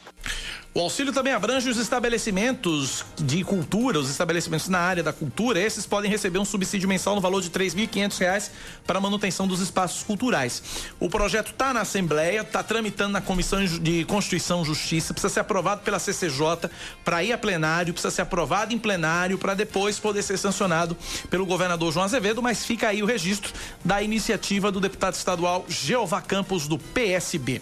O 0.75 0.79
auxílio 0.79 1.13
também 1.13 1.31
abrange 1.31 1.69
os 1.69 1.77
estabelecimentos 1.77 3.05
de 3.15 3.43
cultura, 3.43 3.99
os 3.99 4.09
estabelecimentos 4.09 4.67
na 4.67 4.79
área 4.79 5.03
da 5.03 5.13
cultura. 5.13 5.59
Esses 5.59 5.85
podem 5.85 6.09
receber 6.09 6.39
um 6.39 6.45
subsídio 6.45 6.89
mensal 6.89 7.13
no 7.13 7.21
valor 7.21 7.43
de 7.43 7.49
R$ 7.49 7.69
3.500 7.69 8.49
para 8.83 8.97
a 8.97 9.01
manutenção 9.01 9.47
dos 9.47 9.59
espaços 9.59 10.01
culturais. 10.01 10.63
O 10.99 11.07
projeto 11.11 11.51
está 11.51 11.75
na 11.75 11.81
Assembleia, 11.81 12.41
está 12.41 12.63
tramitando 12.63 13.11
na 13.11 13.21
Comissão 13.21 13.63
de 13.63 14.03
Constituição 14.05 14.63
e 14.63 14.65
Justiça, 14.65 15.13
precisa 15.13 15.31
ser 15.31 15.41
aprovado 15.41 15.81
pela 15.81 15.99
CCJ 15.99 16.71
para 17.05 17.23
ir 17.23 17.33
a 17.33 17.37
plenário, 17.37 17.93
precisa 17.93 18.09
ser 18.09 18.23
aprovado 18.23 18.73
em 18.73 18.79
plenário 18.79 19.37
para 19.37 19.53
depois 19.53 19.99
poder 19.99 20.23
ser 20.23 20.37
sancionado 20.37 20.97
pelo 21.29 21.45
governador 21.45 21.93
João 21.93 22.05
Azevedo, 22.05 22.41
mas 22.41 22.65
fica 22.65 22.87
aí 22.87 23.03
o 23.03 23.05
registro 23.05 23.53
da 23.85 24.01
iniciativa 24.01 24.71
do 24.71 24.79
deputado 24.79 25.13
estadual 25.13 25.65
Jeová 25.69 26.19
Campos, 26.19 26.67
do 26.67 26.79
PSB. 26.79 27.61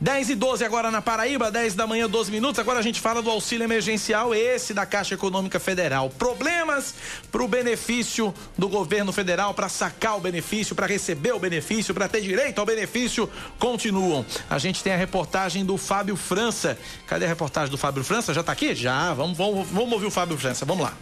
10 0.00 0.30
e 0.30 0.34
12 0.34 0.64
agora 0.64 0.90
na 0.90 1.02
Paraíba, 1.02 1.50
10 1.50 1.74
da 1.74 1.86
manhã, 1.86 2.08
12 2.08 2.30
minutos 2.30 2.45
minutos. 2.46 2.60
Agora 2.60 2.78
a 2.78 2.82
gente 2.82 3.00
fala 3.00 3.20
do 3.20 3.30
auxílio 3.30 3.64
emergencial, 3.64 4.34
esse 4.34 4.72
da 4.72 4.86
Caixa 4.86 5.14
Econômica 5.14 5.58
Federal. 5.58 6.10
Problemas 6.10 6.94
para 7.32 7.42
o 7.42 7.48
benefício 7.48 8.32
do 8.56 8.68
governo 8.68 9.12
federal, 9.12 9.52
para 9.52 9.68
sacar 9.68 10.16
o 10.16 10.20
benefício, 10.20 10.74
para 10.74 10.86
receber 10.86 11.32
o 11.32 11.38
benefício, 11.38 11.92
para 11.92 12.08
ter 12.08 12.20
direito 12.20 12.60
ao 12.60 12.66
benefício, 12.66 13.28
continuam. 13.58 14.24
A 14.48 14.58
gente 14.58 14.82
tem 14.82 14.92
a 14.92 14.96
reportagem 14.96 15.64
do 15.64 15.76
Fábio 15.76 16.16
França. 16.16 16.78
Cadê 17.06 17.24
a 17.24 17.28
reportagem 17.28 17.70
do 17.70 17.78
Fábio 17.78 18.04
França? 18.04 18.32
Já 18.32 18.42
está 18.42 18.52
aqui? 18.52 18.74
Já. 18.74 19.12
Vamos, 19.12 19.36
vamos, 19.36 19.68
vamos 19.68 19.92
ouvir 19.92 20.06
o 20.06 20.10
Fábio 20.10 20.36
França. 20.38 20.64
Vamos 20.64 20.84
lá. 20.84 20.94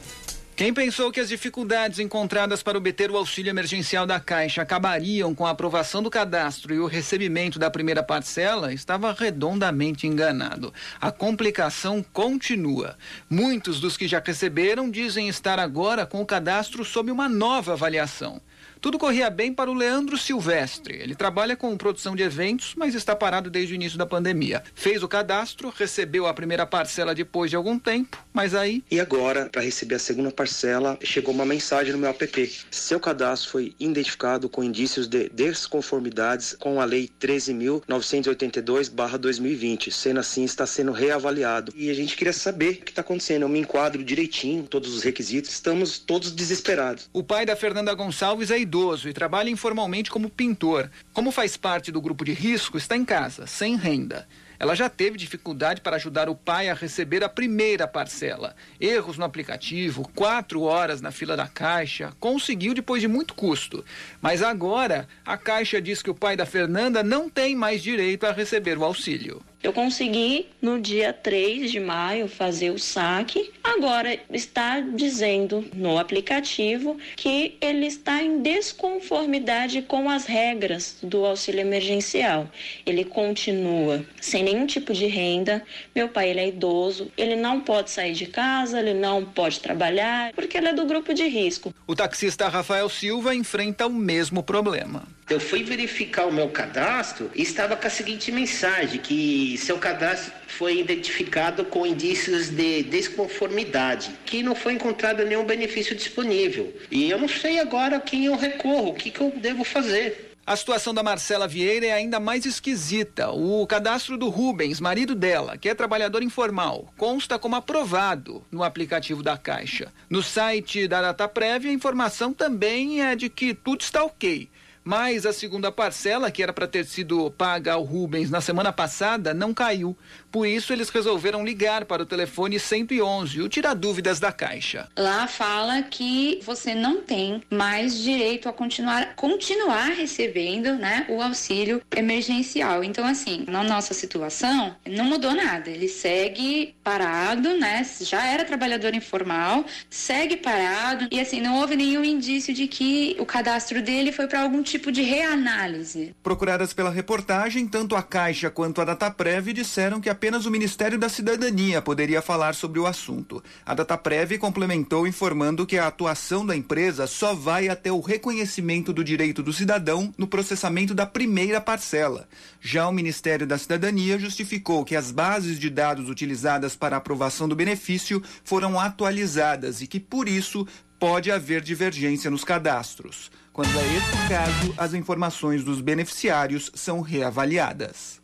Quem 0.57 0.73
pensou 0.73 1.11
que 1.11 1.19
as 1.19 1.31
dificuldades 1.31 1.99
encontradas 1.99 2.63
para 2.63 2.79
obter 2.79 3.11
o 3.11 3.17
auxílio 3.17 3.51
emergencial 3.51 4.07
da 4.07 4.21
Caixa 4.21 4.63
acabariam 4.63 5.35
com 5.35 5.45
a 5.45 5.51
aprovação 5.51 6.01
do 6.01 6.09
cadastro 6.09 6.73
e 6.73 6.79
o 6.79 6.87
recebimento 6.87 7.59
da 7.59 7.69
primeira 7.69 8.05
parcela 8.05 8.73
estava 8.73 9.13
redondamente 9.13 10.07
enganado. 10.07 10.73
A 11.01 11.11
complicação 11.11 12.05
continua. 12.13 12.97
Muitos 13.29 13.81
dos 13.81 13.97
que 13.97 14.07
já 14.07 14.23
receberam 14.25 14.89
dizem 14.89 15.29
estar 15.29 15.59
agora 15.59 16.07
com 16.07 16.23
o 16.23 16.27
cadastro 16.27 16.85
sob 16.85 17.11
uma 17.11 17.29
nova 17.29 17.73
avaliação. 17.73 18.41
Tudo 18.85 18.99
corria 18.99 19.31
bem 19.31 19.51
para 19.51 19.71
o 19.71 19.75
Leandro 19.75 20.19
Silvestre. 20.19 20.99
Ele 21.01 21.15
trabalha 21.15 21.57
com 21.57 21.75
produção 21.75 22.15
de 22.15 22.23
eventos, 22.23 22.75
mas 22.77 22.95
está 22.95 23.17
parado 23.17 23.49
desde 23.49 23.73
o 23.73 23.77
início 23.77 23.97
da 23.97 24.05
pandemia. 24.05 24.63
Fez 24.75 25.03
o 25.03 25.09
cadastro, 25.09 25.73
recebeu 25.75 26.27
a 26.27 26.35
primeira 26.35 26.67
parcela 26.67 27.15
depois 27.15 27.49
de 27.49 27.57
algum 27.57 27.79
tempo, 27.79 28.23
mas 28.31 28.55
aí. 28.55 28.85
E 28.91 29.01
agora, 29.01 29.49
para 29.51 29.63
receber 29.63 29.95
a 29.95 29.99
segunda 29.99 30.31
parcela, 30.31 30.99
chegou 31.03 31.33
uma 31.33 31.47
mensagem 31.47 31.95
no 31.95 31.99
meu 31.99 32.11
app. 32.11 32.53
Seu 32.71 33.01
cadastro 33.01 33.53
foi 33.53 33.75
identificado 33.81 34.51
com 34.51 34.63
indícios 34.63 35.09
de 35.09 35.31
desconformidades 35.31 36.55
com 36.61 36.79
a 36.79 36.85
Lei 36.85 37.09
13.982-2020. 37.19 39.91
Sendo 39.91 40.21
assim, 40.21 40.45
está 40.45 40.67
sendo 40.67 40.93
reavaliado. 40.93 41.73
E 41.75 41.89
a 41.89 41.95
gente 41.95 42.15
queria 42.15 42.35
saber 42.35 42.73
o 42.73 42.85
que 42.85 42.91
está 42.91 43.01
acontecendo. 43.01 43.45
Eu 43.45 43.49
me 43.49 43.61
enquadro 43.61 44.05
direitinho, 44.05 44.65
todos 44.65 44.95
os 44.95 45.03
requisitos. 45.03 45.53
Estamos 45.53 45.99
todos 45.99 46.31
desesperados. 46.31 47.09
O 47.15 47.23
pai 47.23 47.47
da 47.47 47.57
Fernanda 47.57 47.95
Gonçalves 47.95 48.51
é 48.51 48.59
idoso 48.59 48.74
idoso 48.75 49.09
e 49.09 49.13
trabalha 49.13 49.51
informalmente 49.51 50.11
como 50.11 50.29
pintor. 50.29 50.91
Como 51.13 51.31
faz 51.31 51.57
parte 51.57 51.93
do 51.93 52.01
grupo 52.01 52.25
de 52.25 52.33
risco, 52.33 52.77
está 52.77 52.97
em 52.97 53.05
casa, 53.05 53.47
sem 53.47 53.77
renda. 53.77 54.27
Ela 54.59 54.75
já 54.75 54.89
teve 54.89 55.17
dificuldade 55.17 55.81
para 55.81 55.97
ajudar 55.97 56.29
o 56.29 56.35
pai 56.35 56.69
a 56.69 56.75
receber 56.75 57.23
a 57.23 57.29
primeira 57.29 57.87
parcela. 57.87 58.57
Erros 58.81 59.17
no 59.17 59.25
aplicativo, 59.25 60.11
quatro 60.15 60.63
horas 60.63 61.01
na 61.01 61.13
fila 61.13 61.37
da 61.37 61.47
caixa. 61.47 62.13
Conseguiu 62.19 62.75
depois 62.75 63.01
de 63.01 63.07
muito 63.07 63.35
custo. 63.35 63.85
Mas 64.21 64.43
agora, 64.43 65.09
a 65.25 65.37
caixa 65.37 65.81
diz 65.81 66.03
que 66.03 66.11
o 66.11 66.15
pai 66.15 66.37
da 66.37 66.47
Fernanda 66.47 67.03
não 67.03 67.29
tem 67.31 67.55
mais 67.55 67.81
direito 67.83 68.27
a 68.27 68.33
receber 68.33 68.77
o 68.77 68.85
auxílio. 68.85 69.41
Eu 69.65 69.73
consegui 69.73 70.47
no 70.61 70.79
dia 70.79 71.11
3 71.11 71.73
de 71.73 71.81
maio 71.81 72.29
fazer 72.29 72.69
o 72.69 72.79
saque. 72.79 73.51
Agora 73.65 74.21
está 74.31 74.79
dizendo 74.81 75.65
no 75.75 75.99
aplicativo 75.99 76.99
que 77.17 77.57
ele 77.63 77.87
está 77.87 78.23
em 78.23 78.43
desconformidade 78.43 79.81
com 79.81 80.11
as 80.11 80.27
regras 80.27 80.99
do 81.03 81.25
auxílio 81.25 81.63
emergencial. 81.63 82.47
Ele 82.85 83.07
continua 83.07 84.05
sem 84.21 84.43
nenhum 84.43 84.67
tipo 84.67 84.93
de 84.93 85.07
renda. 85.07 85.63
Meu 85.95 86.11
pai 86.11 86.29
ele 86.29 86.41
é 86.41 86.49
idoso, 86.49 87.11
ele 87.17 87.35
não 87.35 87.59
pode 87.59 87.91
sair 87.91 88.13
de 88.13 88.27
casa, 88.27 88.79
ele 88.79 88.93
não 88.93 89.25
pode 89.25 89.61
trabalhar 89.61 90.31
porque 90.35 90.59
ele 90.59 90.69
é 90.69 90.75
do 90.75 90.85
grupo 90.85 91.15
de 91.15 91.27
risco. 91.27 91.75
O 91.87 91.97
taxista 91.97 92.51
Rafael 92.51 92.91
Silva 92.91 93.35
enfrenta 93.35 93.87
o 93.87 93.91
mesmo 93.91 94.43
problema. 94.43 95.09
Eu 95.29 95.41
fui 95.41 95.65
verificar 95.65 96.27
o 96.27 96.33
meu 96.33 96.51
cadastro 96.51 97.31
e 97.35 97.41
estava 97.41 97.77
com 97.77 97.87
a 97.87 97.91
seguinte 97.91 98.31
mensagem, 98.31 99.01
que 99.01 99.57
seu 99.57 99.79
cadastro 99.79 100.33
foi 100.47 100.79
identificado 100.79 101.65
com 101.65 101.87
indícios 101.87 102.51
de 102.51 102.83
desconformidade, 102.83 104.11
que 104.27 104.43
não 104.43 104.55
foi 104.55 104.75
encontrado 104.75 105.25
nenhum 105.25 105.45
benefício 105.45 105.97
disponível. 105.97 106.75
E 106.91 107.09
eu 107.09 107.19
não 107.19 107.29
sei 107.29 107.59
agora 107.59 107.99
quem 108.01 108.27
eu 108.27 108.37
recorro, 108.37 108.91
o 108.91 108.95
que, 108.95 109.11
que 109.11 109.21
eu 109.23 109.33
devo 109.35 109.65
fazer. 109.65 110.35
A 110.47 110.57
situação 110.57 110.93
da 110.93 111.03
Marcela 111.03 111.49
Vieira 111.49 111.87
é 111.87 111.93
ainda 111.93 112.21
mais 112.21 112.45
esquisita. 112.45 113.31
O 113.31 113.67
cadastro 113.67 114.19
do 114.19 114.29
Rubens, 114.29 114.79
marido 114.79 115.15
dela, 115.15 115.57
que 115.57 115.71
é 115.71 115.75
trabalhador 115.75 116.23
informal, 116.23 116.93
consta 116.99 117.39
como 117.39 117.57
aprovado 117.57 118.45
no 118.53 118.63
aplicativo 118.63 119.23
da 119.23 119.39
Caixa. 119.39 119.91
No 120.11 120.23
site 120.23 120.87
da 120.87 121.01
Data 121.01 121.27
Prévia, 121.27 121.71
a 121.71 121.75
informação 121.75 122.31
também 122.31 123.03
é 123.03 123.17
de 123.17 123.31
que 123.31 123.55
tudo 123.55 123.81
está 123.81 124.05
ok. 124.05 124.51
Mas 124.85 125.25
a 125.25 125.33
segunda 125.33 125.73
parcela, 125.73 126.31
que 126.31 126.43
era 126.43 126.53
para 126.53 126.67
ter 126.67 126.85
sido 126.85 127.31
paga 127.31 127.73
ao 127.73 127.83
Rubens 127.83 128.31
na 128.31 128.43
semana 128.43 128.71
passada, 128.71 129.33
não 129.33 129.55
caiu. 129.55 129.97
Por 130.35 130.49
isso, 130.49 130.73
eles 130.73 130.91
resolveram 130.91 131.45
ligar 131.45 131.85
para 131.85 132.03
o 132.03 132.07
telefone 132.07 132.59
111, 132.59 133.41
o 133.41 133.49
Tira 133.49 133.73
Dúvidas 133.73 134.19
da 134.19 134.33
Caixa. 134.33 134.89
Lá 134.99 135.29
fala 135.29 135.81
que 135.83 136.41
você 136.43 136.75
não 136.75 137.03
tem 137.03 137.41
mais 137.49 137.97
direito 137.97 138.49
a 138.49 138.53
continuar, 138.53 139.15
continuar 139.15 139.91
recebendo 139.91 140.75
né, 140.75 141.07
o 141.09 141.23
auxílio 141.23 141.81
emergencial. 141.97 142.83
Então, 142.83 143.07
assim, 143.07 143.45
na 143.47 143.63
nossa 143.63 143.95
situação, 143.95 144.75
não 144.85 145.05
mudou 145.05 145.33
nada. 145.37 145.71
Ele 145.71 145.87
segue 145.87 146.75
parado, 146.83 147.57
né? 147.57 147.87
Já 148.01 148.27
era 148.27 148.45
trabalhador 148.45 148.93
informal, 148.93 149.65
segue 149.89 150.37
parado. 150.37 151.07
E, 151.13 151.21
assim, 151.21 151.41
não 151.41 151.61
houve 151.61 151.77
nenhum 151.77 152.03
indício 152.03 152.53
de 152.53 152.67
que 152.67 153.15
o 153.21 153.25
cadastro 153.25 153.81
dele 153.81 154.11
foi 154.11 154.27
para 154.27 154.43
algum 154.43 154.65
tipo 154.65 154.91
de 154.91 155.03
reanálise. 155.03 156.13
Procuradas 156.25 156.75
pela 156.75 156.91
reportagem, 156.91 157.69
tanto 157.69 157.95
a 157.95 158.03
Caixa 158.03 158.51
quanto 158.51 158.81
a 158.81 158.85
Dataprev 158.85 159.53
disseram 159.53 160.01
que 160.01 160.11
a 160.11 160.24
apenas 160.25 160.47
o 160.47 160.51
Ministério 160.51 160.99
da 160.99 161.11
Cidadania 161.11 161.83
poderia 161.83 162.23
falar 162.23 162.55
sobre 162.55 162.81
o 162.81 162.87
assunto. 162.87 163.45
A 163.63 163.75
Dataprev 163.75 164.39
complementou 164.39 165.07
informando 165.07 165.67
que 165.67 165.77
a 165.77 165.87
atuação 165.87 166.47
da 166.47 166.57
empresa 166.57 167.07
só 167.07 167.35
vai 167.35 167.69
até 167.69 167.93
o 167.93 168.01
reconhecimento 168.01 168.91
do 168.91 169.05
direito 169.05 169.43
do 169.43 169.53
cidadão 169.53 170.15
no 170.17 170.27
processamento 170.27 170.95
da 170.95 171.05
primeira 171.05 171.61
parcela. 171.61 172.27
Já 172.59 172.89
o 172.89 172.93
Ministério 172.93 173.47
da 173.47 173.59
Cidadania 173.59 174.19
justificou 174.19 174.83
que 174.83 174.97
as 174.97 175.11
bases 175.11 175.59
de 175.59 175.69
dados 175.69 176.09
utilizadas 176.09 176.75
para 176.75 176.97
a 176.97 177.01
aprovação 177.01 177.47
do 177.47 177.55
benefício 177.55 178.23
foram 178.43 178.81
atualizadas 178.81 179.83
e 179.83 179.87
que, 179.87 180.01
por 180.01 180.27
isso, 180.27 180.67
pode 180.99 181.31
haver 181.31 181.61
divergência 181.61 182.31
nos 182.31 182.45
cadastros. 182.45 183.31
Quando 183.53 183.79
é 183.79 183.95
esse 183.95 184.29
caso, 184.31 184.75
as 184.79 184.95
informações 184.95 185.63
dos 185.63 185.83
beneficiários 185.83 186.71
são 186.75 187.03
reavaliadas. 187.03 188.24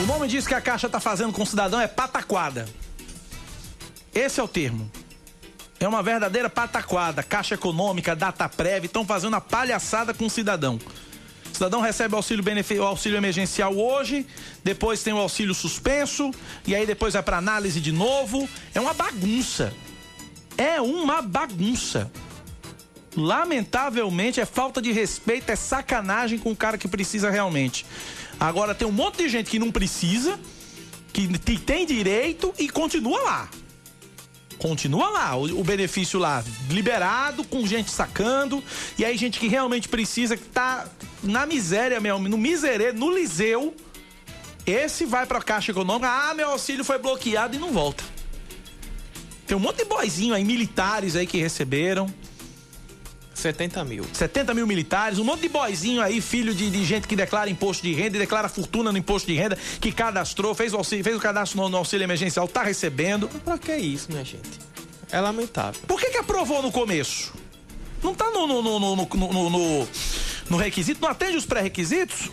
O 0.00 0.06
nome 0.06 0.26
disso 0.28 0.48
que 0.48 0.54
a 0.54 0.62
Caixa 0.62 0.86
está 0.86 0.98
fazendo 0.98 1.30
com 1.30 1.42
o 1.42 1.46
cidadão 1.46 1.78
é 1.78 1.86
pataquada. 1.86 2.66
Esse 4.14 4.40
é 4.40 4.42
o 4.42 4.48
termo. 4.48 4.90
É 5.78 5.86
uma 5.86 6.02
verdadeira 6.02 6.48
pataquada. 6.48 7.22
Caixa 7.22 7.54
Econômica, 7.54 8.16
Dataprev 8.16 8.86
estão 8.86 9.04
fazendo 9.04 9.36
a 9.36 9.42
palhaçada 9.42 10.14
com 10.14 10.24
o 10.24 10.30
cidadão. 10.30 10.80
O 11.50 11.54
cidadão 11.54 11.82
recebe 11.82 12.14
auxílio, 12.14 12.42
o 12.80 12.82
auxílio 12.82 13.18
emergencial 13.18 13.76
hoje, 13.76 14.26
depois 14.64 15.02
tem 15.02 15.12
o 15.12 15.18
auxílio 15.18 15.54
suspenso, 15.54 16.30
e 16.66 16.74
aí 16.74 16.86
depois 16.86 17.12
vai 17.12 17.22
para 17.22 17.36
análise 17.36 17.78
de 17.78 17.92
novo. 17.92 18.48
É 18.74 18.80
uma 18.80 18.94
bagunça. 18.94 19.74
É 20.56 20.80
uma 20.80 21.20
bagunça. 21.20 22.10
Lamentavelmente, 23.16 24.40
é 24.40 24.46
falta 24.46 24.80
de 24.80 24.92
respeito, 24.92 25.50
é 25.50 25.56
sacanagem 25.56 26.38
com 26.38 26.52
o 26.52 26.56
cara 26.56 26.78
que 26.78 26.86
precisa 26.86 27.30
realmente. 27.30 27.84
Agora 28.38 28.74
tem 28.74 28.86
um 28.86 28.92
monte 28.92 29.18
de 29.18 29.28
gente 29.28 29.50
que 29.50 29.58
não 29.58 29.70
precisa, 29.70 30.38
que 31.12 31.26
tem 31.58 31.84
direito 31.84 32.54
e 32.58 32.68
continua 32.68 33.20
lá. 33.22 33.48
Continua 34.58 35.08
lá, 35.08 35.36
o, 35.36 35.64
benefício 35.64 36.18
lá 36.18 36.44
liberado, 36.68 37.42
com 37.44 37.66
gente 37.66 37.90
sacando, 37.90 38.62
e 38.98 39.04
aí 39.04 39.16
gente 39.16 39.40
que 39.40 39.48
realmente 39.48 39.88
precisa, 39.88 40.36
que 40.36 40.44
tá 40.44 40.86
na 41.22 41.46
miséria 41.46 41.98
mesmo, 41.98 42.28
no 42.28 42.36
miserê, 42.36 42.92
no 42.92 43.10
liseu, 43.10 43.74
esse 44.66 45.06
vai 45.06 45.24
pra 45.24 45.40
Caixa 45.40 45.72
Econômica, 45.72 46.10
ah, 46.10 46.34
meu 46.34 46.50
auxílio 46.50 46.84
foi 46.84 46.98
bloqueado 46.98 47.56
e 47.56 47.58
não 47.58 47.72
volta. 47.72 48.04
Tem 49.46 49.56
um 49.56 49.60
monte 49.60 49.78
de 49.78 49.84
boizinho 49.86 50.34
aí, 50.34 50.44
militares 50.44 51.16
aí 51.16 51.26
que 51.26 51.38
receberam. 51.38 52.06
70 53.40 53.84
mil. 53.84 54.04
70 54.12 54.54
mil 54.54 54.66
militares, 54.66 55.18
um 55.18 55.24
monte 55.24 55.42
de 55.42 55.48
boizinho 55.48 56.00
aí, 56.02 56.20
filho 56.20 56.54
de, 56.54 56.70
de, 56.70 56.84
gente 56.84 57.08
que 57.08 57.16
declara 57.16 57.50
imposto 57.50 57.82
de 57.82 57.92
renda 57.94 58.16
e 58.16 58.20
declara 58.20 58.48
fortuna 58.48 58.92
no 58.92 58.98
imposto 58.98 59.26
de 59.26 59.36
renda, 59.36 59.58
que 59.80 59.90
cadastrou, 59.90 60.54
fez 60.54 60.72
o, 60.72 60.76
auxílio, 60.76 61.02
fez 61.02 61.16
o 61.16 61.20
cadastro 61.20 61.60
no, 61.60 61.68
no 61.68 61.78
auxílio 61.78 62.04
emergencial, 62.04 62.46
tá 62.46 62.62
recebendo. 62.62 63.28
Pra 63.44 63.58
que 63.58 63.74
isso, 63.76 64.10
minha 64.10 64.24
gente? 64.24 64.48
É 65.10 65.20
lamentável. 65.20 65.80
Por 65.86 66.00
que 66.00 66.10
que 66.10 66.18
aprovou 66.18 66.62
no 66.62 66.70
começo? 66.70 67.32
Não 68.02 68.14
tá 68.14 68.30
no, 68.30 68.46
no, 68.46 68.62
no, 68.62 68.80
no, 68.80 68.96
no, 68.96 69.50
no, 69.50 69.88
no 70.48 70.56
requisito, 70.56 71.00
não 71.00 71.08
atende 71.08 71.36
os 71.36 71.44
pré-requisitos? 71.44 72.30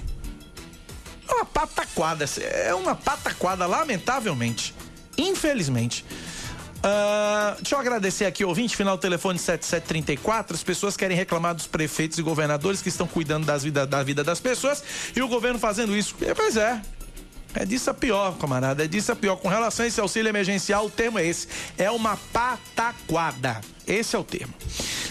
É 1.28 1.34
uma 1.34 1.46
pataquada, 1.46 2.26
é 2.40 2.74
uma 2.74 2.96
pataquada, 2.96 3.66
lamentavelmente. 3.66 4.74
Infelizmente. 5.18 6.06
Uh, 6.88 7.56
deixa 7.58 7.76
eu 7.76 7.80
agradecer 7.80 8.26
aqui, 8.26 8.46
ouvinte, 8.46 8.78
final 8.78 8.96
do 8.96 9.02
telefone 9.02 9.38
7734. 9.38 10.56
As 10.56 10.64
pessoas 10.64 10.96
querem 10.96 11.18
reclamar 11.18 11.54
dos 11.54 11.68
prefeitos 11.68 12.18
e 12.18 12.22
governadores 12.22 12.82
que 12.82 12.88
estão 12.88 13.06
cuidando 13.06 13.46
das 13.46 13.64
vida, 13.64 13.86
da 13.86 14.02
vida 14.04 14.24
das 14.24 14.40
pessoas 14.40 14.82
e 15.14 15.22
o 15.22 15.28
governo 15.28 15.60
fazendo 15.60 15.96
isso. 15.96 16.16
E, 16.22 16.34
pois 16.34 16.56
é. 16.56 16.82
É 17.54 17.66
disso 17.66 17.90
a 17.90 17.94
pior, 17.94 18.38
camarada. 18.38 18.86
É 18.86 18.88
disso 18.88 19.12
a 19.12 19.16
pior. 19.16 19.36
Com 19.38 19.50
relação 19.50 19.84
a 19.84 19.88
esse 19.88 20.00
auxílio 20.00 20.30
emergencial, 20.30 20.86
o 20.86 20.90
termo 20.90 21.20
é 21.20 21.26
esse. 21.26 21.48
É 21.78 21.90
uma 21.92 22.16
pataquada. 22.32 23.60
Esse 23.86 24.16
é 24.16 24.20
o 24.20 24.24
termo. 24.24 24.54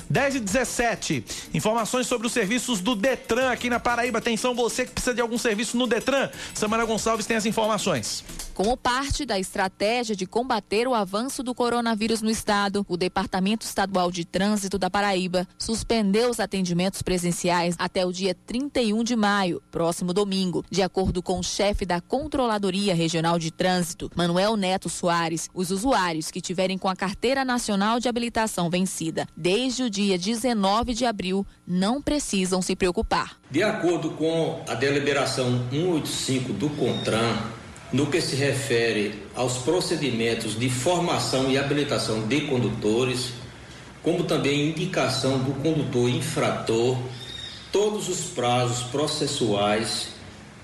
10 0.08 0.36
e 0.36 0.40
17. 0.40 1.24
Informações 1.52 2.06
sobre 2.06 2.26
os 2.26 2.32
serviços 2.32 2.80
do 2.80 2.94
Detran 2.94 3.50
aqui 3.50 3.68
na 3.68 3.80
Paraíba. 3.80 4.18
Atenção, 4.18 4.54
você 4.54 4.86
que 4.86 4.92
precisa 4.92 5.14
de 5.14 5.20
algum 5.20 5.36
serviço 5.36 5.76
no 5.76 5.86
Detran. 5.86 6.30
Samara 6.54 6.84
Gonçalves 6.84 7.26
tem 7.26 7.36
as 7.36 7.44
informações. 7.44 8.24
Como 8.56 8.74
parte 8.74 9.26
da 9.26 9.38
estratégia 9.38 10.16
de 10.16 10.24
combater 10.24 10.88
o 10.88 10.94
avanço 10.94 11.42
do 11.42 11.54
coronavírus 11.54 12.22
no 12.22 12.30
estado, 12.30 12.86
o 12.88 12.96
Departamento 12.96 13.66
Estadual 13.66 14.10
de 14.10 14.24
Trânsito 14.24 14.78
da 14.78 14.88
Paraíba 14.88 15.46
suspendeu 15.58 16.30
os 16.30 16.40
atendimentos 16.40 17.02
presenciais 17.02 17.76
até 17.78 18.06
o 18.06 18.10
dia 18.10 18.34
31 18.34 19.04
de 19.04 19.14
maio, 19.14 19.62
próximo 19.70 20.14
domingo. 20.14 20.64
De 20.70 20.80
acordo 20.80 21.22
com 21.22 21.38
o 21.38 21.42
chefe 21.42 21.84
da 21.84 22.00
Controladoria 22.00 22.94
Regional 22.94 23.38
de 23.38 23.50
Trânsito, 23.50 24.10
Manuel 24.16 24.56
Neto 24.56 24.88
Soares, 24.88 25.50
os 25.52 25.70
usuários 25.70 26.30
que 26.30 26.40
tiverem 26.40 26.78
com 26.78 26.88
a 26.88 26.96
Carteira 26.96 27.44
Nacional 27.44 28.00
de 28.00 28.08
Habilitação 28.08 28.70
vencida 28.70 29.28
desde 29.36 29.82
o 29.82 29.90
dia 29.90 30.16
19 30.16 30.94
de 30.94 31.04
abril 31.04 31.46
não 31.66 32.00
precisam 32.00 32.62
se 32.62 32.74
preocupar. 32.74 33.38
De 33.50 33.62
acordo 33.62 34.12
com 34.12 34.64
a 34.66 34.72
deliberação 34.72 35.68
185 35.70 36.54
do 36.54 36.70
CONTRAN, 36.70 37.65
no 37.96 38.08
que 38.08 38.20
se 38.20 38.36
refere 38.36 39.22
aos 39.34 39.56
procedimentos 39.56 40.58
de 40.58 40.68
formação 40.68 41.50
e 41.50 41.56
habilitação 41.56 42.26
de 42.28 42.42
condutores, 42.42 43.32
como 44.02 44.24
também 44.24 44.68
indicação 44.68 45.38
do 45.38 45.54
condutor 45.62 46.10
infrator, 46.10 46.98
todos 47.72 48.10
os 48.10 48.26
prazos 48.26 48.82
processuais 48.88 50.08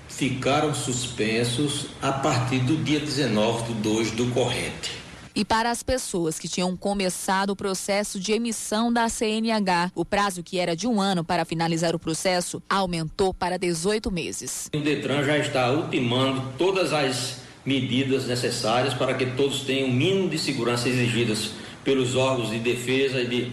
ficaram 0.07 0.75
suspensos 0.75 1.87
a 1.99 2.11
partir 2.11 2.59
do 2.59 2.77
dia 2.83 2.99
19 2.99 3.73
de 3.73 3.79
2 3.81 4.11
do 4.11 4.27
corrente. 4.27 5.02
E 5.35 5.43
para 5.43 5.71
as 5.71 5.81
pessoas 5.81 6.37
que 6.37 6.47
tinham 6.47 6.77
começado 6.77 7.49
o 7.49 7.55
processo 7.55 8.19
de 8.19 8.33
emissão 8.33 8.93
da 8.93 9.09
CNH, 9.09 9.91
o 9.95 10.05
prazo 10.05 10.43
que 10.43 10.59
era 10.59 10.75
de 10.75 10.85
um 10.85 11.01
ano 11.01 11.23
para 11.23 11.43
finalizar 11.43 11.95
o 11.95 11.99
processo 11.99 12.61
aumentou 12.69 13.33
para 13.33 13.57
18 13.57 14.11
meses. 14.11 14.69
O 14.75 14.79
Detran 14.79 15.23
já 15.23 15.39
está 15.39 15.71
ultimando 15.71 16.53
todas 16.55 16.93
as 16.93 17.41
medidas 17.65 18.27
necessárias 18.27 18.93
para 18.93 19.15
que 19.15 19.25
todos 19.25 19.61
tenham 19.61 19.89
o 19.89 19.91
mínimo 19.91 20.29
de 20.29 20.37
segurança 20.37 20.87
exigidas 20.87 21.51
pelos 21.83 22.15
órgãos 22.15 22.51
de 22.51 22.59
defesa 22.59 23.19
e 23.21 23.51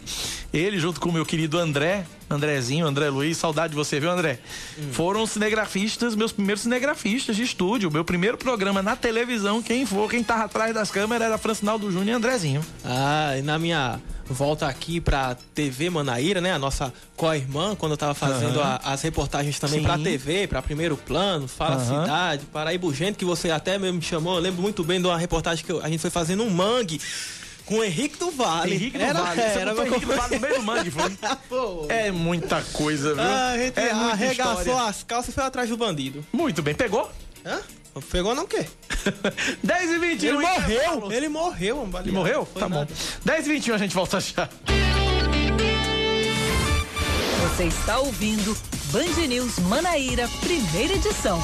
ele 0.52 0.80
junto 0.80 1.00
com 1.00 1.10
o 1.10 1.12
meu 1.12 1.24
querido 1.24 1.56
André, 1.58 2.04
Andrezinho, 2.28 2.84
André 2.84 3.08
Luiz, 3.08 3.36
saudade 3.36 3.70
de 3.70 3.76
você, 3.76 4.00
viu, 4.00 4.10
André? 4.10 4.40
Hum. 4.76 4.88
Foram 4.92 5.24
cinegrafistas, 5.26 6.16
meus 6.16 6.32
primeiros 6.32 6.62
cinegrafistas 6.64 7.36
de 7.36 7.44
estúdio. 7.44 7.92
Meu 7.92 8.04
primeiro 8.04 8.36
programa 8.36 8.82
na 8.82 8.96
televisão, 8.96 9.62
quem 9.62 9.86
for, 9.86 10.10
quem 10.10 10.24
tava 10.24 10.42
atrás 10.44 10.74
das 10.74 10.90
câmeras 10.90 11.24
era 11.28 11.38
Francinaldo 11.38 11.86
Júnior 11.92 12.08
e 12.08 12.12
Andrezinho. 12.16 12.64
Ah, 12.84 13.36
e 13.38 13.42
na 13.42 13.60
minha 13.60 14.00
volta 14.26 14.66
aqui 14.66 15.00
pra 15.00 15.36
TV 15.54 15.88
Manaíra, 15.88 16.40
né? 16.40 16.52
A 16.52 16.58
nossa 16.58 16.92
co-irmã, 17.14 17.76
quando 17.76 17.92
eu 17.92 17.96
tava 17.98 18.14
fazendo 18.14 18.58
Aham. 18.58 18.80
a- 18.82 18.92
as 18.92 19.02
reportagens 19.02 19.60
também 19.60 19.78
Sim. 19.78 19.84
pra 19.84 19.96
TV, 19.98 20.48
pra 20.48 20.60
Primeiro 20.60 20.96
Plano, 20.96 21.46
Fala 21.46 21.76
Aham. 21.76 22.00
Cidade, 22.02 22.46
Paraíba 22.46 22.86
Urgente, 22.86 23.18
que 23.18 23.24
você 23.24 23.52
até 23.52 23.78
mesmo 23.78 23.98
me 23.98 24.02
chamou. 24.02 24.34
Eu 24.34 24.40
lembro 24.40 24.60
muito 24.60 24.82
bem 24.82 25.00
de 25.00 25.06
uma 25.06 25.16
reportagem 25.16 25.64
que 25.64 25.70
eu- 25.70 25.80
a 25.80 25.88
gente 25.88 26.00
foi 26.00 26.10
fazendo 26.10 26.42
um 26.42 26.50
mangue 26.50 27.00
com 27.66 27.76
o 27.76 27.84
Henrique 27.84 28.18
do 28.18 28.30
Vale. 28.30 28.74
Henrique 28.74 28.98
do 28.98 29.04
era, 29.04 29.22
Vale. 29.22 29.40
Você 29.42 29.58
Era, 29.58 29.70
botou 29.74 29.86
Henrique 29.86 30.06
do 30.06 30.16
Vale 30.16 30.34
no 30.34 30.40
meio 30.40 30.54
do 30.56 30.62
mangue, 30.62 30.90
foi? 30.90 31.10
Pô. 31.48 31.86
É 31.88 32.10
muita 32.10 32.62
coisa, 32.72 33.14
viu? 33.14 33.22
Ah, 33.22 33.50
a 33.50 33.58
gente 33.58 33.78
é 33.80 33.90
arregaçou 33.90 34.58
história. 34.60 34.82
as 34.88 35.02
calças 35.02 35.28
e 35.30 35.32
foi 35.32 35.44
atrás 35.44 35.68
do 35.68 35.76
bandido. 35.76 36.24
Muito 36.32 36.62
bem, 36.62 36.74
pegou? 36.74 37.10
Hã? 37.44 37.60
Pegou 38.10 38.34
não 38.34 38.42
o 38.44 38.48
quê? 38.48 38.66
10 39.62 39.90
e 39.92 39.98
21 39.98 40.28
Ele 40.28 40.38
morreu! 40.42 41.12
Ele 41.12 41.28
morreu, 41.28 41.88
Ele 42.00 42.12
morreu? 42.12 42.48
Tá 42.58 42.68
bom. 42.68 42.86
10 43.24 43.46
e 43.46 43.50
21 43.50 43.74
a 43.74 43.78
gente 43.78 43.94
volta 43.94 44.18
já. 44.20 44.48
Você 47.56 47.64
está 47.64 47.98
ouvindo 48.00 48.56
Band 48.90 49.26
News 49.28 49.58
Manaíra, 49.60 50.28
primeira 50.40 50.94
edição. 50.94 51.40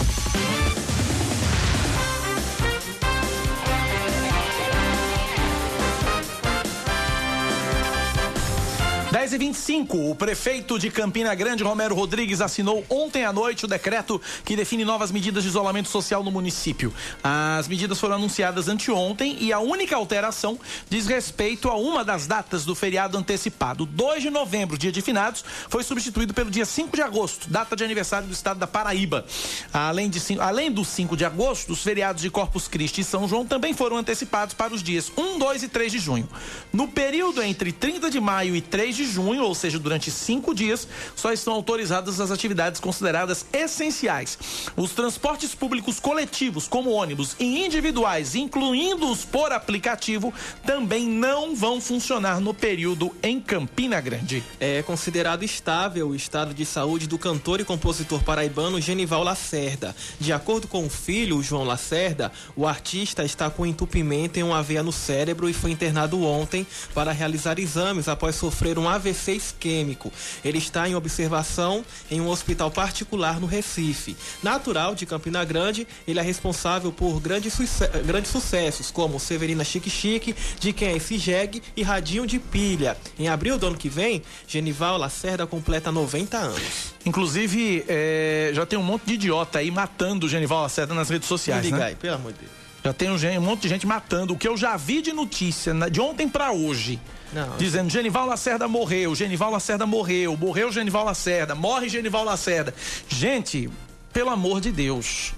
Dez 9.11 9.33
e 9.33 9.39
25 9.39 10.09
o 10.09 10.15
prefeito 10.15 10.79
de 10.79 10.89
Campina 10.89 11.35
Grande, 11.35 11.65
Romero 11.65 11.97
Rodrigues, 11.97 12.41
assinou 12.41 12.85
ontem 12.89 13.25
à 13.25 13.33
noite 13.33 13.65
o 13.65 13.69
decreto 13.69 14.23
que 14.45 14.55
define 14.55 14.85
novas 14.85 15.11
medidas 15.11 15.43
de 15.43 15.49
isolamento 15.49 15.89
social 15.89 16.23
no 16.23 16.31
município. 16.31 16.95
As 17.21 17.67
medidas 17.67 17.99
foram 17.99 18.15
anunciadas 18.15 18.69
anteontem 18.69 19.37
e 19.41 19.53
a 19.53 19.59
única 19.59 19.97
alteração 19.97 20.57
diz 20.89 21.09
respeito 21.09 21.69
a 21.69 21.75
uma 21.75 22.05
das 22.05 22.29
datas 22.29 22.65
do 22.65 22.73
feriado 22.73 23.19
antecipado. 23.19 23.85
2 23.85 24.23
de 24.23 24.31
novembro, 24.31 24.79
dia 24.79 24.93
de 24.93 25.03
finados, 25.03 25.45
foi 25.69 25.83
substituído 25.83 26.33
pelo 26.33 26.49
dia 26.49 26.65
5 26.65 26.95
de 26.95 27.03
agosto, 27.03 27.51
data 27.51 27.75
de 27.75 27.83
aniversário 27.83 28.29
do 28.29 28.33
estado 28.33 28.61
da 28.61 28.67
Paraíba. 28.69 29.27
Além, 29.73 30.09
de, 30.09 30.21
além 30.39 30.71
do 30.71 30.85
5 30.85 31.17
de 31.17 31.25
agosto, 31.25 31.73
os 31.73 31.83
feriados 31.83 32.23
de 32.23 32.31
Corpus 32.31 32.69
Christi 32.69 33.01
e 33.01 33.05
São 33.05 33.27
João 33.27 33.45
também 33.45 33.75
foram 33.75 33.97
antecipados 33.97 34.55
para 34.55 34.73
os 34.73 34.85
dias 34.85 35.11
1, 35.17 35.37
2 35.37 35.65
e 35.65 35.69
3 35.69 35.91
de 35.91 35.99
junho. 35.99 36.29
No 36.73 36.87
período 36.87 37.43
entre 37.43 37.73
30 37.73 38.09
de 38.09 38.21
maio 38.21 38.55
e 38.55 38.61
3 38.61 39.00
de 39.00 39.00
junho, 39.05 39.43
ou 39.43 39.55
seja, 39.55 39.79
durante 39.79 40.11
cinco 40.11 40.55
dias, 40.55 40.87
só 41.15 41.33
estão 41.33 41.55
autorizadas 41.55 42.21
as 42.21 42.31
atividades 42.31 42.81
consideradas 42.81 43.45
essenciais. 43.53 44.39
Os 44.77 44.93
transportes 44.93 45.55
públicos 45.55 46.01
coletivos, 46.01 46.67
como 46.67 46.91
ônibus, 46.91 47.37
e 47.39 47.65
individuais, 47.65 48.35
incluindo 48.35 49.11
os 49.11 49.25
por 49.25 49.53
aplicativo, 49.53 50.33
também 50.65 51.07
não 51.07 51.55
vão 51.55 51.81
funcionar 51.81 52.41
no 52.41 52.53
período 52.53 53.15
em 53.23 53.41
Campina 53.41 54.01
Grande. 54.01 54.43
É 54.59 54.83
considerado 54.83 55.43
estável 55.43 56.09
o 56.09 56.15
estado 56.15 56.53
de 56.55 56.65
saúde 56.65 57.07
do 57.07 57.19
cantor 57.19 57.61
e 57.61 57.65
compositor 57.65 58.23
paraibano 58.23 58.81
Genival 58.81 59.23
Lacerda. 59.23 59.95
De 60.19 60.33
acordo 60.33 60.67
com 60.67 60.87
o 60.87 60.91
filho, 60.91 61.43
João 61.43 61.65
Lacerda, 61.65 62.33
o 62.57 62.67
artista 62.67 63.25
está 63.25 63.51
com 63.51 63.67
entupimento 63.67 64.39
em 64.39 64.43
uma 64.43 64.63
veia 64.63 64.83
no 64.83 64.93
cérebro 64.93 65.49
e 65.49 65.53
foi 65.53 65.71
internado 65.71 66.23
ontem 66.23 66.67
para 66.95 67.13
realizar 67.13 67.59
exames 67.59 68.09
após 68.09 68.37
sofrer 68.37 68.79
um 68.79 68.89
AVC 68.91 69.33
isquêmico. 69.33 70.13
Ele 70.45 70.59
está 70.59 70.89
em 70.89 70.95
observação 70.95 71.85
em 72.11 72.21
um 72.21 72.29
hospital 72.29 72.71
particular 72.71 73.41
no 73.41 73.47
Recife. 73.47 74.17
Natural 74.43 74.95
de 74.95 75.07
Campina 75.07 75.45
Grande, 75.45 75.87
ele 76.07 76.19
é 76.19 76.23
responsável 76.23 76.93
por 76.93 77.21
grandes, 77.21 77.53
suce- 77.53 77.87
grandes 78.05 78.31
sucessos, 78.31 78.91
como 78.91 79.19
Severina 79.21 79.65
Chique 79.65 79.91
Chique, 79.91 80.35
De 80.59 80.73
Quem 80.73 80.89
é 80.89 80.97
esse 80.97 81.19
jegue 81.19 81.63
e 81.77 81.83
Radinho 81.83 82.27
de 82.27 82.39
Pilha. 82.39 82.97
Em 83.19 83.29
abril 83.29 83.59
do 83.59 83.67
ano 83.67 83.77
que 83.77 83.89
vem, 83.89 84.23
Genival 84.47 84.97
Lacerda 84.99 85.47
completa 85.47 85.91
90 85.93 86.37
anos. 86.37 86.95
Inclusive, 87.05 87.85
é, 87.89 88.51
já 88.55 88.65
tem 88.67 88.79
um 88.79 88.83
monte 88.83 89.05
de 89.07 89.15
idiota 89.15 89.59
aí 89.59 89.71
matando 89.71 90.27
o 90.27 90.29
Genival 90.29 90.63
Lacerda 90.63 90.95
nas 90.95 91.09
redes 91.09 91.29
sociais, 91.29 91.65
Me 91.65 91.73
né? 91.73 91.85
aí, 91.87 91.95
pelo 91.95 92.15
amor 92.17 92.33
de 92.33 92.39
Deus. 92.41 92.51
Já 92.85 92.93
tem 92.95 93.11
um, 93.11 93.39
um 93.39 93.43
monte 93.43 93.61
de 93.63 93.69
gente 93.69 93.87
matando. 93.87 94.33
O 94.33 94.39
que 94.39 94.49
eu 94.49 94.57
já 94.57 94.77
vi 94.77 95.03
de 95.03 95.13
notícia 95.13 95.75
na- 95.75 95.89
de 95.89 96.01
ontem 96.01 96.29
pra 96.29 96.51
hoje. 96.53 96.99
Não, 97.33 97.57
Dizendo 97.57 97.91
Genival 97.91 98.27
Lacerda 98.27 98.67
morreu, 98.67 99.15
Genival 99.15 99.51
Lacerda 99.53 99.87
morreu, 99.87 100.37
morreu 100.37 100.73
Genival 100.73 101.05
Lacerda, 101.05 101.55
morre 101.55 101.89
Genival 101.89 102.25
Lacerda. 102.25 102.75
Gente, 103.09 103.71
pelo 104.13 104.31
amor 104.31 104.61
de 104.61 104.73
Deus. 104.73 105.33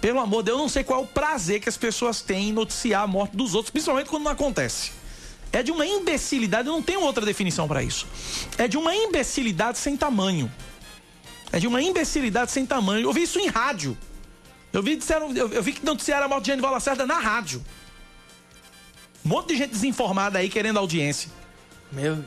Pelo 0.00 0.20
amor 0.20 0.42
de 0.42 0.46
Deus, 0.46 0.58
eu 0.58 0.62
não 0.62 0.68
sei 0.68 0.84
qual 0.84 1.00
é 1.00 1.02
o 1.02 1.06
prazer 1.06 1.60
que 1.60 1.68
as 1.68 1.76
pessoas 1.76 2.20
têm 2.20 2.50
em 2.50 2.52
noticiar 2.52 3.02
a 3.02 3.06
morte 3.06 3.36
dos 3.36 3.54
outros, 3.54 3.70
principalmente 3.70 4.08
quando 4.08 4.24
não 4.24 4.30
acontece. 4.30 4.92
É 5.52 5.62
de 5.62 5.72
uma 5.72 5.84
imbecilidade, 5.84 6.68
eu 6.68 6.74
não 6.74 6.82
tenho 6.82 7.00
outra 7.00 7.24
definição 7.24 7.66
pra 7.66 7.82
isso. 7.82 8.06
É 8.56 8.68
de 8.68 8.76
uma 8.76 8.94
imbecilidade 8.94 9.78
sem 9.78 9.96
tamanho. 9.96 10.50
É 11.50 11.58
de 11.58 11.66
uma 11.66 11.82
imbecilidade 11.82 12.52
sem 12.52 12.64
tamanho. 12.66 13.08
Eu 13.08 13.12
vi 13.12 13.22
isso 13.22 13.40
em 13.40 13.48
rádio. 13.48 13.96
Eu 14.72 14.82
vi, 14.82 14.96
disseram, 14.96 15.34
eu, 15.34 15.48
eu 15.48 15.62
vi 15.62 15.72
que 15.72 15.84
noticiaram 15.84 16.26
a 16.26 16.28
morte 16.28 16.44
de 16.44 16.50
Genival 16.50 16.72
Lacerda 16.72 17.06
na 17.06 17.18
rádio. 17.18 17.64
Um 19.28 19.30
monte 19.30 19.48
de 19.48 19.58
gente 19.58 19.72
desinformada 19.72 20.38
aí 20.38 20.48
querendo 20.48 20.78
audiência. 20.78 21.30
Meu. 21.92 22.24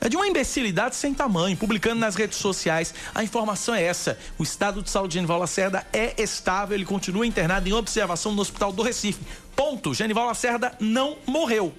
É 0.00 0.08
de 0.08 0.16
uma 0.16 0.26
imbecilidade 0.26 0.96
sem 0.96 1.12
tamanho, 1.12 1.54
publicando 1.58 2.00
nas 2.00 2.14
redes 2.14 2.38
sociais. 2.38 2.94
A 3.14 3.22
informação 3.22 3.74
é 3.74 3.82
essa: 3.82 4.18
o 4.38 4.42
estado 4.42 4.82
de 4.82 4.88
saúde 4.88 5.10
de 5.10 5.14
Genival 5.16 5.38
Lacerda 5.38 5.86
é 5.92 6.14
estável, 6.16 6.74
ele 6.74 6.86
continua 6.86 7.26
internado 7.26 7.68
em 7.68 7.74
observação 7.74 8.32
no 8.32 8.40
hospital 8.40 8.72
do 8.72 8.82
Recife. 8.82 9.20
Ponto. 9.54 9.92
Genival 9.92 10.24
Lacerda 10.24 10.74
não 10.80 11.18
morreu. 11.26 11.70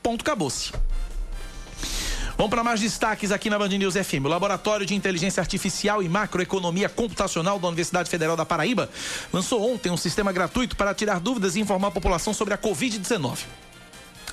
Ponto, 0.00 0.22
acabou-se. 0.22 0.70
Vamos 2.40 2.52
para 2.54 2.64
mais 2.64 2.80
destaques 2.80 3.30
aqui 3.32 3.50
na 3.50 3.58
Band 3.58 3.68
News 3.68 3.96
FM. 3.96 4.24
O 4.24 4.28
Laboratório 4.28 4.86
de 4.86 4.94
Inteligência 4.94 5.42
Artificial 5.42 6.02
e 6.02 6.08
Macroeconomia 6.08 6.88
Computacional 6.88 7.58
da 7.58 7.68
Universidade 7.68 8.08
Federal 8.08 8.34
da 8.34 8.46
Paraíba 8.46 8.88
lançou 9.30 9.70
ontem 9.70 9.92
um 9.92 9.96
sistema 9.98 10.32
gratuito 10.32 10.74
para 10.74 10.94
tirar 10.94 11.20
dúvidas 11.20 11.54
e 11.54 11.60
informar 11.60 11.88
a 11.88 11.90
população 11.90 12.32
sobre 12.32 12.54
a 12.54 12.56
Covid-19. 12.56 13.40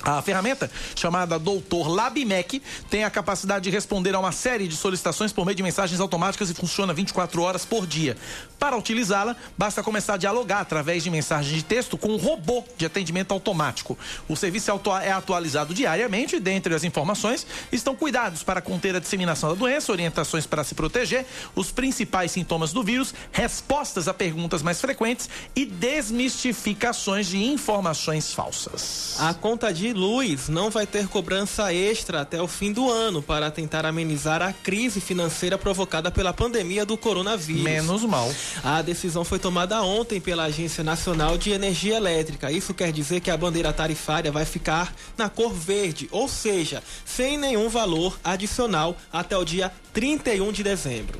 A 0.02 0.22
ferramenta, 0.22 0.70
chamada 0.94 1.38
Doutor 1.38 1.88
LabMec, 1.88 2.62
tem 2.88 3.04
a 3.04 3.10
capacidade 3.10 3.64
de 3.64 3.70
responder 3.70 4.14
a 4.14 4.18
uma 4.18 4.32
série 4.32 4.68
de 4.68 4.76
solicitações 4.76 5.32
por 5.32 5.44
meio 5.44 5.56
de 5.56 5.62
mensagens 5.62 6.00
automáticas 6.00 6.50
e 6.50 6.54
funciona 6.54 6.94
24 6.94 7.42
horas 7.42 7.64
por 7.64 7.86
dia. 7.86 8.16
Para 8.58 8.76
utilizá-la, 8.76 9.36
basta 9.56 9.82
começar 9.82 10.14
a 10.14 10.16
dialogar 10.16 10.60
através 10.60 11.02
de 11.02 11.10
mensagens 11.10 11.54
de 11.54 11.62
texto 11.62 11.98
com 11.98 12.08
um 12.08 12.16
robô 12.16 12.64
de 12.76 12.86
atendimento 12.86 13.32
automático. 13.32 13.98
O 14.28 14.36
serviço 14.36 14.70
é 15.02 15.12
atualizado 15.12 15.74
diariamente 15.74 16.36
e, 16.36 16.40
dentre 16.40 16.74
as 16.74 16.84
informações, 16.84 17.46
estão 17.70 17.94
cuidados 17.94 18.42
para 18.42 18.60
conter 18.60 18.96
a 18.96 19.00
disseminação 19.00 19.50
da 19.50 19.54
doença, 19.54 19.92
orientações 19.92 20.46
para 20.46 20.64
se 20.64 20.74
proteger, 20.74 21.26
os 21.54 21.70
principais 21.70 22.32
sintomas 22.32 22.72
do 22.72 22.82
vírus, 22.82 23.14
respostas 23.32 24.08
a 24.08 24.14
perguntas 24.14 24.62
mais 24.62 24.80
frequentes 24.80 25.28
e 25.54 25.64
desmistificações 25.64 27.28
de 27.28 27.42
informações 27.44 28.32
falsas. 28.32 29.16
A 29.18 29.34
conta 29.34 29.72
de 29.72 29.87
luz 29.92 30.48
não 30.48 30.70
vai 30.70 30.86
ter 30.86 31.08
cobrança 31.08 31.72
extra 31.72 32.20
até 32.20 32.40
o 32.40 32.48
fim 32.48 32.72
do 32.72 32.90
ano 32.90 33.22
para 33.22 33.50
tentar 33.50 33.86
amenizar 33.86 34.42
a 34.42 34.52
crise 34.52 35.00
financeira 35.00 35.58
provocada 35.58 36.10
pela 36.10 36.32
pandemia 36.32 36.84
do 36.84 36.96
coronavírus. 36.96 37.62
Menos 37.62 38.02
mal. 38.04 38.32
A 38.62 38.82
decisão 38.82 39.24
foi 39.24 39.38
tomada 39.38 39.82
ontem 39.82 40.20
pela 40.20 40.44
Agência 40.44 40.82
Nacional 40.84 41.38
de 41.38 41.50
Energia 41.50 41.96
Elétrica. 41.96 42.50
Isso 42.50 42.74
quer 42.74 42.92
dizer 42.92 43.20
que 43.20 43.30
a 43.30 43.36
bandeira 43.36 43.72
tarifária 43.72 44.32
vai 44.32 44.44
ficar 44.44 44.94
na 45.16 45.28
cor 45.28 45.52
verde, 45.52 46.08
ou 46.10 46.28
seja, 46.28 46.82
sem 47.04 47.36
nenhum 47.36 47.68
valor 47.68 48.18
adicional 48.22 48.96
até 49.12 49.36
o 49.36 49.44
dia 49.44 49.72
31 49.92 50.52
de 50.52 50.62
dezembro. 50.62 51.18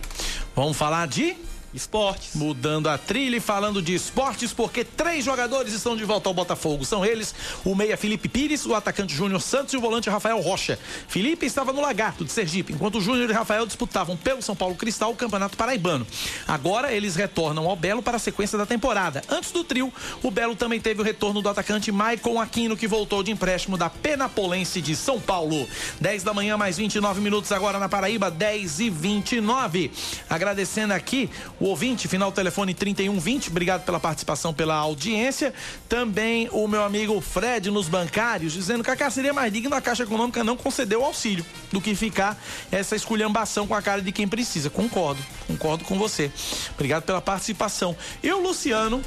Vamos 0.54 0.76
falar 0.76 1.06
de 1.06 1.36
Esportes. 1.72 2.34
Mudando 2.34 2.88
a 2.88 2.96
trilha 2.96 3.36
e 3.36 3.40
falando 3.40 3.82
de 3.82 3.94
esportes, 3.94 4.52
porque 4.52 4.84
três 4.84 5.24
jogadores 5.24 5.72
estão 5.72 5.96
de 5.96 6.04
volta 6.04 6.28
ao 6.28 6.34
Botafogo. 6.34 6.84
São 6.84 7.04
eles 7.04 7.34
o 7.64 7.74
meia 7.74 7.96
Felipe 7.96 8.28
Pires, 8.28 8.64
o 8.64 8.74
atacante 8.74 9.14
Júnior 9.14 9.40
Santos 9.40 9.74
e 9.74 9.76
o 9.76 9.80
volante 9.80 10.08
Rafael 10.08 10.40
Rocha. 10.40 10.78
Felipe 11.08 11.44
estava 11.44 11.72
no 11.72 11.80
Lagarto 11.80 12.24
de 12.24 12.32
Sergipe, 12.32 12.72
enquanto 12.72 13.00
Júnior 13.00 13.28
e 13.28 13.32
Rafael 13.32 13.66
disputavam 13.66 14.16
pelo 14.16 14.40
São 14.40 14.56
Paulo 14.56 14.74
Cristal 14.74 15.10
o 15.10 15.16
Campeonato 15.16 15.56
Paraibano. 15.56 16.06
Agora 16.46 16.92
eles 16.92 17.16
retornam 17.16 17.68
ao 17.68 17.76
Belo 17.76 18.02
para 18.02 18.16
a 18.16 18.20
sequência 18.20 18.56
da 18.56 18.64
temporada. 18.64 19.22
Antes 19.28 19.50
do 19.50 19.62
trio, 19.62 19.92
o 20.22 20.30
Belo 20.30 20.56
também 20.56 20.80
teve 20.80 21.00
o 21.00 21.04
retorno 21.04 21.42
do 21.42 21.48
atacante 21.48 21.92
Maicon 21.92 22.40
Aquino, 22.40 22.76
que 22.76 22.88
voltou 22.88 23.22
de 23.22 23.30
empréstimo 23.30 23.76
da 23.76 23.90
Penapolense 23.90 24.80
de 24.80 24.96
São 24.96 25.20
Paulo. 25.20 25.68
10 26.00 26.22
da 26.22 26.32
manhã, 26.32 26.56
mais 26.56 26.78
29 26.78 27.20
minutos 27.20 27.52
agora 27.52 27.78
na 27.78 27.88
Paraíba, 27.88 28.30
10 28.30 28.80
e 28.80 28.90
29. 28.90 29.90
Agradecendo 30.30 30.94
aqui 30.94 31.28
o 31.60 31.66
ouvinte, 31.66 32.06
final 32.06 32.30
telefone 32.30 32.72
3120, 32.72 33.50
obrigado 33.50 33.84
pela 33.84 33.98
participação, 33.98 34.54
pela 34.54 34.76
audiência. 34.76 35.52
Também 35.88 36.48
o 36.52 36.68
meu 36.68 36.84
amigo 36.84 37.20
Fred 37.20 37.70
nos 37.70 37.88
bancários, 37.88 38.52
dizendo 38.52 38.84
que 38.84 38.90
a 38.90 39.10
seria 39.10 39.32
mais 39.32 39.52
digna 39.52 39.76
a 39.76 39.80
Caixa 39.80 40.04
Econômica 40.04 40.44
não 40.44 40.56
concedeu 40.56 41.04
auxílio 41.04 41.44
do 41.72 41.80
que 41.80 41.94
ficar 41.94 42.36
essa 42.70 42.94
esculhambação 42.94 43.66
com 43.66 43.74
a 43.74 43.82
cara 43.82 44.00
de 44.00 44.12
quem 44.12 44.28
precisa. 44.28 44.70
Concordo, 44.70 45.20
concordo 45.46 45.84
com 45.84 45.98
você. 45.98 46.30
Obrigado 46.74 47.02
pela 47.02 47.20
participação. 47.20 47.96
E 48.22 48.30
o 48.30 48.40
Luciano, 48.40 49.02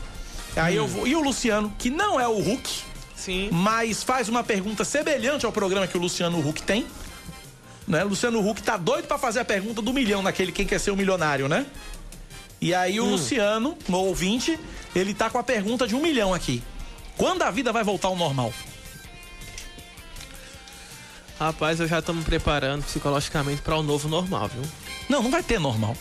aí 0.55 0.73
hum. 0.73 0.83
eu 0.83 0.87
vou, 0.87 1.07
e 1.07 1.15
o 1.15 1.21
Luciano, 1.21 1.73
que 1.77 1.89
não 1.89 2.19
é 2.19 2.27
o 2.27 2.39
Hulk, 2.39 2.69
Sim. 3.15 3.49
mas 3.51 4.03
faz 4.03 4.27
uma 4.27 4.43
pergunta 4.43 4.83
semelhante 4.83 5.45
ao 5.45 5.51
programa 5.51 5.87
que 5.87 5.97
o 5.97 6.01
Luciano 6.01 6.39
Huck 6.45 6.63
tem. 6.63 6.85
Né? 7.87 8.03
Luciano 8.03 8.47
Huck 8.47 8.61
tá 8.61 8.77
doido 8.77 9.05
para 9.05 9.17
fazer 9.17 9.39
a 9.39 9.45
pergunta 9.45 9.81
do 9.81 9.93
milhão 9.93 10.21
naquele 10.21 10.51
quem 10.51 10.65
quer 10.65 10.79
ser 10.79 10.91
o 10.91 10.93
um 10.93 10.97
milionário, 10.97 11.47
né? 11.47 11.65
E 12.61 12.75
aí 12.75 12.99
o 12.99 13.05
hum. 13.05 13.11
Luciano, 13.11 13.75
no 13.89 13.97
ouvinte, 13.97 14.57
ele 14.95 15.15
tá 15.15 15.31
com 15.31 15.39
a 15.39 15.43
pergunta 15.43 15.87
de 15.87 15.95
um 15.95 16.01
milhão 16.01 16.31
aqui. 16.31 16.61
Quando 17.17 17.41
a 17.41 17.49
vida 17.49 17.73
vai 17.73 17.83
voltar 17.83 18.09
ao 18.09 18.15
normal? 18.15 18.53
Rapaz, 21.39 21.79
eu 21.79 21.87
já 21.87 21.97
estou 21.97 22.13
me 22.13 22.23
preparando 22.23 22.83
psicologicamente 22.83 23.63
para 23.63 23.75
o 23.75 23.81
novo 23.81 24.07
normal, 24.07 24.47
viu? 24.47 24.61
Não, 25.09 25.23
não 25.23 25.31
vai 25.31 25.41
ter 25.41 25.59
normal. 25.59 25.97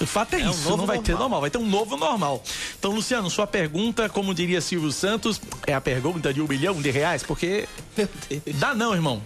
O 0.00 0.06
fato 0.06 0.34
é, 0.34 0.40
é 0.40 0.50
isso, 0.50 0.66
um 0.72 0.76
não 0.76 0.86
vai 0.86 0.96
normal. 0.96 1.02
ter 1.02 1.12
normal, 1.12 1.40
vai 1.40 1.50
ter 1.50 1.58
um 1.58 1.68
novo 1.68 1.96
normal. 1.96 2.42
Então, 2.76 2.90
Luciano, 2.90 3.30
sua 3.30 3.46
pergunta, 3.46 4.08
como 4.08 4.34
diria 4.34 4.60
Silvio 4.60 4.90
Santos, 4.90 5.40
é 5.68 5.72
a 5.72 5.80
pergunta 5.80 6.34
de 6.34 6.42
um 6.42 6.48
milhão 6.48 6.82
de 6.82 6.90
reais, 6.90 7.22
porque 7.22 7.68
dá 8.54 8.74
não, 8.74 8.92
irmão. 8.92 9.22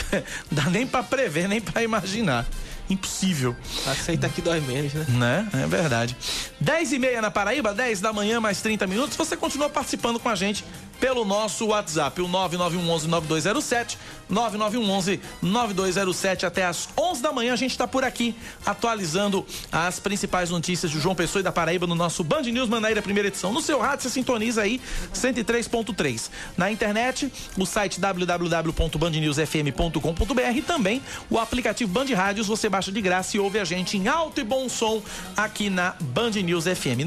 dá 0.52 0.64
nem 0.64 0.86
para 0.86 1.02
prever, 1.02 1.48
nem 1.48 1.58
para 1.58 1.82
imaginar 1.82 2.46
impossível. 2.90 3.54
Aceita 3.86 4.28
que 4.28 4.40
dói 4.40 4.60
menos, 4.60 4.92
né? 4.94 5.06
Né? 5.08 5.48
É 5.64 5.66
verdade. 5.66 6.16
10 6.60 6.92
e 6.92 6.98
meia 6.98 7.20
na 7.20 7.30
Paraíba, 7.30 7.74
10 7.74 8.00
da 8.00 8.12
manhã, 8.12 8.40
mais 8.40 8.60
30 8.60 8.86
minutos. 8.86 9.16
Você 9.16 9.36
continua 9.36 9.68
participando 9.68 10.18
com 10.18 10.28
a 10.28 10.34
gente 10.34 10.64
pelo 11.00 11.24
nosso 11.24 11.66
WhatsApp, 11.66 12.20
o 12.20 12.28
991119207, 12.28 13.96
9911-9207 14.30 16.44
até 16.44 16.64
as 16.64 16.88
11 16.96 17.20
da 17.22 17.32
manhã. 17.32 17.52
A 17.52 17.56
gente 17.56 17.72
está 17.72 17.86
por 17.86 18.02
aqui 18.04 18.34
atualizando 18.64 19.44
as 19.70 20.00
principais 20.00 20.48
notícias 20.50 20.90
de 20.90 20.98
João 21.00 21.14
Pessoa 21.14 21.40
e 21.40 21.42
da 21.42 21.52
Paraíba 21.52 21.86
no 21.86 21.94
nosso 21.94 22.24
Band 22.24 22.42
News 22.42 22.68
Manaíra, 22.68 23.00
primeira 23.00 23.28
edição. 23.28 23.52
No 23.52 23.60
seu 23.60 23.78
rádio, 23.78 24.02
você 24.02 24.10
sintoniza 24.10 24.62
aí 24.62 24.80
103.3. 25.14 26.30
Na 26.56 26.68
internet, 26.70 27.32
o 27.56 27.64
site 27.64 28.00
www.bandnewsfm.com.br 28.00 30.56
e 30.56 30.62
também 30.62 31.00
o 31.30 31.38
aplicativo 31.38 31.92
Band 31.92 32.06
Rádios. 32.14 32.48
Você 32.48 32.68
baixa 32.68 32.92
de 32.92 33.00
graça 33.00 33.36
e 33.36 33.40
ouve 33.40 33.58
a 33.58 33.64
gente 33.64 33.96
em 33.96 34.08
alto 34.08 34.40
e 34.40 34.44
bom 34.44 34.68
som 34.68 35.02
aqui 35.36 35.70
na 35.70 35.94
Band 36.00 36.30
News 36.30 36.64
FM. 36.64 37.06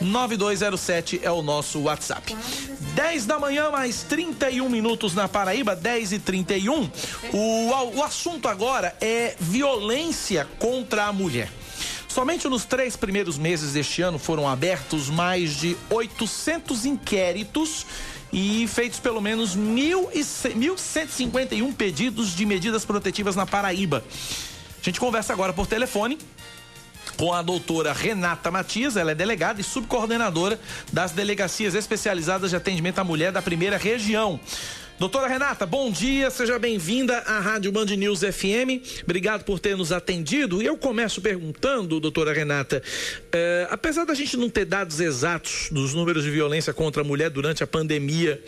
9911-9207 0.00 1.20
é 1.22 1.30
o 1.30 1.42
nosso 1.42 1.80
WhatsApp. 1.80 2.36
10 2.94 3.26
da 3.26 3.38
manhã, 3.38 3.70
mais 3.70 4.02
31 4.02 4.68
minutos 4.68 5.14
na 5.14 5.28
Paraíba, 5.28 5.76
10 5.76 6.12
e 6.12 6.18
31. 6.18 6.90
O, 7.32 7.70
o 7.96 8.02
assunto 8.02 8.48
agora 8.48 8.96
é 9.00 9.36
violência 9.38 10.48
contra 10.58 11.04
a 11.04 11.12
mulher. 11.12 11.48
Somente 12.08 12.48
nos 12.48 12.64
três 12.64 12.96
primeiros 12.96 13.36
meses 13.36 13.74
deste 13.74 14.00
ano 14.00 14.18
foram 14.18 14.48
abertos 14.48 15.10
mais 15.10 15.56
de 15.56 15.76
800 15.90 16.86
inquéritos 16.86 17.84
e 18.32 18.66
feitos 18.68 18.98
pelo 18.98 19.20
menos 19.20 19.54
1.151 19.56 21.74
pedidos 21.74 22.34
de 22.34 22.46
medidas 22.46 22.84
protetivas 22.84 23.36
na 23.36 23.44
Paraíba. 23.44 24.02
A 24.80 24.82
gente 24.82 24.98
conversa 24.98 25.32
agora 25.32 25.52
por 25.52 25.66
telefone 25.66 26.18
com 27.16 27.32
a 27.32 27.42
doutora 27.42 27.92
Renata 27.92 28.50
Matias, 28.50 28.96
ela 28.96 29.12
é 29.12 29.14
delegada 29.14 29.60
e 29.60 29.64
subcoordenadora 29.64 30.58
das 30.92 31.12
delegacias 31.12 31.74
especializadas 31.74 32.50
de 32.50 32.56
atendimento 32.56 32.98
à 32.98 33.04
mulher 33.04 33.32
da 33.32 33.42
primeira 33.42 33.76
região. 33.76 34.38
Doutora 34.98 35.28
Renata, 35.28 35.66
bom 35.66 35.90
dia, 35.90 36.30
seja 36.30 36.58
bem-vinda 36.58 37.18
à 37.18 37.38
Rádio 37.38 37.70
Band 37.70 37.84
News 37.84 38.20
FM. 38.20 39.02
Obrigado 39.02 39.44
por 39.44 39.60
ter 39.60 39.76
nos 39.76 39.92
atendido. 39.92 40.62
E 40.62 40.66
eu 40.66 40.78
começo 40.78 41.20
perguntando, 41.20 42.00
doutora 42.00 42.32
Renata, 42.32 42.82
eh, 43.30 43.68
apesar 43.70 44.06
da 44.06 44.14
gente 44.14 44.38
não 44.38 44.48
ter 44.48 44.64
dados 44.64 44.98
exatos 44.98 45.68
dos 45.70 45.92
números 45.92 46.24
de 46.24 46.30
violência 46.30 46.72
contra 46.72 47.02
a 47.02 47.04
mulher 47.04 47.28
durante 47.28 47.62
a 47.62 47.66
pandemia, 47.66 48.42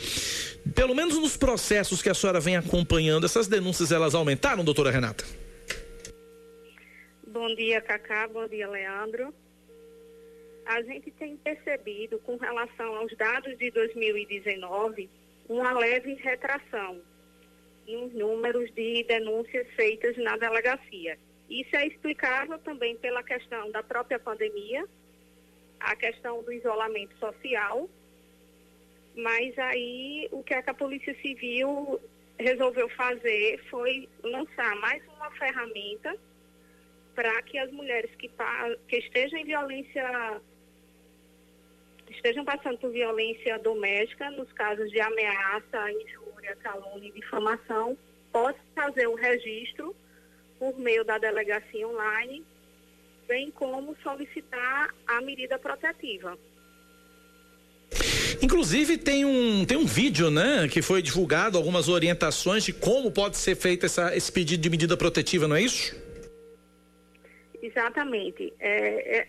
pelo 0.74 0.94
menos 0.94 1.18
nos 1.18 1.36
processos 1.36 2.00
que 2.00 2.08
a 2.08 2.14
senhora 2.14 2.40
vem 2.40 2.56
acompanhando, 2.56 3.26
essas 3.26 3.46
denúncias 3.46 3.92
elas 3.92 4.14
aumentaram, 4.14 4.64
doutora 4.64 4.90
Renata? 4.90 5.24
Bom 7.40 7.54
dia, 7.54 7.80
Cacá. 7.80 8.26
Bom 8.26 8.48
dia, 8.48 8.68
Leandro. 8.68 9.32
A 10.66 10.82
gente 10.82 11.08
tem 11.12 11.36
percebido, 11.36 12.18
com 12.18 12.36
relação 12.36 12.96
aos 12.96 13.16
dados 13.16 13.56
de 13.56 13.70
2019, 13.70 15.08
uma 15.48 15.70
leve 15.70 16.14
retração 16.14 17.00
nos 17.86 18.12
números 18.12 18.74
de 18.74 19.04
denúncias 19.04 19.68
feitas 19.76 20.16
na 20.16 20.36
delegacia. 20.36 21.16
Isso 21.48 21.76
é 21.76 21.86
explicável 21.86 22.58
também 22.58 22.96
pela 22.96 23.22
questão 23.22 23.70
da 23.70 23.84
própria 23.84 24.18
pandemia, 24.18 24.84
a 25.78 25.94
questão 25.94 26.42
do 26.42 26.52
isolamento 26.52 27.16
social, 27.18 27.88
mas 29.14 29.56
aí 29.60 30.28
o 30.32 30.42
que 30.42 30.54
a 30.54 30.74
Polícia 30.74 31.16
Civil 31.22 32.00
resolveu 32.36 32.88
fazer 32.88 33.62
foi 33.70 34.08
lançar 34.24 34.74
mais 34.80 35.00
uma 35.06 35.30
ferramenta 35.30 36.18
para 37.18 37.42
que 37.42 37.58
as 37.58 37.68
mulheres 37.72 38.08
que, 38.16 38.30
que 38.86 38.96
estejam 38.96 39.40
em 39.40 39.44
violência 39.44 40.40
estejam 42.08 42.44
passando 42.44 42.78
por 42.78 42.92
violência 42.92 43.58
doméstica, 43.58 44.30
nos 44.30 44.52
casos 44.52 44.88
de 44.92 45.00
ameaça, 45.00 45.90
injúria, 45.90 46.54
calúnia 46.62 47.08
e 47.08 47.20
difamação, 47.20 47.98
possam 48.32 48.60
fazer 48.72 49.08
o 49.08 49.16
registro 49.16 49.96
por 50.60 50.78
meio 50.78 51.04
da 51.04 51.18
delegacia 51.18 51.88
online, 51.88 52.44
bem 53.26 53.50
como 53.50 53.96
solicitar 54.00 54.94
a 55.04 55.20
medida 55.20 55.58
protetiva. 55.58 56.38
Inclusive 58.40 58.96
tem 58.96 59.24
um, 59.24 59.64
tem 59.64 59.76
um 59.76 59.86
vídeo, 59.86 60.30
né, 60.30 60.68
que 60.68 60.80
foi 60.80 61.02
divulgado, 61.02 61.58
algumas 61.58 61.88
orientações 61.88 62.62
de 62.62 62.72
como 62.72 63.10
pode 63.10 63.36
ser 63.38 63.56
feito 63.56 63.86
essa, 63.86 64.16
esse 64.16 64.30
pedido 64.30 64.60
de 64.60 64.70
medida 64.70 64.96
protetiva, 64.96 65.48
não 65.48 65.56
é 65.56 65.62
isso? 65.62 66.06
Exatamente. 67.68 68.52
É, 68.58 69.18
é, 69.18 69.28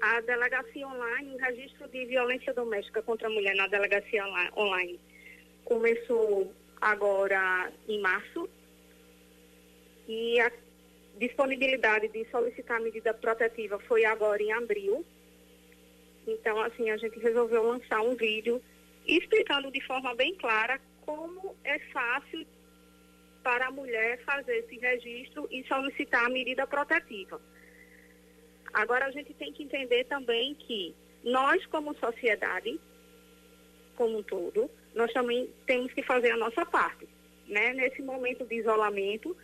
a 0.00 0.20
delegacia 0.22 0.86
online, 0.86 1.34
o 1.34 1.38
registro 1.38 1.86
de 1.88 2.06
violência 2.06 2.54
doméstica 2.54 3.02
contra 3.02 3.28
a 3.28 3.30
mulher 3.30 3.54
na 3.54 3.66
delegacia 3.66 4.24
online 4.56 4.98
começou 5.64 6.52
agora 6.80 7.70
em 7.88 8.00
março 8.00 8.48
e 10.08 10.40
a 10.40 10.50
disponibilidade 11.18 12.08
de 12.08 12.26
solicitar 12.30 12.80
medida 12.80 13.12
protetiva 13.12 13.78
foi 13.80 14.04
agora 14.04 14.42
em 14.42 14.52
abril. 14.52 15.04
Então, 16.26 16.60
assim, 16.60 16.90
a 16.90 16.96
gente 16.96 17.18
resolveu 17.18 17.62
lançar 17.62 18.00
um 18.00 18.14
vídeo 18.14 18.62
explicando 19.06 19.70
de 19.70 19.80
forma 19.82 20.14
bem 20.14 20.34
clara 20.36 20.80
como 21.02 21.54
é 21.64 21.78
fácil 21.92 22.46
para 23.42 23.66
a 23.66 23.70
mulher 23.70 24.22
fazer 24.24 24.56
esse 24.56 24.78
registro 24.78 25.46
e 25.50 25.62
solicitar 25.64 26.24
a 26.24 26.30
medida 26.30 26.66
protetiva. 26.66 27.40
Agora, 28.74 29.06
a 29.06 29.10
gente 29.12 29.32
tem 29.34 29.52
que 29.52 29.62
entender 29.62 30.04
também 30.04 30.54
que 30.56 30.94
nós, 31.22 31.64
como 31.66 31.96
sociedade, 31.96 32.78
como 33.96 34.18
um 34.18 34.22
todo, 34.22 34.68
nós 34.94 35.12
também 35.12 35.48
temos 35.64 35.92
que 35.92 36.02
fazer 36.02 36.32
a 36.32 36.36
nossa 36.36 36.66
parte. 36.66 37.08
Né? 37.46 37.72
Nesse 37.72 38.02
momento 38.02 38.44
de 38.44 38.56
isolamento, 38.56 39.36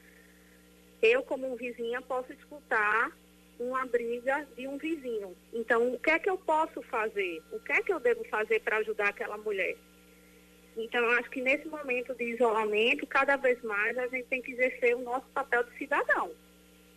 eu, 1.00 1.22
como 1.22 1.56
vizinha, 1.56 2.02
posso 2.02 2.32
escutar 2.32 3.12
uma 3.58 3.86
briga 3.86 4.46
de 4.56 4.66
um 4.66 4.78
vizinho. 4.78 5.36
Então, 5.52 5.92
o 5.92 5.98
que 5.98 6.10
é 6.10 6.18
que 6.18 6.28
eu 6.28 6.38
posso 6.38 6.82
fazer? 6.82 7.42
O 7.52 7.60
que 7.60 7.72
é 7.72 7.82
que 7.82 7.92
eu 7.92 8.00
devo 8.00 8.24
fazer 8.24 8.60
para 8.60 8.78
ajudar 8.78 9.10
aquela 9.10 9.38
mulher? 9.38 9.76
Então, 10.76 11.02
eu 11.02 11.10
acho 11.18 11.30
que 11.30 11.40
nesse 11.40 11.68
momento 11.68 12.14
de 12.14 12.24
isolamento, 12.24 13.06
cada 13.06 13.36
vez 13.36 13.62
mais 13.62 13.96
a 13.98 14.08
gente 14.08 14.26
tem 14.26 14.42
que 14.42 14.52
exercer 14.52 14.96
o 14.96 15.02
nosso 15.02 15.26
papel 15.28 15.62
de 15.64 15.76
cidadão 15.76 16.32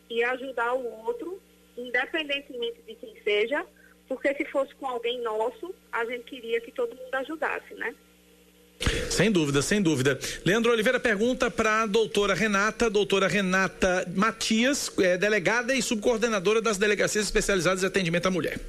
e 0.10 0.24
ajudar 0.24 0.74
o 0.74 0.86
outro, 1.06 1.42
independentemente 1.78 2.82
de 2.88 2.96
quem 2.96 3.14
seja, 3.24 3.66
porque 4.08 4.34
se 4.36 4.46
fosse 4.46 4.74
com 4.76 4.88
alguém 4.88 5.22
nosso, 5.22 5.74
a 5.92 6.06
gente 6.06 6.24
queria 6.24 6.60
que 6.62 6.72
todo 6.72 6.96
mundo 6.96 7.14
ajudasse, 7.16 7.74
né? 7.76 7.94
Sem 9.10 9.32
dúvida, 9.32 9.62
sem 9.62 9.82
dúvida. 9.82 10.20
Leandro 10.44 10.72
Oliveira 10.72 11.00
pergunta 11.00 11.50
para 11.50 11.84
a 11.84 11.86
doutora 11.86 12.34
Renata, 12.34 12.90
doutora 12.90 13.28
Renata 13.28 14.06
Matias, 14.14 14.92
é, 15.00 15.18
delegada 15.18 15.74
e 15.74 15.82
subcoordenadora 15.82 16.62
das 16.62 16.78
delegacias 16.78 17.26
especializadas 17.26 17.84
em 17.84 17.86
atendimento 17.88 18.28
à 18.28 18.32
mulher. 18.32 18.60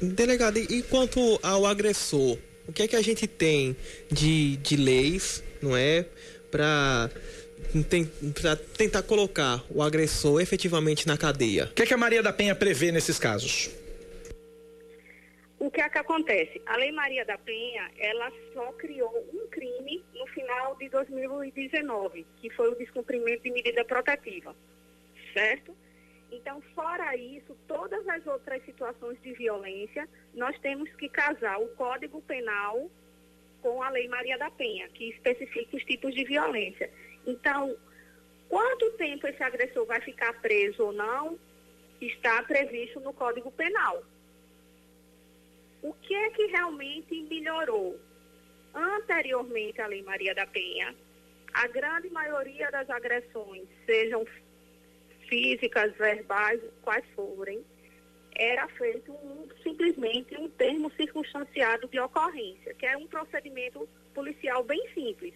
Delegada, 0.00 0.58
e 0.58 0.82
quanto 0.82 1.40
ao 1.42 1.66
agressor, 1.66 2.38
o 2.68 2.72
que 2.72 2.82
é 2.82 2.88
que 2.88 2.96
a 2.96 3.02
gente 3.02 3.26
tem 3.26 3.76
de, 4.10 4.56
de 4.58 4.76
leis, 4.76 5.42
não 5.60 5.76
é, 5.76 6.06
para 6.50 7.10
para 8.40 8.56
tentar 8.56 9.02
colocar 9.02 9.62
o 9.70 9.82
agressor 9.82 10.40
efetivamente 10.40 11.06
na 11.06 11.16
cadeia. 11.18 11.64
O 11.64 11.74
que, 11.74 11.82
é 11.82 11.86
que 11.86 11.94
a 11.94 11.96
Maria 11.96 12.22
da 12.22 12.32
Penha 12.32 12.54
prevê 12.54 12.92
nesses 12.92 13.18
casos? 13.18 13.70
O 15.58 15.70
que 15.70 15.80
é 15.80 15.88
que 15.88 15.98
acontece? 15.98 16.60
A 16.66 16.76
Lei 16.76 16.92
Maria 16.92 17.24
da 17.24 17.38
Penha, 17.38 17.90
ela 17.98 18.30
só 18.52 18.70
criou 18.72 19.26
um 19.32 19.46
crime 19.48 20.04
no 20.14 20.26
final 20.26 20.76
de 20.76 20.88
2019, 20.90 22.26
que 22.36 22.50
foi 22.50 22.68
o 22.70 22.74
descumprimento 22.76 23.42
de 23.42 23.50
medida 23.50 23.84
protetiva, 23.84 24.54
certo? 25.32 25.74
Então, 26.30 26.60
fora 26.74 27.16
isso, 27.16 27.56
todas 27.66 28.06
as 28.08 28.26
outras 28.26 28.62
situações 28.64 29.16
de 29.22 29.32
violência, 29.32 30.08
nós 30.34 30.58
temos 30.58 30.90
que 30.96 31.08
casar 31.08 31.58
o 31.60 31.68
Código 31.68 32.20
Penal 32.22 32.90
com 33.62 33.82
a 33.82 33.88
Lei 33.88 34.06
Maria 34.08 34.36
da 34.36 34.50
Penha, 34.50 34.88
que 34.88 35.08
especifica 35.10 35.76
os 35.76 35.84
tipos 35.84 36.14
de 36.14 36.24
violência. 36.24 36.90
Então, 37.26 37.76
quanto 38.48 38.90
tempo 38.92 39.26
esse 39.26 39.42
agressor 39.42 39.86
vai 39.86 40.00
ficar 40.00 40.32
preso 40.40 40.84
ou 40.84 40.92
não, 40.92 41.38
está 42.00 42.42
previsto 42.42 43.00
no 43.00 43.12
Código 43.12 43.50
Penal. 43.52 44.02
O 45.82 45.92
que 45.94 46.14
é 46.14 46.30
que 46.30 46.46
realmente 46.46 47.14
melhorou? 47.22 47.98
Anteriormente 48.74 49.80
à 49.80 49.86
Lei 49.86 50.02
Maria 50.02 50.34
da 50.34 50.46
Penha, 50.46 50.94
a 51.52 51.68
grande 51.68 52.10
maioria 52.10 52.70
das 52.70 52.88
agressões, 52.90 53.68
sejam 53.86 54.26
físicas, 55.28 55.94
verbais, 55.96 56.60
quais 56.82 57.04
forem, 57.14 57.64
era 58.34 58.66
feito 58.68 59.12
um, 59.12 59.48
simplesmente 59.62 60.36
um 60.36 60.48
termo 60.48 60.90
circunstanciado 60.92 61.86
de 61.88 62.00
ocorrência, 62.00 62.74
que 62.74 62.84
é 62.84 62.96
um 62.96 63.06
procedimento 63.06 63.88
policial 64.12 64.64
bem 64.64 64.82
simples. 64.92 65.34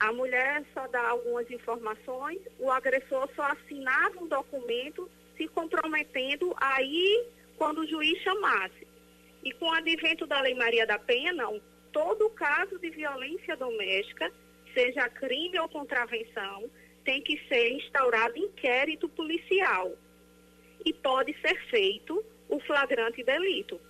A 0.00 0.12
mulher 0.12 0.64
só 0.72 0.86
dá 0.86 1.08
algumas 1.08 1.50
informações, 1.50 2.38
o 2.58 2.70
agressor 2.70 3.28
só 3.34 3.42
assinava 3.42 4.22
um 4.22 4.28
documento 4.28 5.10
se 5.36 5.48
comprometendo 5.48 6.54
aí 6.56 7.26
quando 7.56 7.78
o 7.78 7.86
juiz 7.86 8.16
chamasse. 8.22 8.86
E 9.42 9.52
com 9.52 9.66
o 9.66 9.72
advento 9.72 10.26
da 10.26 10.40
Lei 10.40 10.54
Maria 10.54 10.86
da 10.86 10.98
Penha, 10.98 11.32
não. 11.32 11.60
Todo 11.92 12.30
caso 12.30 12.78
de 12.78 12.90
violência 12.90 13.56
doméstica, 13.56 14.30
seja 14.72 15.08
crime 15.08 15.58
ou 15.58 15.68
contravenção, 15.68 16.70
tem 17.04 17.20
que 17.22 17.38
ser 17.48 17.72
instaurado 17.72 18.38
inquérito 18.38 19.08
policial. 19.08 19.92
E 20.84 20.92
pode 20.92 21.34
ser 21.40 21.60
feito 21.70 22.24
o 22.48 22.60
flagrante 22.60 23.24
delito. 23.24 23.80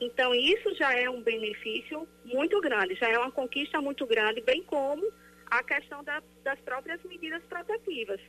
Então, 0.00 0.34
isso 0.34 0.74
já 0.76 0.94
é 0.96 1.10
um 1.10 1.22
benefício 1.22 2.06
muito 2.24 2.60
grande, 2.60 2.94
já 2.94 3.08
é 3.08 3.18
uma 3.18 3.32
conquista 3.32 3.80
muito 3.80 4.06
grande, 4.06 4.40
bem 4.40 4.62
como 4.62 5.04
a 5.46 5.62
questão 5.62 6.04
da, 6.04 6.22
das 6.44 6.60
próprias 6.60 7.02
medidas 7.04 7.42
protetivas, 7.44 8.20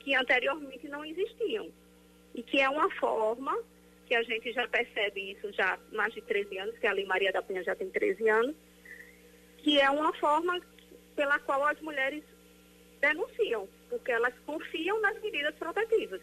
que 0.00 0.14
anteriormente 0.14 0.88
não 0.88 1.04
existiam. 1.04 1.70
E 2.34 2.42
que 2.42 2.60
é 2.60 2.68
uma 2.68 2.90
forma 2.96 3.56
que 4.06 4.14
a 4.14 4.22
gente 4.22 4.52
já 4.52 4.66
percebe 4.68 5.32
isso 5.32 5.52
já 5.52 5.74
há 5.74 5.94
mais 5.94 6.12
de 6.12 6.20
13 6.22 6.58
anos, 6.58 6.78
que 6.78 6.86
a 6.86 6.92
Lei 6.92 7.06
Maria 7.06 7.32
da 7.32 7.42
Penha 7.42 7.62
já 7.62 7.74
tem 7.74 7.88
13 7.88 8.28
anos, 8.28 8.56
que 9.58 9.80
é 9.80 9.88
uma 9.88 10.12
forma 10.14 10.60
pela 11.16 11.38
qual 11.38 11.64
as 11.66 11.80
mulheres 11.80 12.22
denunciam, 13.00 13.68
porque 13.88 14.12
elas 14.12 14.34
confiam 14.44 15.00
nas 15.00 15.20
medidas 15.22 15.54
protetivas. 15.54 16.20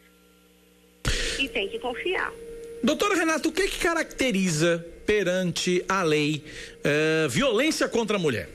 E 1.39 1.47
tem 1.49 1.69
que 1.69 1.79
confiar. 1.79 2.31
Doutora 2.83 3.15
Renata, 3.15 3.47
o 3.47 3.51
que, 3.51 3.67
que 3.67 3.79
caracteriza 3.79 4.85
perante 5.05 5.83
a 5.89 6.03
lei 6.03 6.43
uh, 6.77 7.29
violência 7.29 7.89
contra 7.89 8.17
a 8.17 8.19
mulher? 8.19 8.49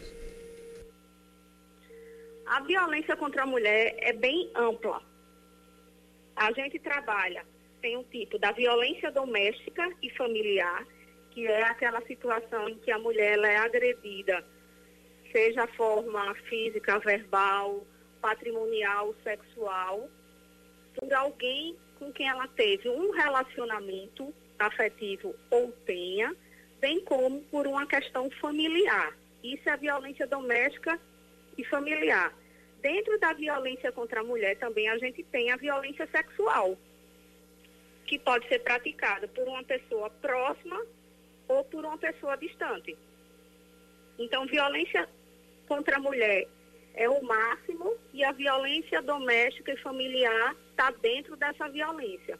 A 2.46 2.60
violência 2.60 3.16
contra 3.16 3.42
a 3.42 3.46
mulher 3.46 3.96
é 3.98 4.12
bem 4.12 4.50
ampla. 4.54 5.02
A 6.36 6.52
gente 6.52 6.78
trabalha, 6.78 7.44
tem 7.80 7.96
um 7.96 8.04
tipo 8.04 8.38
da 8.38 8.52
violência 8.52 9.10
doméstica 9.10 9.90
e 10.02 10.10
familiar, 10.10 10.86
que 11.30 11.46
é 11.46 11.62
aquela 11.64 12.00
situação 12.02 12.68
em 12.68 12.78
que 12.78 12.90
a 12.90 12.98
mulher 12.98 13.38
é 13.38 13.56
agredida, 13.56 14.44
seja 15.32 15.64
a 15.64 15.68
forma 15.68 16.34
física, 16.48 16.98
verbal, 17.00 17.84
patrimonial, 18.20 19.14
sexual, 19.24 20.08
por 20.94 21.12
alguém 21.12 21.76
com 22.02 22.12
quem 22.12 22.28
ela 22.28 22.48
teve 22.48 22.88
um 22.88 23.12
relacionamento 23.12 24.34
afetivo 24.58 25.36
ou 25.48 25.70
tenha, 25.86 26.34
bem 26.80 27.00
como 27.04 27.40
por 27.42 27.64
uma 27.64 27.86
questão 27.86 28.28
familiar. 28.40 29.16
Isso 29.42 29.68
é 29.68 29.76
violência 29.76 30.26
doméstica 30.26 30.98
e 31.56 31.64
familiar. 31.64 32.34
Dentro 32.80 33.20
da 33.20 33.32
violência 33.32 33.92
contra 33.92 34.20
a 34.20 34.24
mulher 34.24 34.56
também 34.56 34.88
a 34.88 34.98
gente 34.98 35.22
tem 35.22 35.52
a 35.52 35.56
violência 35.56 36.08
sexual, 36.10 36.76
que 38.04 38.18
pode 38.18 38.48
ser 38.48 38.58
praticada 38.58 39.28
por 39.28 39.46
uma 39.46 39.62
pessoa 39.62 40.10
próxima 40.10 40.84
ou 41.46 41.64
por 41.64 41.84
uma 41.84 41.98
pessoa 41.98 42.36
distante. 42.36 42.98
Então, 44.18 44.44
violência 44.46 45.08
contra 45.68 45.96
a 45.96 46.00
mulher 46.00 46.48
é 46.94 47.08
o 47.08 47.22
máximo 47.22 47.94
e 48.12 48.24
a 48.24 48.32
violência 48.32 49.00
doméstica 49.02 49.72
e 49.72 49.76
familiar 49.78 50.54
está 50.70 50.90
dentro 51.02 51.36
dessa 51.36 51.68
violência. 51.68 52.38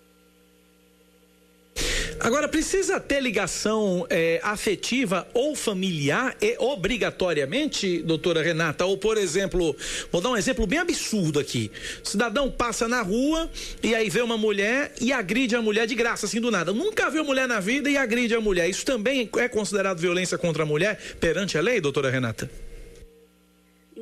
Agora, 2.20 2.46
precisa 2.46 3.00
ter 3.00 3.20
ligação 3.20 4.07
é, 4.09 4.40
afetiva 4.44 5.26
ou 5.34 5.57
familiar 5.57 6.36
e, 6.40 6.57
obrigatoriamente, 6.59 8.00
doutora 8.03 8.42
Renata? 8.42 8.84
Ou, 8.84 8.96
por 8.96 9.18
exemplo, 9.18 9.74
vou 10.11 10.20
dar 10.20 10.30
um 10.30 10.36
exemplo 10.36 10.64
bem 10.66 10.78
absurdo 10.78 11.40
aqui. 11.40 11.70
Cidadão 12.05 12.48
passa 12.48 12.86
na 12.86 13.03
rua 13.03 13.50
e 13.82 13.94
aí 13.94 14.09
vê 14.09 14.20
uma 14.20 14.36
mulher 14.36 14.92
e 15.00 15.12
agride 15.12 15.57
a 15.57 15.62
mulher 15.62 15.86
de 15.86 15.96
graça, 15.96 16.26
assim 16.26 16.40
do 16.40 16.50
nada. 16.50 16.72
Nunca 16.72 17.11
viu 17.11 17.24
mulher 17.24 17.48
na 17.48 17.59
vida 17.59 17.90
e 17.90 17.96
agride 17.96 18.34
a 18.34 18.40
mulher. 18.40 18.68
Isso 18.68 18.84
também 18.84 19.28
é 19.38 19.48
considerado 19.48 19.98
violência 19.98 20.38
contra 20.38 20.62
a 20.62 20.66
mulher 20.66 21.00
perante 21.18 21.59
a 21.59 21.61
lei, 21.61 21.80
doutora 21.80 22.09
Renata? 22.09 22.48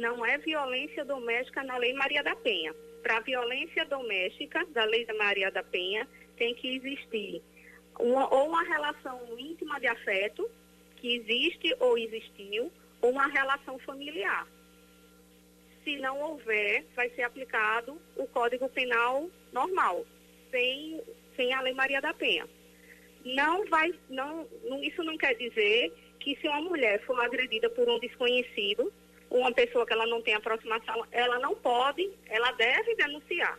Não 0.00 0.24
é 0.24 0.38
violência 0.38 1.04
doméstica 1.04 1.62
na 1.62 1.76
Lei 1.76 1.92
Maria 1.92 2.22
da 2.22 2.34
Penha. 2.34 2.74
Para 3.02 3.20
violência 3.20 3.84
doméstica 3.84 4.64
da 4.70 4.82
Lei 4.84 5.04
da 5.04 5.12
Maria 5.12 5.50
da 5.50 5.62
Penha, 5.62 6.08
tem 6.38 6.54
que 6.54 6.74
existir 6.76 7.42
uma, 7.98 8.32
ou 8.34 8.48
uma 8.48 8.62
relação 8.62 9.20
íntima 9.38 9.78
de 9.78 9.86
afeto, 9.86 10.50
que 10.96 11.16
existe 11.16 11.76
ou 11.78 11.98
existiu, 11.98 12.72
ou 13.02 13.10
uma 13.10 13.26
relação 13.26 13.78
familiar. 13.80 14.48
Se 15.84 15.98
não 15.98 16.18
houver, 16.18 16.86
vai 16.96 17.10
ser 17.10 17.24
aplicado 17.24 18.00
o 18.16 18.26
Código 18.26 18.70
Penal 18.70 19.28
normal, 19.52 20.06
sem, 20.50 20.98
sem 21.36 21.52
a 21.52 21.60
Lei 21.60 21.74
Maria 21.74 22.00
da 22.00 22.14
Penha. 22.14 22.48
Não 23.22 23.66
vai, 23.66 23.92
não, 24.08 24.48
isso 24.82 25.04
não 25.04 25.18
quer 25.18 25.34
dizer 25.34 25.92
que 26.20 26.36
se 26.36 26.48
uma 26.48 26.62
mulher 26.62 27.04
for 27.04 27.20
agredida 27.20 27.68
por 27.68 27.86
um 27.86 27.98
desconhecido, 27.98 28.90
uma 29.30 29.52
pessoa 29.52 29.86
que 29.86 29.92
ela 29.92 30.06
não 30.06 30.20
tem 30.20 30.34
aproximação, 30.34 31.06
ela 31.12 31.38
não 31.38 31.54
pode, 31.54 32.10
ela 32.26 32.50
deve 32.52 32.96
denunciar. 32.96 33.58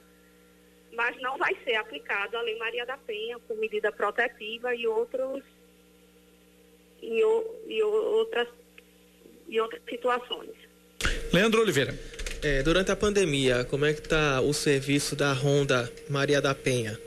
Mas 0.93 1.19
não 1.21 1.37
vai 1.37 1.55
ser 1.63 1.75
aplicado 1.75 2.35
a 2.35 2.41
Lei 2.41 2.57
Maria 2.57 2.85
da 2.85 2.97
Penha 2.97 3.39
com 3.47 3.55
medida 3.55 3.91
protetiva 3.91 4.75
e 4.75 4.85
outros 4.85 5.43
e, 7.01 7.19
e 7.67 7.83
outras 7.83 8.47
e 9.47 9.59
outras 9.59 9.81
situações. 9.89 10.51
Leandro 11.33 11.61
Oliveira. 11.61 11.93
É, 12.43 12.63
durante 12.63 12.91
a 12.91 12.95
pandemia, 12.95 13.63
como 13.65 13.85
é 13.85 13.93
que 13.93 13.99
está 13.99 14.41
o 14.41 14.51
serviço 14.51 15.15
da 15.15 15.31
Ronda 15.31 15.91
Maria 16.09 16.41
da 16.41 16.55
Penha? 16.55 16.97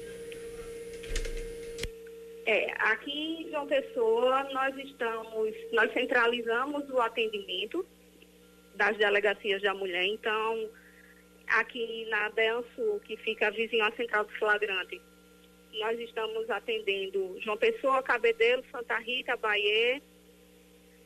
É, 2.47 2.71
aqui 2.79 3.43
em 3.43 3.51
João 3.51 3.67
Pessoa 3.67 4.45
nós 4.53 4.77
estamos, 4.79 5.53
nós 5.73 5.93
centralizamos 5.93 6.89
o 6.89 7.01
atendimento 7.01 7.85
das 8.75 8.97
delegacias 8.97 9.63
da 9.63 9.75
mulher, 9.75 10.05
então 10.05 10.71
aqui 11.47 12.07
na 12.09 12.29
Delso, 12.31 13.01
que 13.05 13.17
fica 13.19 13.51
vizinho 13.51 13.85
à 13.85 13.93
Central 13.93 14.25
do 14.25 14.33
Flagrante, 14.33 15.01
nós 15.79 15.99
estamos 16.01 16.49
atendendo 16.51 17.37
João 17.41 17.57
Pessoa, 17.57 18.03
Cabedelo, 18.03 18.65
Santa 18.71 18.99
Rita, 18.99 19.37
Bahia, 19.37 20.01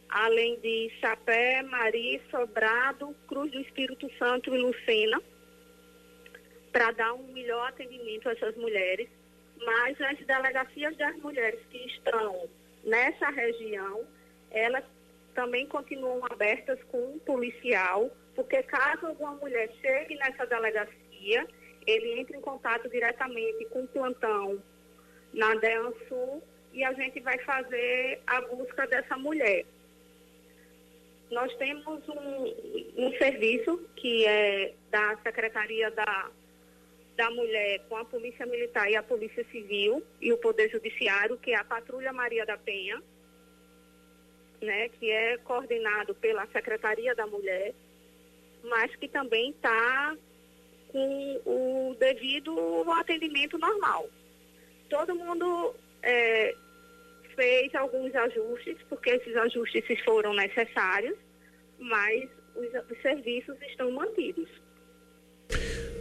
além 0.08 0.58
de 0.60 0.90
Chapé, 1.00 1.62
Mari, 1.62 2.20
Sobrado, 2.30 3.14
Cruz 3.26 3.50
do 3.50 3.60
Espírito 3.60 4.10
Santo 4.18 4.54
e 4.54 4.58
Lucena, 4.58 5.20
para 6.72 6.90
dar 6.92 7.14
um 7.14 7.32
melhor 7.32 7.68
atendimento 7.68 8.28
a 8.28 8.32
essas 8.32 8.56
mulheres. 8.56 9.08
Mas 9.64 10.00
as 10.00 10.18
delegacias 10.18 10.96
das 10.96 11.16
mulheres 11.16 11.60
que 11.70 11.78
estão 11.86 12.48
nessa 12.84 13.28
região, 13.30 14.06
elas 14.50 14.84
também 15.38 15.66
continuam 15.66 16.20
abertas 16.28 16.82
com 16.90 16.98
um 16.98 17.18
policial, 17.20 18.10
porque 18.34 18.60
caso 18.64 19.06
alguma 19.06 19.34
mulher 19.34 19.70
chegue 19.80 20.16
nessa 20.16 20.44
delegacia, 20.44 21.46
ele 21.86 22.18
entra 22.18 22.36
em 22.36 22.40
contato 22.40 22.88
diretamente 22.88 23.64
com 23.66 23.84
o 23.84 23.86
plantão 23.86 24.60
na 25.32 25.54
DEAN 25.54 25.92
Sul 26.08 26.42
e 26.72 26.82
a 26.82 26.92
gente 26.92 27.20
vai 27.20 27.38
fazer 27.38 28.20
a 28.26 28.40
busca 28.40 28.84
dessa 28.88 29.16
mulher. 29.16 29.64
Nós 31.30 31.54
temos 31.54 32.02
um, 32.08 33.06
um 33.06 33.16
serviço 33.16 33.78
que 33.94 34.26
é 34.26 34.74
da 34.90 35.18
Secretaria 35.18 35.88
da, 35.92 36.30
da 37.16 37.30
Mulher 37.30 37.82
com 37.88 37.96
a 37.96 38.04
Polícia 38.04 38.44
Militar 38.44 38.90
e 38.90 38.96
a 38.96 39.04
Polícia 39.04 39.46
Civil 39.52 40.02
e 40.20 40.32
o 40.32 40.38
Poder 40.38 40.68
Judiciário, 40.68 41.38
que 41.38 41.52
é 41.52 41.56
a 41.56 41.62
Patrulha 41.62 42.12
Maria 42.12 42.44
da 42.44 42.58
Penha, 42.58 43.00
né, 44.60 44.88
que 44.88 45.10
é 45.10 45.36
coordenado 45.38 46.14
pela 46.14 46.46
Secretaria 46.48 47.14
da 47.14 47.26
Mulher, 47.26 47.74
mas 48.64 48.94
que 48.96 49.08
também 49.08 49.50
está 49.50 50.16
com 50.88 51.40
o 51.44 51.96
devido 51.98 52.54
atendimento 52.92 53.58
normal. 53.58 54.08
Todo 54.88 55.14
mundo 55.14 55.74
é, 56.02 56.54
fez 57.36 57.74
alguns 57.74 58.14
ajustes, 58.14 58.76
porque 58.88 59.10
esses 59.10 59.36
ajustes 59.36 59.84
foram 60.04 60.34
necessários, 60.34 61.16
mas 61.78 62.28
os, 62.56 62.68
os 62.90 63.02
serviços 63.02 63.56
estão 63.62 63.90
mantidos. 63.90 64.48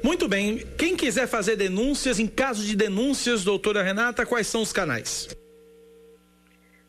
Muito 0.03 0.27
bem. 0.27 0.59
Quem 0.77 0.95
quiser 0.95 1.27
fazer 1.27 1.55
denúncias, 1.55 2.19
em 2.19 2.27
caso 2.27 2.65
de 2.65 2.75
denúncias, 2.75 3.43
doutora 3.43 3.83
Renata, 3.83 4.25
quais 4.25 4.47
são 4.47 4.61
os 4.61 4.71
canais? 4.71 5.27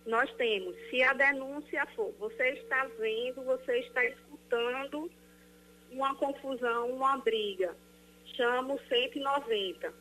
Nós 0.08 0.32
temos, 0.34 0.74
se 0.90 1.02
a 1.02 1.12
denúncia 1.12 1.86
for, 1.94 2.12
você 2.18 2.48
está 2.50 2.84
vendo, 2.98 3.44
você 3.44 3.78
está 3.80 4.04
escutando 4.04 5.10
uma 5.92 6.14
confusão, 6.16 6.90
uma 6.90 7.18
briga, 7.18 7.76
chama 8.34 8.74
o 8.74 8.80
190, 8.88 9.94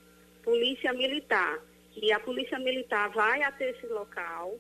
Polícia 0.43 0.93
Militar 0.93 1.62
que 1.99 2.12
a 2.12 2.20
Polícia 2.20 2.60
Militar 2.60 3.10
vai 3.10 3.41
até 3.41 3.72
esse 3.72 3.88
local 3.88 4.55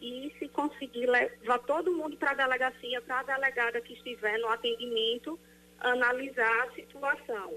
e 0.00 0.32
se 0.38 0.46
conseguir 0.48 1.06
levar 1.06 1.58
todo 1.60 1.92
mundo 1.92 2.16
para 2.16 2.32
a 2.32 2.34
delegacia, 2.34 3.00
para 3.00 3.20
a 3.20 3.22
delegada 3.22 3.80
que 3.80 3.94
estiver 3.94 4.38
no 4.38 4.48
atendimento, 4.48 5.38
analisar 5.80 6.68
a 6.68 6.72
situação. 6.72 7.54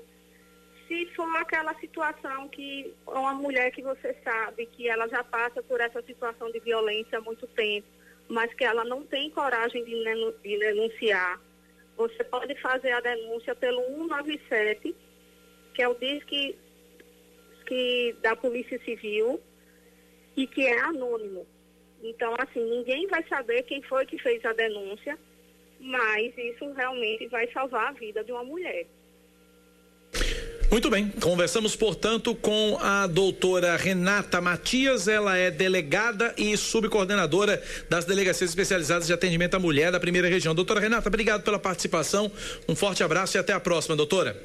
Se 0.90 1.06
for 1.16 1.38
aquela 1.38 1.74
situação 1.76 2.50
que 2.50 2.92
uma 3.06 3.36
mulher 3.36 3.72
que 3.72 3.84
você 3.84 4.12
sabe 4.24 4.66
que 4.66 4.90
ela 4.90 5.08
já 5.08 5.24
passa 5.24 5.62
por 5.62 5.80
essa 5.80 6.02
situação 6.02 6.52
de 6.52 6.60
violência 6.60 7.20
há 7.20 7.22
muito 7.22 7.46
tempo, 7.46 7.88
mas 8.28 8.52
que 8.56 8.64
ela 8.64 8.84
não 8.84 9.06
tem 9.06 9.30
coragem 9.30 9.86
de 9.86 10.58
denunciar, 10.58 11.40
você 11.96 12.24
pode 12.24 12.56
fazer 12.56 12.92
a 12.92 13.02
denúncia 13.02 13.54
pelo 13.54 13.86
197, 13.86 14.96
que 15.76 15.82
é 15.84 15.88
o 15.88 15.94
DISC 15.94 16.58
que 17.68 18.16
da 18.24 18.36
Polícia 18.36 18.84
Civil 18.84 19.40
e 20.36 20.48
que 20.48 20.66
é 20.66 20.80
anônimo. 20.80 21.46
Então, 22.02 22.34
assim, 22.40 22.68
ninguém 22.68 23.06
vai 23.06 23.24
saber 23.28 23.62
quem 23.62 23.84
foi 23.84 24.08
que 24.08 24.18
fez 24.18 24.44
a 24.44 24.54
denúncia, 24.54 25.20
mas 25.80 26.36
isso 26.36 26.72
realmente 26.74 27.28
vai 27.28 27.48
salvar 27.52 27.90
a 27.90 27.92
vida 27.92 28.24
de 28.24 28.32
uma 28.32 28.44
mulher. 28.44 28.88
Muito 30.72 30.88
bem, 30.88 31.12
conversamos, 31.20 31.76
portanto, 31.76 32.36
com 32.36 32.78
a 32.80 33.08
doutora 33.08 33.76
Renata 33.76 34.40
Matias, 34.40 35.08
ela 35.08 35.36
é 35.36 35.50
delegada 35.50 36.32
e 36.38 36.56
subcoordenadora 36.56 37.62
das 37.90 38.06
delegacias 38.06 38.52
especializadas 38.52 39.08
de 39.08 39.14
atendimento 39.14 39.56
à 39.56 39.60
mulher 39.60 39.92
da 39.92 40.00
primeira 40.00 40.30
região. 40.30 40.54
Doutora 40.54 40.80
Renata, 40.80 41.10
obrigado 41.10 41.42
pela 41.42 41.58
participação, 41.58 42.32
um 42.68 42.76
forte 42.76 43.04
abraço 43.04 43.36
e 43.36 43.40
até 43.40 43.52
a 43.52 43.60
próxima, 43.60 43.96
doutora. 43.96 44.40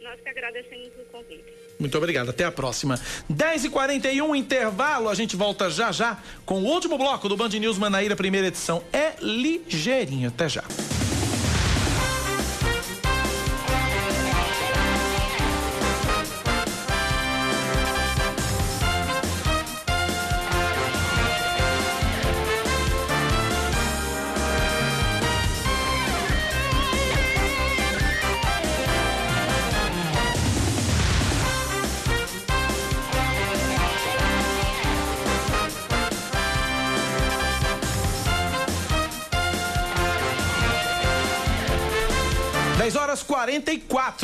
Nós 0.00 0.20
que 0.20 0.28
agradecemos 0.28 0.90
o 1.00 1.04
convite. 1.10 1.44
Muito 1.80 1.98
obrigado, 1.98 2.30
até 2.30 2.44
a 2.44 2.52
próxima. 2.52 2.94
10h41, 3.28 4.36
intervalo, 4.36 5.08
a 5.08 5.14
gente 5.16 5.34
volta 5.34 5.68
já 5.68 5.90
já 5.90 6.22
com 6.44 6.62
o 6.62 6.64
último 6.64 6.96
bloco 6.96 7.28
do 7.28 7.36
Band 7.36 7.48
News 7.48 7.76
Manaíra, 7.76 8.14
primeira 8.14 8.46
edição. 8.46 8.84
É 8.92 9.14
ligeirinho, 9.20 10.28
até 10.28 10.48
já. 10.48 10.62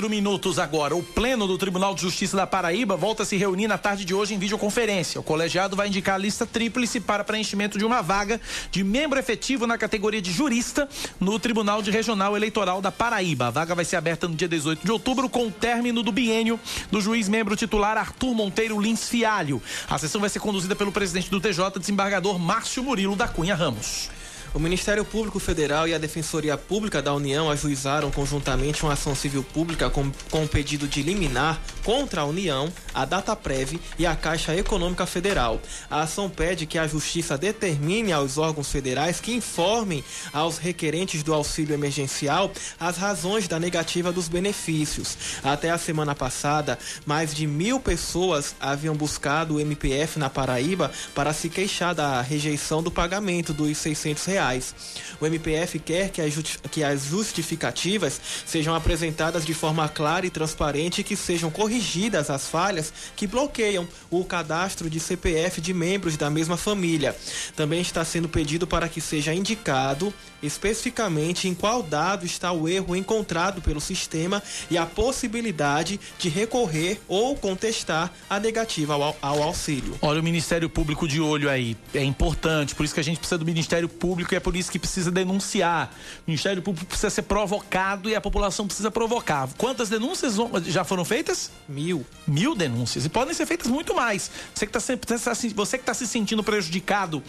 44 0.03 0.11
minutos 0.11 0.59
agora. 0.59 0.97
O 0.97 1.03
Pleno 1.03 1.47
do 1.47 1.57
Tribunal 1.57 1.95
de 1.95 2.03
Justiça 2.03 2.37
da 2.37 2.47
Paraíba 2.47 2.97
volta 2.97 3.23
a 3.23 3.27
se 3.27 3.37
reunir 3.37 3.69
na 3.69 3.79
tarde 3.79 4.05
de 4.05 4.15
hoje 4.15 4.35
em 4.35 4.39
videoconferência. 4.39 5.21
O 5.21 5.25
colegiado 5.25 5.77
vai 5.77 5.89
indicar 5.89 6.17
a 6.17 6.19
lista 6.19 6.45
tríplice 6.45 6.99
para 6.99 7.23
preenchimento 7.23 7.79
de 7.79 7.85
uma 7.85 8.03
vaga 8.03 8.41
de 8.71 8.83
membro 8.83 9.19
efetivo 9.19 9.67
na 9.67 9.79
categoria 9.79 10.21
de 10.21 10.33
jurista 10.33 10.89
no 11.21 11.39
Tribunal 11.39 11.83
de 11.83 11.91
Regional 11.91 12.37
Eleitoral 12.37 12.81
da 12.81 12.91
Paraíba. 12.91 13.47
A 13.47 13.51
vaga 13.51 13.75
vai 13.75 13.85
ser 13.85 13.97
aberta 13.97 14.27
no 14.27 14.35
dia 14.35 14.49
18 14.49 14.85
de 14.85 14.91
outubro 14.91 15.29
com 15.29 15.47
o 15.47 15.51
término 15.51 16.03
do 16.03 16.11
biênio 16.11 16.59
do 16.91 17.01
juiz 17.01 17.29
membro 17.29 17.55
titular 17.55 17.97
Arthur 17.97 18.35
Monteiro 18.35 18.81
Lins 18.81 19.09
Fialho. 19.09 19.63
A 19.89 19.99
sessão 19.99 20.21
vai 20.21 20.31
ser 20.31 20.41
conduzida 20.41 20.75
pelo 20.75 20.93
presidente 20.93 21.31
do 21.31 21.41
TJ, 21.41 21.79
desembargador 21.79 22.39
Márcio 22.39 22.83
Murilo 22.83 23.15
da 23.15 23.29
Cunha 23.29 23.55
Ramos. 23.55 24.11
O 24.55 24.59
Ministério 24.59 25.03
Público 25.03 25.39
Federal 25.41 25.89
e 25.89 25.95
a 25.95 25.99
Defensoria 25.99 26.59
Pública 26.59 27.01
da 27.01 27.15
União 27.15 27.51
ajuizaram 27.51 28.11
conjuntamente 28.11 28.83
uma 28.83 28.93
ação 28.93 29.15
civil 29.15 29.43
pública 29.43 29.89
com, 29.89 30.13
com 30.31 30.47
pedido 30.47 30.87
de 30.87 31.03
liminar 31.03 31.59
contra 31.83 32.21
a 32.21 32.27
União, 32.27 32.71
a 32.93 33.07
Dataprev 33.07 33.81
e 33.99 34.05
a 34.05 34.15
Caixa 34.15 34.55
Econômica 34.55 35.07
Federal. 35.07 35.59
A 35.91 36.03
ação 36.03 36.29
pede 36.29 36.67
que 36.67 36.79
a 36.79 36.87
Justiça 36.87 37.39
determine 37.39 38.13
aos 38.13 38.37
órgãos 38.37 38.71
federais 38.71 39.21
que 39.21 39.33
informem 39.33 40.05
aos 40.35 40.59
requerentes 40.59 41.23
do 41.23 41.33
auxílio 41.33 41.73
emergencial 41.73 42.53
as 42.79 42.99
razões 42.99 43.49
da 43.49 43.59
negativa 43.59 44.13
dos 44.13 44.29
benefícios. 44.29 45.17
Até 45.43 45.71
a 45.71 45.79
semana 45.79 46.15
passada, 46.15 46.79
mais 47.07 47.35
de 47.35 47.47
mil 47.47 47.81
pessoas 47.81 48.55
haviam 48.61 48.95
buscado 48.95 49.55
o 49.55 49.61
MPF 49.61 50.19
na 50.19 50.29
Paraíba 50.29 50.93
para 51.15 51.33
se 51.33 51.49
queixar 51.49 51.95
da 51.95 52.21
rejeição 52.21 52.83
do 52.83 52.91
pagamento 52.91 53.55
dos 53.55 53.79
600 53.79 54.27
reais 54.27 54.42
reais. 54.43 54.75
O 55.21 55.27
MPF 55.27 55.79
quer 55.79 56.11
que 56.11 56.83
as 56.83 57.05
justificativas 57.05 58.21
sejam 58.45 58.75
apresentadas 58.75 59.45
de 59.45 59.55
forma 59.55 59.89
clara 59.89 60.27
e 60.27 60.31
transparente 60.31 61.01
e 61.01 61.05
que 61.05 61.17
sejam 61.17 61.51
corrigidas 61.51 62.29
as 62.29 62.49
falhas 62.49 62.93
que 63.15 63.27
bloqueiam 63.27 63.87
o 64.11 64.25
cadastro 64.25 64.91
de 64.91 64.99
CPF 64.99 65.61
de 65.61 65.73
membros 65.73 66.17
da 66.17 66.29
mesma 66.29 66.57
família. 66.57 67.17
Também 67.55 67.81
está 67.81 68.05
sendo 68.05 68.29
pedido 68.29 68.67
para 68.67 68.89
que 68.89 69.01
seja 69.01 69.33
indicado 69.33 70.13
especificamente 70.43 71.49
em 71.49 71.55
qual 71.55 71.83
dado 71.83 72.27
está 72.27 72.51
o 72.53 72.69
erro 72.69 72.97
encontrado 72.97 73.63
pelo 73.63 73.81
sistema 73.81 74.43
e 74.71 74.77
a 74.77 74.85
possibilidade 74.85 76.01
de 76.19 76.29
recorrer 76.29 77.01
ou 77.07 77.37
contestar 77.37 78.13
a 78.29 78.41
negativa 78.41 78.95
ao, 78.95 79.17
ao, 79.23 79.43
auxílio. 79.43 79.97
Olha, 80.03 80.21
o 80.21 80.23
Ministério 80.23 80.69
Público 80.69 81.07
de 81.07 81.21
olho 81.21 81.49
aí 81.49 81.77
é 81.95 82.03
importante, 82.03 82.75
por 82.75 82.85
isso 82.85 82.95
que 82.95 83.01
a 83.01 83.05
gente 83.05 83.19
precisa 83.19 83.39
do 83.39 83.45
Ministério 83.45 83.89
Público 83.89 84.32
e 84.35 84.37
é 84.37 84.41
por 84.41 84.57
isso 84.57 84.71
que 84.71 84.79
precisa 84.79 85.11
denunciar. 85.11 85.93
O 86.27 86.31
Ministério 86.31 86.63
Público 86.63 86.87
precisa 86.87 87.11
ser 87.11 87.23
provocado 87.23 88.09
e 88.09 88.15
a 88.15 88.21
população 88.21 88.67
precisa 88.67 88.91
provocar. 88.91 89.49
Quantas 89.59 89.89
denúncias 89.89 90.37
já 90.67 90.85
foram 90.85 91.05
feitas? 91.05 91.51
Mil. 91.69 92.05
Mil 92.27 92.55
denúncias. 92.55 93.05
E 93.05 93.09
podem 93.09 93.35
ser 93.35 93.47
feitas 93.47 93.69
muito 93.69 93.95
mais. 93.95 94.31
Você 94.55 94.67
que 94.67 94.77
está 94.77 94.97
tá 94.97 95.35
você 95.55 95.79
que 95.79 95.83
está 95.83 95.95
se 95.95 96.07
sentindo 96.07 96.43
prejudicado 96.43 97.23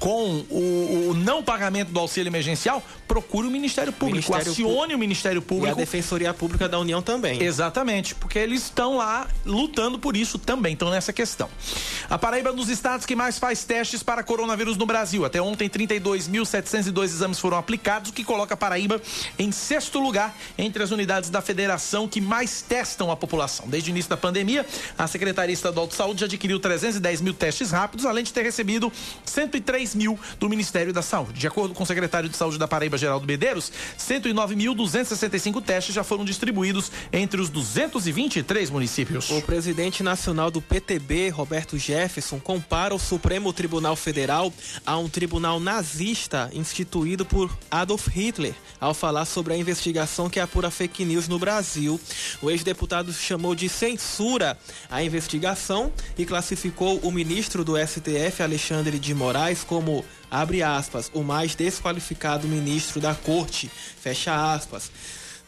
com 0.00 0.42
o, 0.48 1.10
o, 1.10 1.14
não 1.14 1.42
pagamento 1.42 1.92
do 1.92 2.00
auxílio 2.00 2.30
emergencial, 2.30 2.82
procure 3.06 3.46
o 3.46 3.50
Ministério 3.50 3.92
Público, 3.92 4.32
Ministério 4.32 4.50
acione 4.50 4.94
o 4.94 4.98
Ministério 4.98 5.42
Público. 5.42 5.68
E 5.68 5.70
a 5.70 5.74
Defensoria 5.74 6.32
Pública 6.32 6.66
da 6.68 6.78
União 6.78 7.02
também. 7.02 7.42
Exatamente, 7.42 8.14
porque 8.14 8.38
eles 8.38 8.62
estão 8.62 8.96
lá 8.96 9.28
lutando 9.44 9.98
por 9.98 10.16
isso 10.16 10.38
também, 10.38 10.72
estão 10.72 10.88
nessa 10.88 11.12
questão. 11.12 11.50
A 12.08 12.16
Paraíba 12.16 12.48
é 12.48 12.52
um 12.52 12.56
dos 12.56 12.70
estados 12.70 13.04
que 13.04 13.14
mais 13.14 13.38
faz 13.38 13.62
testes 13.64 14.02
para 14.02 14.22
coronavírus 14.22 14.78
no 14.78 14.86
Brasil. 14.86 15.24
Até 15.26 15.40
ontem, 15.40 15.68
32.702 15.68 17.04
exames 17.04 17.38
foram 17.38 17.58
aplicados, 17.58 18.10
o 18.10 18.14
que 18.14 18.24
coloca 18.24 18.54
a 18.54 18.56
Paraíba 18.56 19.02
em 19.38 19.52
sexto 19.52 20.00
lugar 20.00 20.34
entre 20.56 20.82
as 20.82 20.90
unidades 20.92 21.28
da 21.28 21.42
federação 21.42 22.08
que 22.08 22.22
mais 22.22 22.62
testam 22.62 23.10
a 23.10 23.16
população. 23.16 23.68
Desde 23.68 23.90
o 23.90 23.92
início 23.92 24.08
da 24.08 24.16
pandemia, 24.16 24.64
a 24.96 25.06
Secretaria 25.06 25.52
Estadual 25.52 25.86
de 25.86 25.94
Saúde 25.94 26.20
já 26.20 26.26
adquiriu 26.26 26.58
310 26.58 27.20
mil 27.20 27.34
testes 27.34 27.70
rápidos, 27.70 28.06
além 28.06 28.24
de 28.24 28.32
ter 28.32 28.42
recebido 28.42 28.90
103 29.26 29.89
mil 29.94 30.18
do 30.38 30.48
Ministério 30.48 30.92
da 30.92 31.02
Saúde. 31.02 31.40
De 31.40 31.46
acordo 31.46 31.74
com 31.74 31.82
o 31.82 31.86
secretário 31.86 32.28
de 32.28 32.36
Saúde 32.36 32.58
da 32.58 32.68
Paraíba, 32.68 32.98
Geraldo 32.98 33.26
Medeiros, 33.26 33.72
109.265 33.98 35.62
testes 35.62 35.94
já 35.94 36.04
foram 36.04 36.24
distribuídos 36.24 36.90
entre 37.12 37.40
os 37.40 37.48
223 37.48 38.70
municípios. 38.70 39.30
O 39.30 39.42
presidente 39.42 40.02
nacional 40.02 40.50
do 40.50 40.60
PTB, 40.60 41.30
Roberto 41.30 41.78
Jefferson, 41.78 42.38
compara 42.38 42.94
o 42.94 42.98
Supremo 42.98 43.52
Tribunal 43.52 43.96
Federal 43.96 44.52
a 44.84 44.96
um 44.98 45.08
tribunal 45.08 45.58
nazista 45.60 46.50
instituído 46.52 47.24
por 47.24 47.50
Adolf 47.70 48.08
Hitler, 48.08 48.54
ao 48.80 48.94
falar 48.94 49.24
sobre 49.24 49.54
a 49.54 49.56
investigação 49.56 50.28
que 50.28 50.40
apura 50.40 50.70
fake 50.70 51.04
news 51.04 51.28
no 51.28 51.38
Brasil. 51.38 52.00
O 52.42 52.50
ex-deputado 52.50 53.12
chamou 53.12 53.54
de 53.54 53.68
censura 53.68 54.58
a 54.90 55.02
investigação 55.02 55.92
e 56.18 56.24
classificou 56.24 56.98
o 56.98 57.10
ministro 57.10 57.64
do 57.64 57.74
STF, 57.76 58.42
Alexandre 58.42 58.98
de 58.98 59.14
Moraes, 59.14 59.64
como 59.64 59.79
como, 59.80 60.04
abre 60.30 60.62
aspas, 60.62 61.10
o 61.14 61.22
mais 61.22 61.54
desqualificado 61.54 62.46
ministro 62.46 63.00
da 63.00 63.14
corte, 63.14 63.70
fecha 63.98 64.52
aspas. 64.52 64.92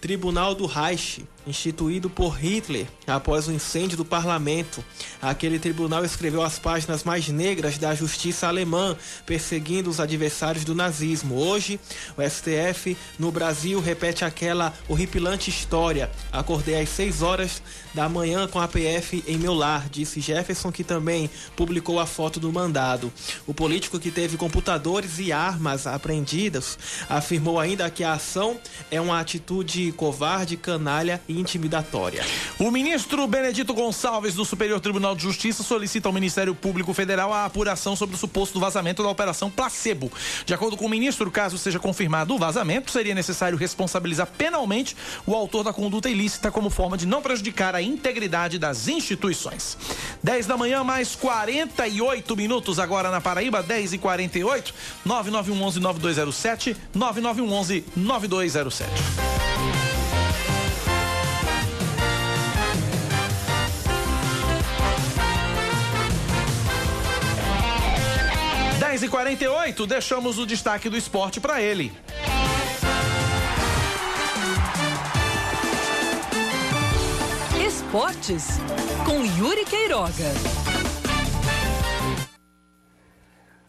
Tribunal 0.01 0.55
do 0.55 0.65
Reich, 0.65 1.23
instituído 1.47 2.09
por 2.09 2.39
Hitler 2.39 2.87
após 3.07 3.49
o 3.49 3.53
incêndio 3.53 3.97
do 3.97 4.05
parlamento. 4.05 4.85
Aquele 5.21 5.59
tribunal 5.59 6.05
escreveu 6.05 6.43
as 6.43 6.59
páginas 6.59 7.05
mais 7.05 7.29
negras 7.29 7.79
da 7.79 7.95
justiça 7.95 8.47
alemã, 8.47 8.97
perseguindo 9.27 9.91
os 9.91 10.01
adversários 10.01 10.65
do 10.65 10.75
nazismo. 10.75 11.37
Hoje, 11.37 11.79
o 12.17 12.23
STF 12.23 12.97
no 13.19 13.31
Brasil 13.31 13.81
repete 13.81 14.25
aquela 14.25 14.73
horripilante 14.89 15.51
história. 15.51 16.11
Acordei 16.31 16.81
às 16.81 16.89
6 16.89 17.23
horas 17.23 17.63
da 17.95 18.09
manhã 18.09 18.47
com 18.47 18.61
a 18.61 18.69
PF 18.69 19.23
em 19.27 19.37
meu 19.37 19.55
lar, 19.55 19.89
disse 19.89 20.21
Jefferson, 20.21 20.73
que 20.73 20.85
também 20.85 21.29
publicou 21.57 22.01
a 22.01 22.07
foto 22.07 22.41
do 22.41 22.53
mandado. 22.53 23.13
O 23.47 23.55
político 23.55 23.99
que 23.99 24.11
teve 24.11 24.37
computadores 24.37 25.19
e 25.19 25.33
armas 25.33 25.87
apreendidas 25.87 26.79
afirmou 27.09 27.59
ainda 27.59 27.91
que 27.91 28.05
a 28.05 28.15
ação 28.15 28.59
é 28.91 29.01
uma 29.01 29.21
atitude 29.21 29.93
covarde, 29.93 30.57
canalha 30.57 31.21
e 31.29 31.32
intimidatória. 31.41 32.25
O 32.59 32.71
ministro 32.71 33.27
Benedito 33.27 33.75
Gonçalves, 33.75 34.35
do 34.35 34.45
Superior 34.45 34.81
Tribunal 34.81 35.15
de 35.15 35.23
Justiça, 35.23 35.63
solicita 35.63 36.09
ao 36.09 36.13
Ministério 36.13 36.55
Público 36.55 36.93
Federal 36.93 37.33
a 37.33 37.45
apuração 37.45 37.97
sobre 37.97 38.15
o 38.17 38.19
suposto 38.19 38.61
vazamento 38.61 39.03
da 39.03 39.09
Operação 39.09 39.51
Placebo. 39.51 40.11
De 40.45 40.55
acordo 40.55 40.77
com 40.77 40.87
o 40.87 40.89
ministro, 40.89 41.31
caso 41.31 41.59
seja 41.59 41.79
confirmado 41.79 42.35
o 42.35 42.39
vazamento, 42.39 42.91
seria 42.91 43.15
necessário 43.15 43.59
responsabilizar 43.59 44.27
penalmente 44.27 44.97
o 45.27 45.35
autor 45.35 45.65
da 45.65 45.73
conduta 45.73 46.09
ilícita 46.09 46.51
como 46.51 46.71
forma 46.71 46.97
de 46.97 47.07
não 47.07 47.23
prejudicar 47.23 47.75
a 47.75 47.83
integridade 47.83 48.59
das 48.59 48.89
instituições. 48.89 49.77
10 50.23 50.47
da 50.47 50.57
manhã, 50.57 50.85
mais 50.85 51.15
48 51.15 52.37
minutos 52.37 52.79
agora 52.79 53.11
na 53.11 53.21
Paraíba, 53.21 53.63
10 53.63 53.95
e 53.95 53.99
48 53.99 54.75
9911 55.05 55.81
9207 55.81 56.77
9911 56.95 57.85
9207. 57.97 59.32
10 69.13 69.33
e 69.35 69.37
48 69.37 69.87
deixamos 69.87 70.39
o 70.39 70.47
destaque 70.47 70.89
do 70.89 70.97
esporte 70.97 71.39
para 71.39 71.61
ele. 71.61 71.93
Esportes 77.67 78.59
com 79.05 79.23
Yuri 79.39 79.67
Queiroga. 79.67 80.33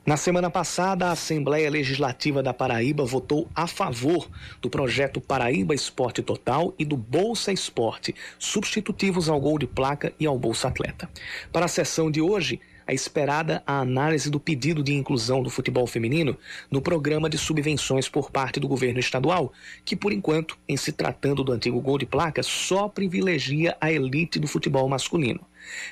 Na 0.05 0.17
semana 0.17 0.49
passada, 0.49 1.07
a 1.07 1.11
Assembleia 1.11 1.69
Legislativa 1.69 2.43
da 2.43 2.53
Paraíba 2.53 3.05
votou 3.05 3.49
a 3.55 3.67
favor 3.67 4.29
do 4.61 4.69
projeto 4.69 5.21
Paraíba 5.21 5.73
Esporte 5.73 6.21
Total 6.21 6.73
e 6.77 6.83
do 6.83 6.97
Bolsa 6.97 7.53
Esporte, 7.53 8.13
substitutivos 8.37 9.29
ao 9.29 9.39
gol 9.39 9.57
de 9.57 9.65
placa 9.65 10.13
e 10.19 10.25
ao 10.25 10.37
Bolsa 10.37 10.67
Atleta. 10.67 11.09
Para 11.53 11.65
a 11.65 11.69
sessão 11.69 12.11
de 12.11 12.19
hoje, 12.19 12.59
a 12.87 12.93
esperada 12.93 13.63
a 13.65 13.79
análise 13.79 14.29
do 14.29 14.39
pedido 14.39 14.83
de 14.83 14.93
inclusão 14.93 15.41
do 15.41 15.49
futebol 15.49 15.87
feminino 15.87 16.37
no 16.69 16.81
programa 16.81 17.29
de 17.29 17.37
subvenções 17.37 18.09
por 18.09 18.31
parte 18.31 18.59
do 18.59 18.67
governo 18.67 18.99
estadual, 18.99 19.51
que, 19.85 19.95
por 19.95 20.11
enquanto, 20.11 20.57
em 20.67 20.77
se 20.77 20.91
tratando 20.91 21.43
do 21.43 21.51
antigo 21.51 21.81
gol 21.81 21.97
de 21.97 22.05
placa, 22.05 22.43
só 22.43 22.87
privilegia 22.87 23.75
a 23.79 23.91
elite 23.91 24.39
do 24.39 24.47
futebol 24.47 24.87
masculino. 24.87 25.41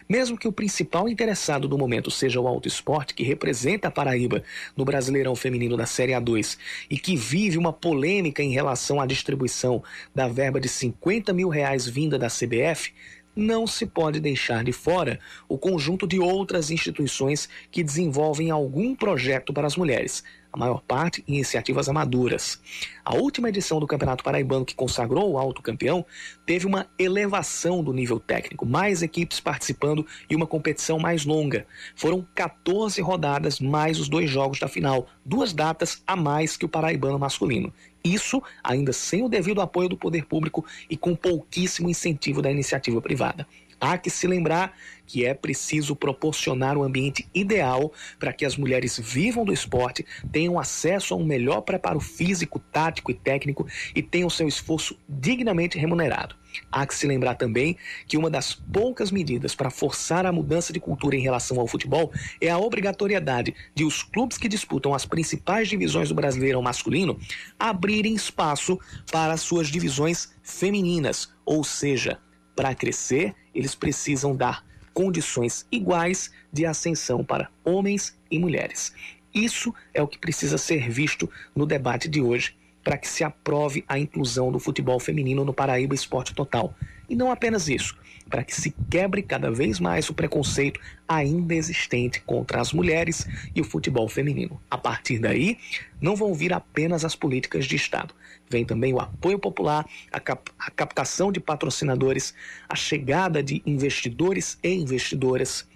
Mesmo 0.08 0.38
que 0.38 0.48
o 0.48 0.52
principal 0.52 1.08
interessado 1.08 1.68
do 1.68 1.78
momento 1.78 2.12
seja 2.12 2.40
o 2.40 2.48
Alto 2.48 2.68
Esporte, 2.68 3.14
que 3.14 3.24
representa 3.24 3.88
a 3.88 3.92
Paraíba 3.92 4.44
no 4.76 4.86
Brasileirão 4.86 5.36
Feminino 5.36 5.78
da 5.78 5.86
Série 5.86 6.14
A2 6.14 6.58
e 6.90 6.98
que 6.98 7.16
vive 7.16 7.58
uma 7.58 7.74
polêmica 7.74 8.44
em 8.44 8.52
relação 8.52 9.00
à 9.00 9.06
distribuição 9.06 9.84
da 10.14 10.28
verba 10.28 10.60
de 10.60 10.68
50 10.68 11.34
mil 11.34 11.50
reais 11.50 11.88
vinda 11.88 12.20
da 12.20 12.28
CBF, 12.28 12.94
não 13.36 13.66
se 13.66 13.86
pode 13.86 14.20
deixar 14.20 14.64
de 14.64 14.72
fora 14.72 15.20
o 15.48 15.58
conjunto 15.58 16.08
de 16.08 16.20
outras 16.20 16.72
instituições 16.72 17.48
que 17.72 17.84
desenvolvem 17.84 18.52
algum 18.52 18.96
projeto 18.96 19.54
para 19.54 19.68
as 19.68 19.76
mulheres, 19.76 20.24
a 20.52 20.58
maior 20.58 20.82
parte 20.82 21.24
iniciativas 21.28 21.88
amadoras. 21.88 22.60
A 23.06 23.16
última 23.16 23.50
edição 23.50 23.80
do 23.80 23.88
Campeonato 23.88 24.24
Paraibano, 24.24 24.66
que 24.66 24.76
consagrou 24.76 25.32
o 25.32 25.38
alto 25.38 25.62
campeão, 25.62 26.06
teve 26.46 26.66
uma 26.66 26.88
elevação 27.00 27.84
do 27.84 27.94
nível 27.94 28.20
técnico, 28.20 28.66
mais 28.66 29.02
equipes 29.02 29.40
participando 29.40 30.06
e 30.30 30.36
uma 30.36 30.46
competição 30.46 31.00
mais 31.00 31.26
longa. 31.26 31.66
Foram 31.96 32.28
14 32.36 33.02
rodadas 33.02 33.60
mais 33.60 34.00
os 34.00 34.10
dois 34.10 34.30
jogos 34.30 34.60
da 34.60 34.68
final, 34.68 35.08
duas 35.26 35.54
datas 35.54 36.04
a 36.06 36.16
mais 36.16 36.58
que 36.58 36.66
o 36.66 36.70
Paraibano 36.70 37.18
masculino. 37.18 37.74
Isso 38.04 38.42
ainda 38.64 38.92
sem 38.92 39.24
o 39.24 39.30
devido 39.30 39.62
apoio 39.62 39.90
do 39.90 39.98
poder 39.98 40.26
público 40.26 40.66
e 40.90 40.98
com 40.98 41.16
pouquíssimo 41.16 41.90
incentivo 41.90 42.42
da 42.42 42.52
iniciativa 42.52 43.02
privada. 43.02 43.48
Há 43.82 43.98
que 43.98 44.12
se 44.12 44.28
lembrar 44.28 44.78
que 45.08 45.26
é 45.26 45.34
preciso 45.34 45.96
proporcionar 45.96 46.78
o 46.78 46.82
um 46.82 46.84
ambiente 46.84 47.28
ideal 47.34 47.92
para 48.20 48.32
que 48.32 48.46
as 48.46 48.56
mulheres 48.56 49.00
vivam 49.00 49.44
do 49.44 49.52
esporte, 49.52 50.06
tenham 50.32 50.60
acesso 50.60 51.16
a 51.16 51.18
um 51.18 51.26
melhor 51.26 51.62
preparo 51.62 52.00
físico, 52.00 52.60
tático 52.60 53.10
e 53.10 53.16
técnico 53.16 53.68
e 53.96 54.04
tenham 54.04 54.30
seu 54.30 54.48
esforço 54.48 54.98
dignamente 55.10 55.80
remunerado. 55.80 56.36
Há 56.72 56.86
que 56.86 56.94
se 56.94 57.08
lembrar 57.08 57.36
também 57.36 57.76
que 58.08 58.18
uma 58.18 58.30
das 58.30 58.54
poucas 58.54 59.10
medidas 59.10 59.56
para 59.56 59.72
forçar 59.72 60.28
a 60.28 60.32
mudança 60.32 60.72
de 60.72 60.80
cultura 60.80 61.16
em 61.16 61.22
relação 61.22 61.60
ao 61.60 61.68
futebol 61.68 62.12
é 62.40 62.50
a 62.50 62.60
obrigatoriedade 62.60 63.56
de 63.74 63.84
os 63.84 64.04
clubes 64.04 64.38
que 64.38 64.48
disputam 64.48 64.94
as 64.94 65.08
principais 65.08 65.68
divisões 65.68 66.10
do 66.10 66.16
Brasileirão 66.16 66.62
masculino 66.62 67.20
abrirem 67.60 68.14
espaço 68.14 68.80
para 69.12 69.34
as 69.34 69.42
suas 69.42 69.70
divisões 69.70 70.34
femininas, 70.44 71.34
ou 71.44 71.64
seja, 71.64 72.20
para 72.56 72.76
crescer, 72.76 73.36
eles 73.54 73.76
precisam 73.76 74.36
dar 74.36 74.66
condições 74.94 75.66
iguais 75.72 76.32
de 76.52 76.66
ascensão 76.66 77.24
para 77.24 77.50
homens 77.64 78.18
e 78.30 78.38
mulheres. 78.38 78.94
Isso 79.34 79.74
é 79.94 80.02
o 80.02 80.08
que 80.08 80.18
precisa 80.18 80.58
ser 80.58 80.90
visto 80.90 81.30
no 81.56 81.66
debate 81.66 82.10
de 82.10 82.22
hoje 82.22 82.56
para 82.84 82.98
que 82.98 83.08
se 83.08 83.24
aprove 83.24 83.86
a 83.88 83.98
inclusão 83.98 84.52
do 84.52 84.60
futebol 84.60 85.00
feminino 85.00 85.46
no 85.46 85.54
Paraíba 85.54 85.96
Esporte 85.96 86.34
Total. 86.34 86.76
E 87.08 87.16
não 87.16 87.32
apenas 87.32 87.70
isso, 87.70 87.96
para 88.32 88.46
que 88.46 88.56
se 88.56 88.74
quebre 88.90 89.22
cada 89.22 89.52
vez 89.52 89.80
mais 89.80 90.10
o 90.10 90.14
preconceito 90.14 90.80
ainda 91.08 91.54
existente 91.54 92.22
contra 92.22 92.62
as 92.62 92.72
mulheres 92.72 93.28
e 93.54 93.60
o 93.60 93.66
futebol 93.66 94.08
feminino. 94.08 94.60
A 94.72 94.78
partir 94.78 95.20
daí, 95.20 95.58
não 96.00 96.16
vão 96.16 96.34
vir 96.34 96.54
apenas 96.54 97.04
as 97.04 97.14
políticas 97.14 97.66
de 97.66 97.76
Estado. 97.76 98.16
Vem 98.50 98.66
também 98.66 98.94
o 98.94 99.00
apoio 99.00 99.38
popular, 99.38 99.86
a, 100.12 100.20
cap 100.20 100.50
a 100.58 100.72
captação 100.72 101.32
de 101.32 101.42
patrocinadores, 101.42 102.34
a 102.68 102.76
chegada 102.76 103.44
de 103.44 103.62
investidores 103.66 104.58
e 104.64 104.74
investidoras. 104.74 105.68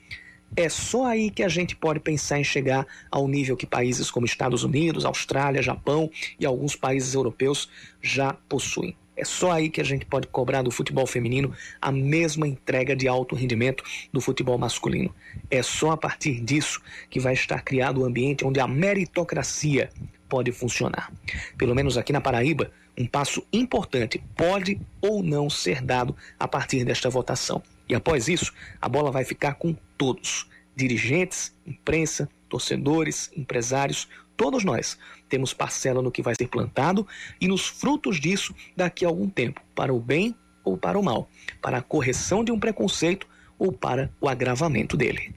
É 0.56 0.70
só 0.70 1.06
aí 1.06 1.30
que 1.30 1.44
a 1.44 1.50
gente 1.50 1.76
pode 1.76 2.00
pensar 2.00 2.40
em 2.40 2.44
chegar 2.44 2.88
ao 3.12 3.28
nível 3.28 3.58
que 3.58 3.66
países 3.66 4.10
como 4.10 4.26
Estados 4.26 4.64
Unidos, 4.64 5.04
Austrália, 5.04 5.62
Japão 5.62 6.10
e 6.40 6.46
alguns 6.46 6.76
países 6.76 7.14
europeus 7.14 7.70
já 8.02 8.34
possuem. 8.48 8.96
É 9.16 9.24
só 9.24 9.52
aí 9.52 9.70
que 9.70 9.80
a 9.80 9.84
gente 9.84 10.06
pode 10.06 10.28
cobrar 10.28 10.62
do 10.62 10.72
futebol 10.72 11.08
feminino 11.08 11.54
a 11.82 11.92
mesma 11.92 12.48
entrega 12.48 12.96
de 12.96 13.08
alto 13.08 13.36
rendimento 13.36 13.84
do 14.12 14.20
futebol 14.20 14.58
masculino. 14.58 15.14
É 15.50 15.64
só 15.64 15.92
a 15.92 15.98
partir 15.98 16.42
disso 16.42 16.82
que 17.10 17.20
vai 17.20 17.34
estar 17.34 17.62
criado 17.62 18.00
o 18.00 18.04
um 18.04 18.06
ambiente 18.06 18.46
onde 18.46 18.60
a 18.60 18.68
meritocracia 18.68 19.90
pode 20.28 20.52
funcionar. 20.52 21.12
Pelo 21.58 21.76
menos 21.76 21.98
aqui 21.98 22.12
na 22.12 22.20
Paraíba, 22.20 22.72
um 22.98 23.06
passo 23.06 23.46
importante 23.52 24.22
pode 24.36 24.80
ou 25.02 25.22
não 25.22 25.50
ser 25.50 25.82
dado 25.82 26.16
a 26.40 26.48
partir 26.48 26.84
desta 26.84 27.10
votação. 27.10 27.62
E 27.88 27.96
após 27.96 28.28
isso, 28.28 28.54
a 28.82 28.90
bola 28.90 29.12
vai 29.12 29.24
ficar 29.24 29.56
com 29.56 29.76
todos: 29.98 30.50
dirigentes, 30.76 31.54
imprensa, 31.66 32.30
torcedores, 32.50 33.32
empresários, 33.36 34.08
todos 34.36 34.64
nós 34.64 34.98
temos 35.36 35.54
parcela 35.54 36.02
no 36.02 36.12
que 36.12 36.22
vai 36.22 36.34
ser 36.34 36.48
plantado 36.48 37.06
e 37.42 37.48
nos 37.48 37.68
frutos 37.68 38.22
disso 38.22 38.56
daqui 38.74 39.04
a 39.04 39.10
algum 39.10 39.28
tempo, 39.28 39.60
para 39.76 39.94
o 39.94 40.00
bem 40.00 40.34
ou 40.64 40.78
para 40.78 40.98
o 40.98 41.04
mal, 41.04 41.30
para 41.62 41.80
a 41.80 41.82
correção 41.82 42.42
de 42.42 42.54
um 42.54 42.60
preconceito 42.60 43.28
ou 43.60 43.70
para 43.70 44.10
o 44.22 44.30
agravamento 44.30 44.96
dele. 44.96 45.36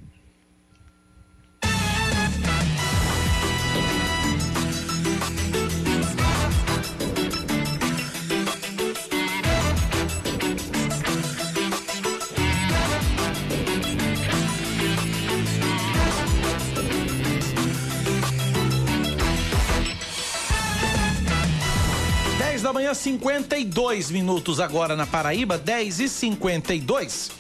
Da 22.69 22.73
manhã, 22.75 22.93
52 22.93 24.11
minutos 24.11 24.61
agora 24.61 24.95
na 24.95 25.07
Paraíba, 25.07 25.57
10 25.57 26.01
e 26.01 26.09
52. 26.09 27.31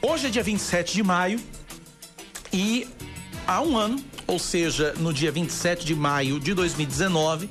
Hoje 0.00 0.28
é 0.28 0.30
dia 0.30 0.42
27 0.42 0.94
de 0.94 1.02
maio 1.02 1.38
e 2.50 2.88
há 3.46 3.60
um 3.60 3.76
ano, 3.76 4.02
ou 4.26 4.38
seja, 4.38 4.94
no 5.00 5.12
dia 5.12 5.30
27 5.30 5.84
de 5.84 5.94
maio 5.94 6.40
de 6.40 6.54
2019, 6.54 7.50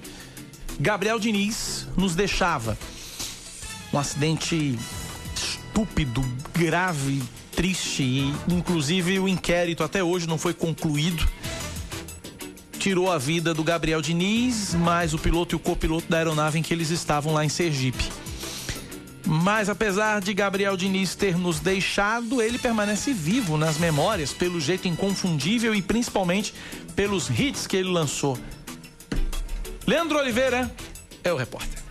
Gabriel 0.80 1.20
Diniz 1.20 1.86
nos 1.96 2.16
deixava. 2.16 2.76
Um 3.94 4.00
acidente 4.00 4.76
estúpido, 5.36 6.26
grave, 6.52 7.22
triste 7.52 8.02
e 8.02 8.34
inclusive 8.48 9.20
o 9.20 9.28
inquérito 9.28 9.84
até 9.84 10.04
hoje 10.04 10.28
não 10.28 10.40
foi 10.40 10.56
concluído 10.56 11.28
tirou 12.78 13.12
a 13.12 13.18
vida 13.18 13.54
do 13.54 13.64
Gabriel 13.64 14.02
Diniz, 14.02 14.74
mais 14.74 15.14
o 15.14 15.18
piloto 15.18 15.56
e 15.56 15.58
o 15.58 15.60
copiloto 15.60 16.08
da 16.08 16.18
aeronave 16.18 16.60
em 16.60 16.62
que 16.62 16.74
eles 16.74 16.90
estavam 16.90 17.34
lá 17.34 17.44
em 17.44 17.50
Sergipe. 17.50 18.04
Mas 19.26 19.68
apesar 19.68 20.22
de 20.22 20.34
Gabriel 20.34 20.78
Diniz 20.78 21.14
ter 21.14 21.38
nos 21.38 21.60
deixado, 21.60 22.42
ele 22.42 22.58
permanece 22.58 23.12
vivo 23.12 23.58
nas 23.58 23.78
memórias 23.78 24.32
pelo 24.32 24.62
jeito 24.62 24.88
inconfundível 24.88 25.76
e 25.76 25.82
principalmente 25.82 26.54
pelos 26.96 27.30
hits 27.30 27.68
que 27.68 27.76
ele 27.76 27.90
lançou. 27.90 28.38
Leandro 29.86 30.18
Oliveira 30.18 30.74
é 31.24 31.34
o 31.34 31.36
repórter. 31.36 31.82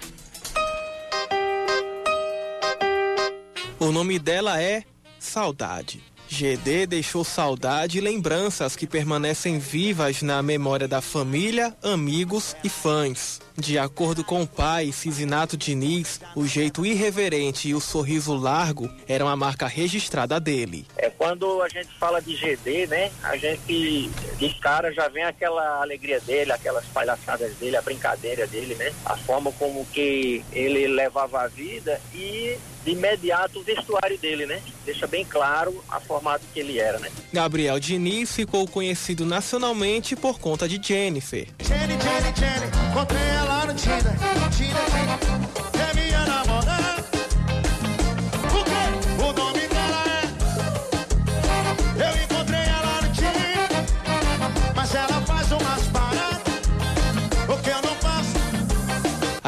O 3.79 3.93
nome 3.93 4.19
dela 4.19 4.61
é 4.61 4.85
Saudade. 5.19 6.03
GD 6.37 6.87
deixou 6.87 7.25
saudade 7.25 7.97
e 7.97 8.01
lembranças 8.03 8.77
que 8.77 8.87
permanecem 8.87 9.59
vivas 9.59 10.21
na 10.21 10.43
memória 10.43 10.87
da 10.87 11.01
família, 11.01 11.75
amigos 11.83 12.55
e 12.63 12.69
fãs. 12.69 13.41
De 13.59 13.79
acordo 13.79 14.23
com 14.23 14.43
o 14.43 14.47
pai, 14.47 14.93
Cisinato 14.93 15.57
Diniz, 15.57 16.21
o 16.35 16.47
jeito 16.47 16.85
irreverente 16.85 17.69
e 17.69 17.75
o 17.75 17.81
sorriso 17.81 18.35
largo 18.37 18.91
eram 19.09 19.29
a 19.29 19.37
marca 19.37 19.67
registrada 19.67 20.39
dele. 20.39 20.87
É 20.97 21.09
quando 21.09 21.63
a 21.63 21.69
gente 21.69 21.89
fala 21.99 22.21
de 22.21 22.35
GD, 22.35 22.87
né? 22.87 23.11
A 23.23 23.37
gente 23.37 24.11
de 24.39 24.55
cara 24.61 24.93
já 24.93 25.09
vem 25.09 25.25
aquela 25.25 25.81
alegria 25.81 26.21
dele, 26.21 26.53
aquelas 26.53 26.85
palhaçadas 26.87 27.55
dele, 27.57 27.77
a 27.77 27.83
brincadeira 27.83 28.47
dele, 28.47 28.75
né? 28.75 28.93
A 29.05 29.17
forma 29.17 29.51
como 29.53 29.87
que 29.87 30.45
ele 30.53 30.87
levava 30.87 31.43
a 31.43 31.49
vida 31.49 32.01
e 32.15 32.59
de 32.85 32.93
imediato 32.93 33.59
o 33.59 33.63
vestuário 33.63 34.19
dele, 34.19 34.47
né? 34.47 34.63
Deixa 34.85 35.07
bem 35.07 35.25
claro 35.25 35.83
a 35.89 35.99
formato 35.99 36.45
que 36.53 36.61
ele 36.61 36.79
era, 36.79 36.99
né? 36.99 37.11
Gabriel 37.33 37.81
Diniz 37.81 38.35
ficou 38.35 38.69
conhecido 38.69 39.25
nacionalmente 39.25 40.15
por 40.15 40.39
conta 40.39 40.69
de 40.69 40.81
Jennifer. 40.81 41.49
Jenny, 41.61 41.95
Jenny, 41.95 42.35
Jenny, 42.37 43.46
contei 43.47 43.53
ela 43.53 43.67
no 43.67 43.75
Tinder, 43.75 45.46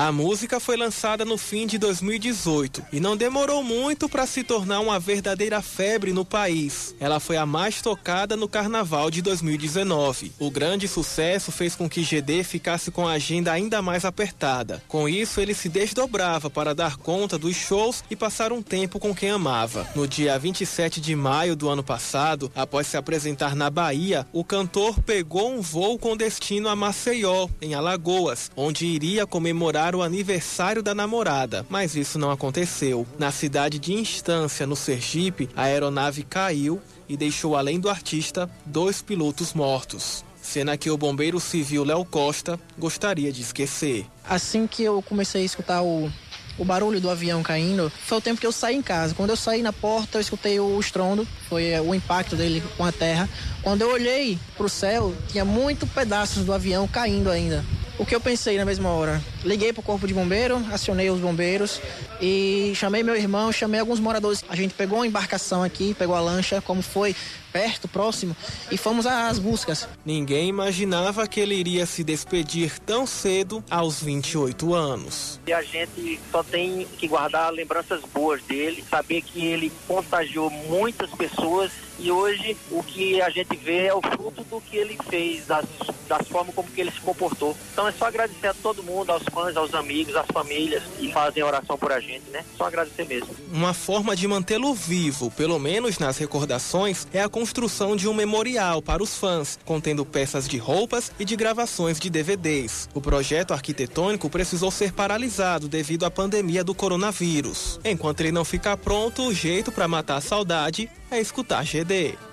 A 0.01 0.13
música 0.13 0.61
foi 0.61 0.77
lançada 0.77 1.25
no 1.25 1.37
fim 1.37 1.67
de 1.67 1.77
2018 1.77 2.85
e 2.93 3.01
não 3.01 3.17
demorou 3.17 3.65
muito 3.65 4.09
para 4.09 4.29
se 4.29 4.45
tornar 4.45 4.79
uma 4.79 5.01
verdadeira 5.01 5.61
febre 5.61 6.13
no 6.13 6.25
país. 6.25 6.95
Ela 7.01 7.19
foi 7.19 7.37
a 7.37 7.45
mais 7.45 7.83
tocada 7.83 8.37
no 8.37 8.49
carnaval 8.49 9.11
de 9.11 9.21
2019. 9.21 10.31
O 10.39 10.53
grande 10.53 10.87
sucesso 10.87 11.51
fez 11.51 11.75
com 11.75 11.89
que 11.89 12.05
GD 12.05 12.45
ficasse 12.45 12.93
com 12.93 13.09
a 13.09 13.15
agenda 13.15 13.51
ainda 13.51 13.83
mais 13.83 14.05
apertada. 14.05 14.81
Com 14.87 15.09
isso, 15.09 15.41
ele 15.41 15.53
se 15.53 15.69
desdobrava 15.69 16.49
para 16.49 16.77
dar 16.77 16.97
conta 16.97 17.37
dos 17.37 17.57
shows 17.57 18.05
e 18.09 18.15
passar 18.15 18.53
um 18.53 18.63
tempo 18.63 19.01
com 19.01 19.13
quem 19.13 19.31
amava. 19.31 19.85
No 19.97 20.07
dia 20.07 20.39
27 20.39 21.01
de 21.01 21.17
maio 21.17 21.57
do 21.57 21.69
ano 21.69 21.83
passado, 21.83 22.53
após 22.55 22.87
se 22.87 22.97
apresentar 22.97 23.57
na 23.57 23.69
Bahia, 23.69 24.25
o 24.33 24.45
cantor 24.45 25.01
pegou 25.01 25.51
um 25.51 25.61
voo 25.61 25.99
com 25.99 26.17
destino 26.17 26.69
a 26.69 26.77
Maceió, 26.77 27.49
em 27.61 27.75
Alagoas, 27.75 28.49
onde 28.55 28.87
iria 28.87 29.27
comemorar 29.27 29.88
o 29.97 30.03
aniversário 30.03 30.83
da 30.83 30.95
namorada, 30.95 31.65
mas 31.69 31.97
isso 31.97 32.19
não 32.19 32.31
aconteceu. 32.31 33.07
Na 33.19 33.31
cidade 33.31 33.79
de 33.79 33.93
Instância, 33.93 34.67
no 34.67 34.77
Sergipe, 34.77 35.49
a 35.57 35.63
aeronave 35.63 36.23
caiu 36.23 36.81
e 37.09 37.17
deixou, 37.17 37.57
além 37.57 37.81
do 37.81 37.89
artista, 37.89 38.51
dois 38.67 39.01
pilotos 39.01 39.55
mortos. 39.55 40.25
Cena 40.41 40.77
que 40.77 40.91
o 40.91 40.97
bombeiro 40.97 41.41
civil 41.41 41.85
Léo 41.85 42.05
Costa 42.05 42.59
gostaria 42.79 43.33
de 43.33 43.43
esquecer. 43.43 44.07
Assim 44.25 44.67
que 44.67 44.83
eu 44.83 45.03
comecei 45.03 45.43
a 45.43 45.45
escutar 45.45 45.83
o, 45.83 46.11
o 46.59 46.65
barulho 46.65 47.01
do 47.01 47.11
avião 47.11 47.43
caindo, 47.43 47.93
foi 48.07 48.19
o 48.19 48.21
tempo 48.21 48.41
que 48.41 48.47
eu 48.47 48.53
saí 48.53 48.77
em 48.77 48.83
casa. 48.83 49.15
Quando 49.15 49.31
eu 49.31 49.37
saí 49.37 49.63
na 49.63 49.73
porta, 49.73 50.19
eu 50.19 50.21
escutei 50.23 50.59
o 50.59 50.79
estrondo, 50.81 51.27
foi 51.49 51.79
o 51.81 51.95
impacto 51.95 52.35
dele 52.35 52.63
com 52.77 52.85
a 52.85 52.93
terra. 52.93 53.29
Quando 53.63 53.83
eu 53.83 53.91
olhei 53.91 54.39
para 54.57 54.67
o 54.67 54.71
céu, 54.71 55.15
tinha 55.29 55.45
muitos 55.45 55.89
pedaços 55.91 56.45
do 56.45 56.53
avião 56.53 56.89
caindo 56.89 57.31
ainda. 57.31 57.65
O 57.99 58.07
que 58.07 58.15
eu 58.15 58.21
pensei 58.21 58.57
na 58.57 58.65
mesma 58.65 58.91
hora? 58.91 59.21
Liguei 59.45 59.73
pro 59.73 59.83
corpo 59.83 60.07
de 60.07 60.15
bombeiro, 60.15 60.65
acionei 60.71 61.11
os 61.11 61.19
bombeiros 61.19 61.81
e 62.21 62.73
chamei 62.77 63.03
meu 63.03 63.17
irmão, 63.17 63.51
chamei 63.51 63.81
alguns 63.81 63.99
moradores. 63.99 64.45
A 64.49 64.55
gente 64.55 64.73
pegou 64.73 65.01
uma 65.01 65.07
embarcação 65.07 65.65
aqui, 65.65 65.95
pegou 65.95 66.15
a 66.15 66.21
lancha, 66.21 66.61
como 66.61 66.81
foi 66.81 67.17
perto, 67.59 67.89
próximo, 67.89 68.37
e 68.71 68.77
fomos 68.77 69.05
às 69.05 69.41
buscas. 69.41 69.89
Ninguém 70.07 70.49
imaginava 70.49 71.27
que 71.27 71.41
ele 71.41 71.57
iria 71.57 71.87
se 71.87 72.05
despedir 72.05 72.79
tão 72.79 73.05
cedo 73.05 73.65
aos 73.69 74.01
28 74.01 74.75
anos. 74.75 75.41
E 75.45 75.53
a 75.53 75.61
gente 75.61 76.21
só 76.31 76.45
tem 76.45 76.87
que 76.97 77.09
guardar 77.09 77.53
lembranças 77.53 78.01
boas 78.15 78.41
dele, 78.45 78.85
saber 78.89 79.23
que 79.23 79.45
ele 79.45 79.73
contagiou 79.89 80.49
muitas 80.51 81.11
pessoas 81.11 81.73
e 81.99 82.13
hoje 82.13 82.57
o 82.71 82.81
que 82.83 83.21
a 83.21 83.29
gente 83.29 83.57
vê 83.57 83.87
é 83.87 83.95
o 83.95 84.01
fruto 84.01 84.45
do 84.45 84.61
que 84.61 84.77
ele 84.77 84.97
fez, 85.09 85.47
das, 85.47 85.65
das 86.07 86.29
formas 86.29 86.55
como 86.55 86.71
que 86.71 86.81
ele 86.81 86.93
se 86.93 87.01
comportou. 87.01 87.57
Então 87.73 87.89
é 87.89 87.93
só 87.93 88.07
agradecer 88.07 88.47
a 88.47 88.55
todo 88.55 88.85
mundo, 88.85 89.11
aos 89.11 89.25
fãs, 89.33 89.57
aos 89.57 89.75
amigos, 89.75 90.15
às 90.15 90.27
famílias 90.33 90.85
que 90.97 91.13
fazem 91.13 91.43
oração 91.43 91.77
por 91.77 91.91
a 91.91 91.99
gente, 91.99 92.31
né? 92.31 92.45
Só 92.57 92.67
agradecer 92.67 93.05
mesmo. 93.05 93.35
Uma 93.53 93.75
forma 93.75 94.15
de 94.15 94.29
mantê-lo 94.29 94.73
vivo, 94.75 95.29
pelo 95.33 95.59
menos 95.59 95.99
nas 95.99 96.19
recordações, 96.19 97.09
é 97.13 97.21
a 97.21 97.29
construção 97.29 97.48
de 97.97 98.09
um 98.09 98.15
memorial 98.15 98.83
para 98.83 99.03
os 99.03 99.17
fãs, 99.17 99.59
contendo 99.65 100.05
peças 100.05 100.47
de 100.47 100.59
roupas 100.59 101.11
e 101.19 101.25
de 101.25 101.37
gravações 101.37 101.99
de 101.99 102.11
DVDs. 102.11 102.89
O 102.95 103.01
projeto 103.01 103.53
arquitetônico 103.53 104.29
precisou 104.29 104.71
ser 104.71 104.93
paralisado 104.93 105.69
devido 105.69 106.05
à 106.05 106.11
pandemia 106.11 106.63
do 106.63 106.75
coronavírus. 106.75 107.81
Enquanto 107.85 108.21
ele 108.21 108.33
não 108.33 108.45
ficar 108.45 108.77
pronto, 108.77 109.23
o 109.23 109.35
jeito 109.35 109.73
para 109.73 109.89
matar 109.89 110.17
a 110.17 110.21
saudade 110.21 110.91
é 111.11 111.21
escutar 111.21 111.65
GD. 111.65 112.28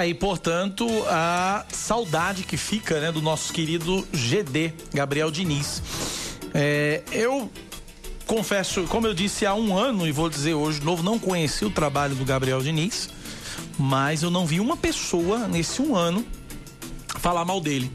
Aí, 0.00 0.14
portanto, 0.14 0.88
a 1.08 1.66
saudade 1.70 2.42
que 2.44 2.56
fica, 2.56 2.98
né, 3.02 3.12
do 3.12 3.20
nosso 3.20 3.52
querido 3.52 4.08
GD, 4.10 4.72
Gabriel 4.94 5.30
Diniz. 5.30 5.82
É, 6.54 7.02
eu 7.12 7.52
confesso, 8.26 8.84
como 8.84 9.06
eu 9.06 9.12
disse 9.12 9.44
há 9.44 9.52
um 9.52 9.76
ano, 9.76 10.08
e 10.08 10.10
vou 10.10 10.30
dizer 10.30 10.54
hoje 10.54 10.80
de 10.80 10.86
novo, 10.86 11.02
não 11.02 11.18
conheci 11.18 11.66
o 11.66 11.70
trabalho 11.70 12.14
do 12.14 12.24
Gabriel 12.24 12.62
Diniz, 12.62 13.10
mas 13.78 14.22
eu 14.22 14.30
não 14.30 14.46
vi 14.46 14.58
uma 14.58 14.74
pessoa 14.74 15.46
nesse 15.46 15.82
um 15.82 15.94
ano 15.94 16.24
falar 17.18 17.44
mal 17.44 17.60
dele. 17.60 17.92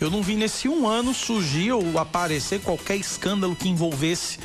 Eu 0.00 0.10
não 0.10 0.22
vi 0.22 0.34
nesse 0.34 0.66
um 0.66 0.88
ano 0.88 1.12
surgir 1.12 1.72
ou 1.72 1.98
aparecer 1.98 2.62
qualquer 2.62 2.96
escândalo 2.96 3.54
que 3.54 3.68
envolvesse 3.68 4.38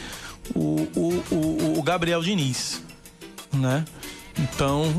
o, 0.53 0.81
o, 0.97 1.23
o, 1.31 1.79
o 1.79 1.81
Gabriel 1.81 2.21
Diniz, 2.21 2.81
né? 3.53 3.85
Então, 4.37 4.93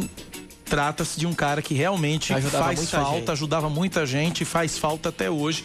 trata-se 0.65 1.19
de 1.19 1.27
um 1.27 1.33
cara 1.33 1.61
que 1.61 1.75
realmente 1.75 2.33
Ajudava 2.33 2.65
faz 2.65 2.91
falta, 2.91 3.17
gente. 3.17 3.31
ajudava 3.31 3.69
muita 3.69 4.07
gente 4.07 4.43
e 4.43 4.45
faz 4.45 4.79
falta 4.79 5.11
até 5.11 5.31
hoje. 5.31 5.65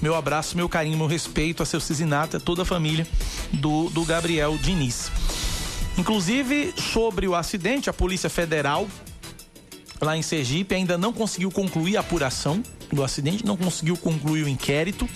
Meu 0.00 0.14
abraço, 0.14 0.56
meu 0.56 0.68
carinho, 0.68 0.96
meu 0.96 1.06
respeito 1.06 1.62
a 1.62 1.66
seu 1.66 1.80
Cisinato, 1.80 2.38
a 2.38 2.40
toda 2.40 2.62
a 2.62 2.64
família 2.64 3.06
do, 3.52 3.90
do 3.90 4.04
Gabriel 4.04 4.56
Diniz. 4.56 5.10
Inclusive, 5.98 6.72
sobre 6.76 7.28
o 7.28 7.34
acidente, 7.34 7.90
a 7.90 7.92
Polícia 7.92 8.30
Federal, 8.30 8.88
lá 10.00 10.16
em 10.16 10.22
Sergipe, 10.22 10.74
ainda 10.74 10.96
não 10.96 11.12
conseguiu 11.12 11.50
concluir 11.50 11.98
a 11.98 12.00
apuração 12.00 12.62
do 12.90 13.04
acidente, 13.04 13.44
não 13.44 13.56
conseguiu 13.56 13.96
concluir 13.96 14.44
o 14.44 14.48
inquérito. 14.48 15.08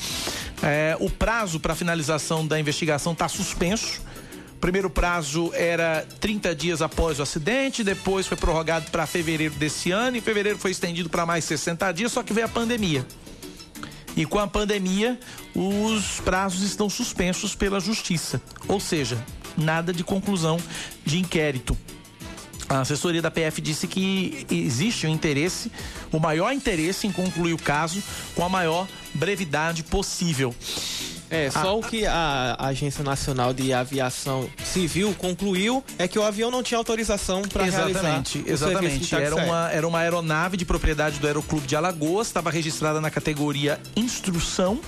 É, 0.62 0.96
o 1.00 1.08
prazo 1.08 1.58
para 1.58 1.74
finalização 1.74 2.46
da 2.46 2.60
investigação 2.60 3.12
está 3.14 3.28
suspenso. 3.28 4.02
Primeiro 4.64 4.88
prazo 4.88 5.52
era 5.52 6.06
30 6.20 6.54
dias 6.54 6.80
após 6.80 7.18
o 7.18 7.22
acidente, 7.22 7.84
depois 7.84 8.26
foi 8.26 8.34
prorrogado 8.34 8.90
para 8.90 9.06
fevereiro 9.06 9.52
desse 9.56 9.90
ano, 9.90 10.16
e 10.16 10.22
fevereiro 10.22 10.58
foi 10.58 10.70
estendido 10.70 11.10
para 11.10 11.26
mais 11.26 11.44
60 11.44 11.92
dias, 11.92 12.10
só 12.10 12.22
que 12.22 12.32
veio 12.32 12.46
a 12.46 12.48
pandemia. 12.48 13.06
E 14.16 14.24
com 14.24 14.38
a 14.38 14.46
pandemia, 14.46 15.20
os 15.54 16.18
prazos 16.20 16.62
estão 16.62 16.88
suspensos 16.88 17.54
pela 17.54 17.78
justiça. 17.78 18.40
Ou 18.66 18.80
seja, 18.80 19.22
nada 19.54 19.92
de 19.92 20.02
conclusão 20.02 20.56
de 21.04 21.18
inquérito. 21.18 21.76
A 22.66 22.80
assessoria 22.80 23.20
da 23.20 23.30
PF 23.30 23.60
disse 23.60 23.86
que 23.86 24.46
existe 24.50 25.06
o 25.06 25.10
interesse, 25.10 25.70
o 26.10 26.18
maior 26.18 26.50
interesse 26.54 27.06
em 27.06 27.12
concluir 27.12 27.52
o 27.52 27.58
caso 27.58 28.02
com 28.34 28.42
a 28.42 28.48
maior 28.48 28.88
brevidade 29.12 29.82
possível. 29.82 30.54
É, 31.30 31.50
só 31.50 31.78
o 31.78 31.82
que 31.82 32.06
a 32.06 32.54
Agência 32.58 33.02
Nacional 33.02 33.52
de 33.52 33.72
Aviação 33.72 34.48
Civil 34.64 35.14
concluiu 35.18 35.82
é 35.98 36.06
que 36.06 36.18
o 36.18 36.22
avião 36.22 36.50
não 36.50 36.62
tinha 36.62 36.78
autorização 36.78 37.42
para 37.42 37.64
realizar 37.78 38.00
Exatamente, 38.46 39.08
Era 39.26 39.34
uma, 39.46 39.70
era 39.72 39.88
uma 39.88 39.98
aeronave 40.00 40.56
de 40.56 40.64
propriedade 40.64 41.18
do 41.18 41.26
Aeroclube 41.26 41.66
de 41.66 41.74
Alagoas, 41.74 42.26
estava 42.28 42.50
registrada 42.50 43.00
na 43.00 43.10
categoria 43.10 43.80
instrução, 43.96 44.80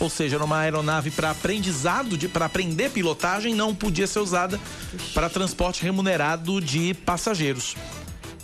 ou 0.00 0.08
seja, 0.08 0.36
era 0.36 0.44
uma 0.44 0.58
aeronave 0.58 1.10
para 1.10 1.30
aprendizado, 1.30 2.16
para 2.30 2.46
aprender 2.46 2.90
pilotagem, 2.90 3.52
não 3.54 3.74
podia 3.74 4.06
ser 4.06 4.20
usada 4.20 4.58
para 5.12 5.28
transporte 5.28 5.82
remunerado 5.82 6.60
de 6.60 6.94
passageiros. 6.94 7.74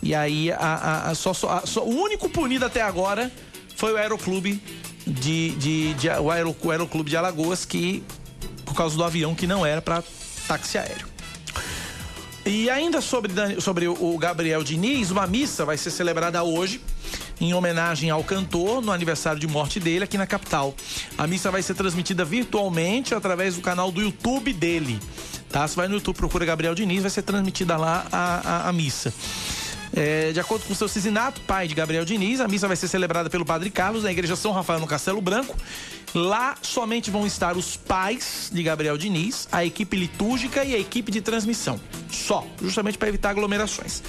E 0.02 0.14
aí, 0.14 0.50
a, 0.52 0.56
a- 0.58 1.10
a- 1.10 1.14
só, 1.14 1.30
a- 1.30 1.62
só- 1.64 1.84
o 1.84 1.94
único 2.02 2.28
punido 2.28 2.64
até 2.66 2.82
agora 2.82 3.30
foi 3.76 3.92
o 3.92 3.96
Aeroclube 3.96 4.60
de, 5.06 5.50
de, 5.56 5.94
de- 5.94 6.08
o, 6.10 6.66
o 6.66 6.70
Aeroclube 6.70 7.10
de 7.10 7.16
Alagoas, 7.16 7.64
que 7.64 8.02
por 8.64 8.74
causa 8.74 8.96
do 8.96 9.04
avião 9.04 9.34
que 9.34 9.46
não 9.46 9.64
era 9.64 9.80
para 9.82 10.02
táxi 10.48 10.78
aéreo. 10.78 11.06
E 12.46 12.68
ainda 12.68 13.00
sobre, 13.00 13.32
Dan- 13.32 13.60
sobre 13.60 13.88
o- 13.88 14.14
o 14.14 14.18
Gabriel 14.18 14.62
Diniz, 14.62 15.10
uma 15.10 15.26
missa 15.26 15.64
vai 15.64 15.76
ser 15.78 15.90
celebrada 15.90 16.42
hoje 16.42 16.80
em 17.40 17.52
homenagem 17.54 18.10
ao 18.10 18.22
cantor 18.22 18.80
no 18.82 18.92
aniversário 18.92 19.40
de 19.40 19.46
morte 19.46 19.80
dele 19.80 20.04
aqui 20.04 20.16
na 20.18 20.26
capital. 20.26 20.74
A 21.18 21.26
missa 21.26 21.50
vai 21.50 21.62
ser 21.62 21.74
transmitida 21.74 22.24
virtualmente 22.24 23.14
através 23.14 23.56
do 23.56 23.62
canal 23.62 23.90
do 23.90 24.00
YouTube 24.00 24.52
dele. 24.52 25.00
Tá? 25.50 25.66
Você 25.66 25.74
vai 25.76 25.88
no 25.88 25.94
YouTube, 25.94 26.16
procura 26.16 26.44
Gabriel 26.44 26.74
Diniz, 26.74 27.02
vai 27.02 27.10
ser 27.10 27.22
transmitida 27.22 27.76
lá 27.76 28.06
a, 28.12 28.66
a, 28.66 28.68
a 28.68 28.72
missa. 28.72 29.12
É, 29.96 30.32
de 30.32 30.40
acordo 30.40 30.64
com 30.66 30.72
o 30.72 30.76
seu 30.76 30.88
Cisinato, 30.88 31.40
pai 31.42 31.68
de 31.68 31.74
Gabriel 31.74 32.04
Diniz, 32.04 32.40
a 32.40 32.48
missa 32.48 32.66
vai 32.66 32.76
ser 32.76 32.88
celebrada 32.88 33.30
pelo 33.30 33.44
Padre 33.44 33.70
Carlos 33.70 34.02
na 34.02 34.10
Igreja 34.10 34.34
São 34.34 34.50
Rafael 34.50 34.80
no 34.80 34.86
Castelo 34.86 35.20
Branco. 35.20 35.56
Lá 36.12 36.56
somente 36.62 37.10
vão 37.10 37.26
estar 37.26 37.56
os 37.56 37.76
pais 37.76 38.50
de 38.52 38.62
Gabriel 38.62 38.98
Diniz, 38.98 39.48
a 39.52 39.64
equipe 39.64 39.96
litúrgica 39.96 40.64
e 40.64 40.74
a 40.74 40.78
equipe 40.78 41.12
de 41.12 41.20
transmissão. 41.20 41.80
Só, 42.10 42.44
justamente 42.60 42.98
para 42.98 43.08
evitar 43.08 43.30
aglomerações. 43.30 44.02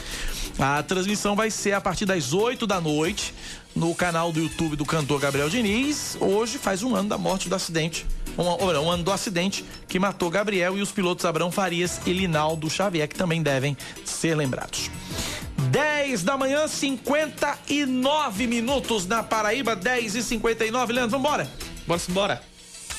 A 0.57 0.81
transmissão 0.81 1.35
vai 1.35 1.51
ser 1.51 1.73
a 1.73 1.81
partir 1.81 2.05
das 2.05 2.33
8 2.33 2.65
da 2.65 2.79
noite 2.79 3.33
no 3.75 3.93
canal 3.93 4.31
do 4.31 4.39
YouTube 4.39 4.75
do 4.75 4.85
cantor 4.85 5.19
Gabriel 5.19 5.49
Diniz. 5.49 6.17
Hoje 6.19 6.57
faz 6.57 6.81
um 6.81 6.95
ano 6.95 7.09
da 7.09 7.17
morte 7.17 7.49
do 7.49 7.55
acidente. 7.55 8.05
Um, 8.37 8.43
um 8.43 8.89
ano 8.89 9.03
do 9.03 9.11
acidente 9.11 9.65
que 9.87 9.99
matou 9.99 10.29
Gabriel 10.29 10.77
e 10.77 10.81
os 10.81 10.91
pilotos 10.91 11.25
Abrão 11.25 11.51
Farias 11.51 12.01
e 12.05 12.13
Linaldo 12.13 12.69
Xavier, 12.69 13.07
que 13.07 13.15
também 13.15 13.41
devem 13.41 13.77
ser 14.03 14.35
lembrados. 14.35 14.89
10 15.75 16.23
da 16.23 16.37
manhã, 16.37 16.69
59 16.69 18.47
minutos 18.47 19.05
na 19.05 19.21
Paraíba, 19.21 19.75
10 19.75 20.15
e 20.15 20.23
59 20.23 20.93
Leandro, 20.93 21.17
vambora. 21.17 21.51
Bora 21.85 22.01
embora. 22.07 22.41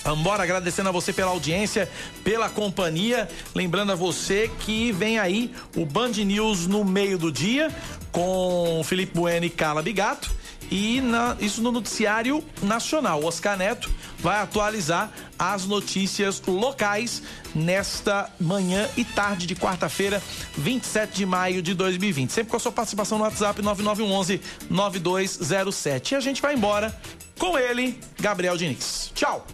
Vambora, 0.04 0.42
agradecendo 0.42 0.90
a 0.90 0.92
você 0.92 1.10
pela 1.10 1.30
audiência, 1.30 1.90
pela 2.22 2.50
companhia. 2.50 3.30
Lembrando 3.54 3.92
a 3.92 3.94
você 3.94 4.50
que 4.60 4.92
vem 4.92 5.18
aí 5.18 5.54
o 5.74 5.86
Band 5.86 6.10
News 6.10 6.66
no 6.66 6.84
meio 6.84 7.16
do 7.16 7.32
dia 7.32 7.74
com 8.12 8.82
Felipe 8.84 9.14
Bueno 9.14 9.46
e 9.46 9.50
Carla 9.50 9.80
Bigato. 9.80 10.30
E 10.70 11.00
na- 11.00 11.36
isso 11.40 11.62
no 11.62 11.70
noticiário 11.70 12.42
nacional. 12.62 13.22
Oscar 13.24 13.56
Neto 13.56 13.90
vai 14.18 14.40
atualizar 14.40 15.10
as 15.38 15.64
notícias 15.66 16.42
locais 16.46 17.22
nesta 17.54 18.30
manhã 18.40 18.88
e 18.96 19.04
tarde 19.04 19.46
de 19.46 19.54
quarta-feira, 19.54 20.22
27 20.56 21.14
de 21.14 21.26
maio 21.26 21.62
de 21.62 21.74
2020. 21.74 22.30
Sempre 22.32 22.50
com 22.50 22.56
a 22.56 22.60
sua 22.60 22.72
participação 22.72 23.18
no 23.18 23.24
WhatsApp 23.24 23.62
9911 23.62 24.40
9207. 24.68 26.12
E 26.12 26.16
a 26.16 26.20
gente 26.20 26.42
vai 26.42 26.54
embora 26.54 26.98
com 27.38 27.56
ele, 27.58 27.98
Gabriel 28.18 28.56
Diniz. 28.56 29.12
Tchau. 29.14 29.46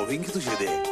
O 0.00 0.04
ringue 0.04 0.30
do 0.30 0.40
GD. 0.40 0.91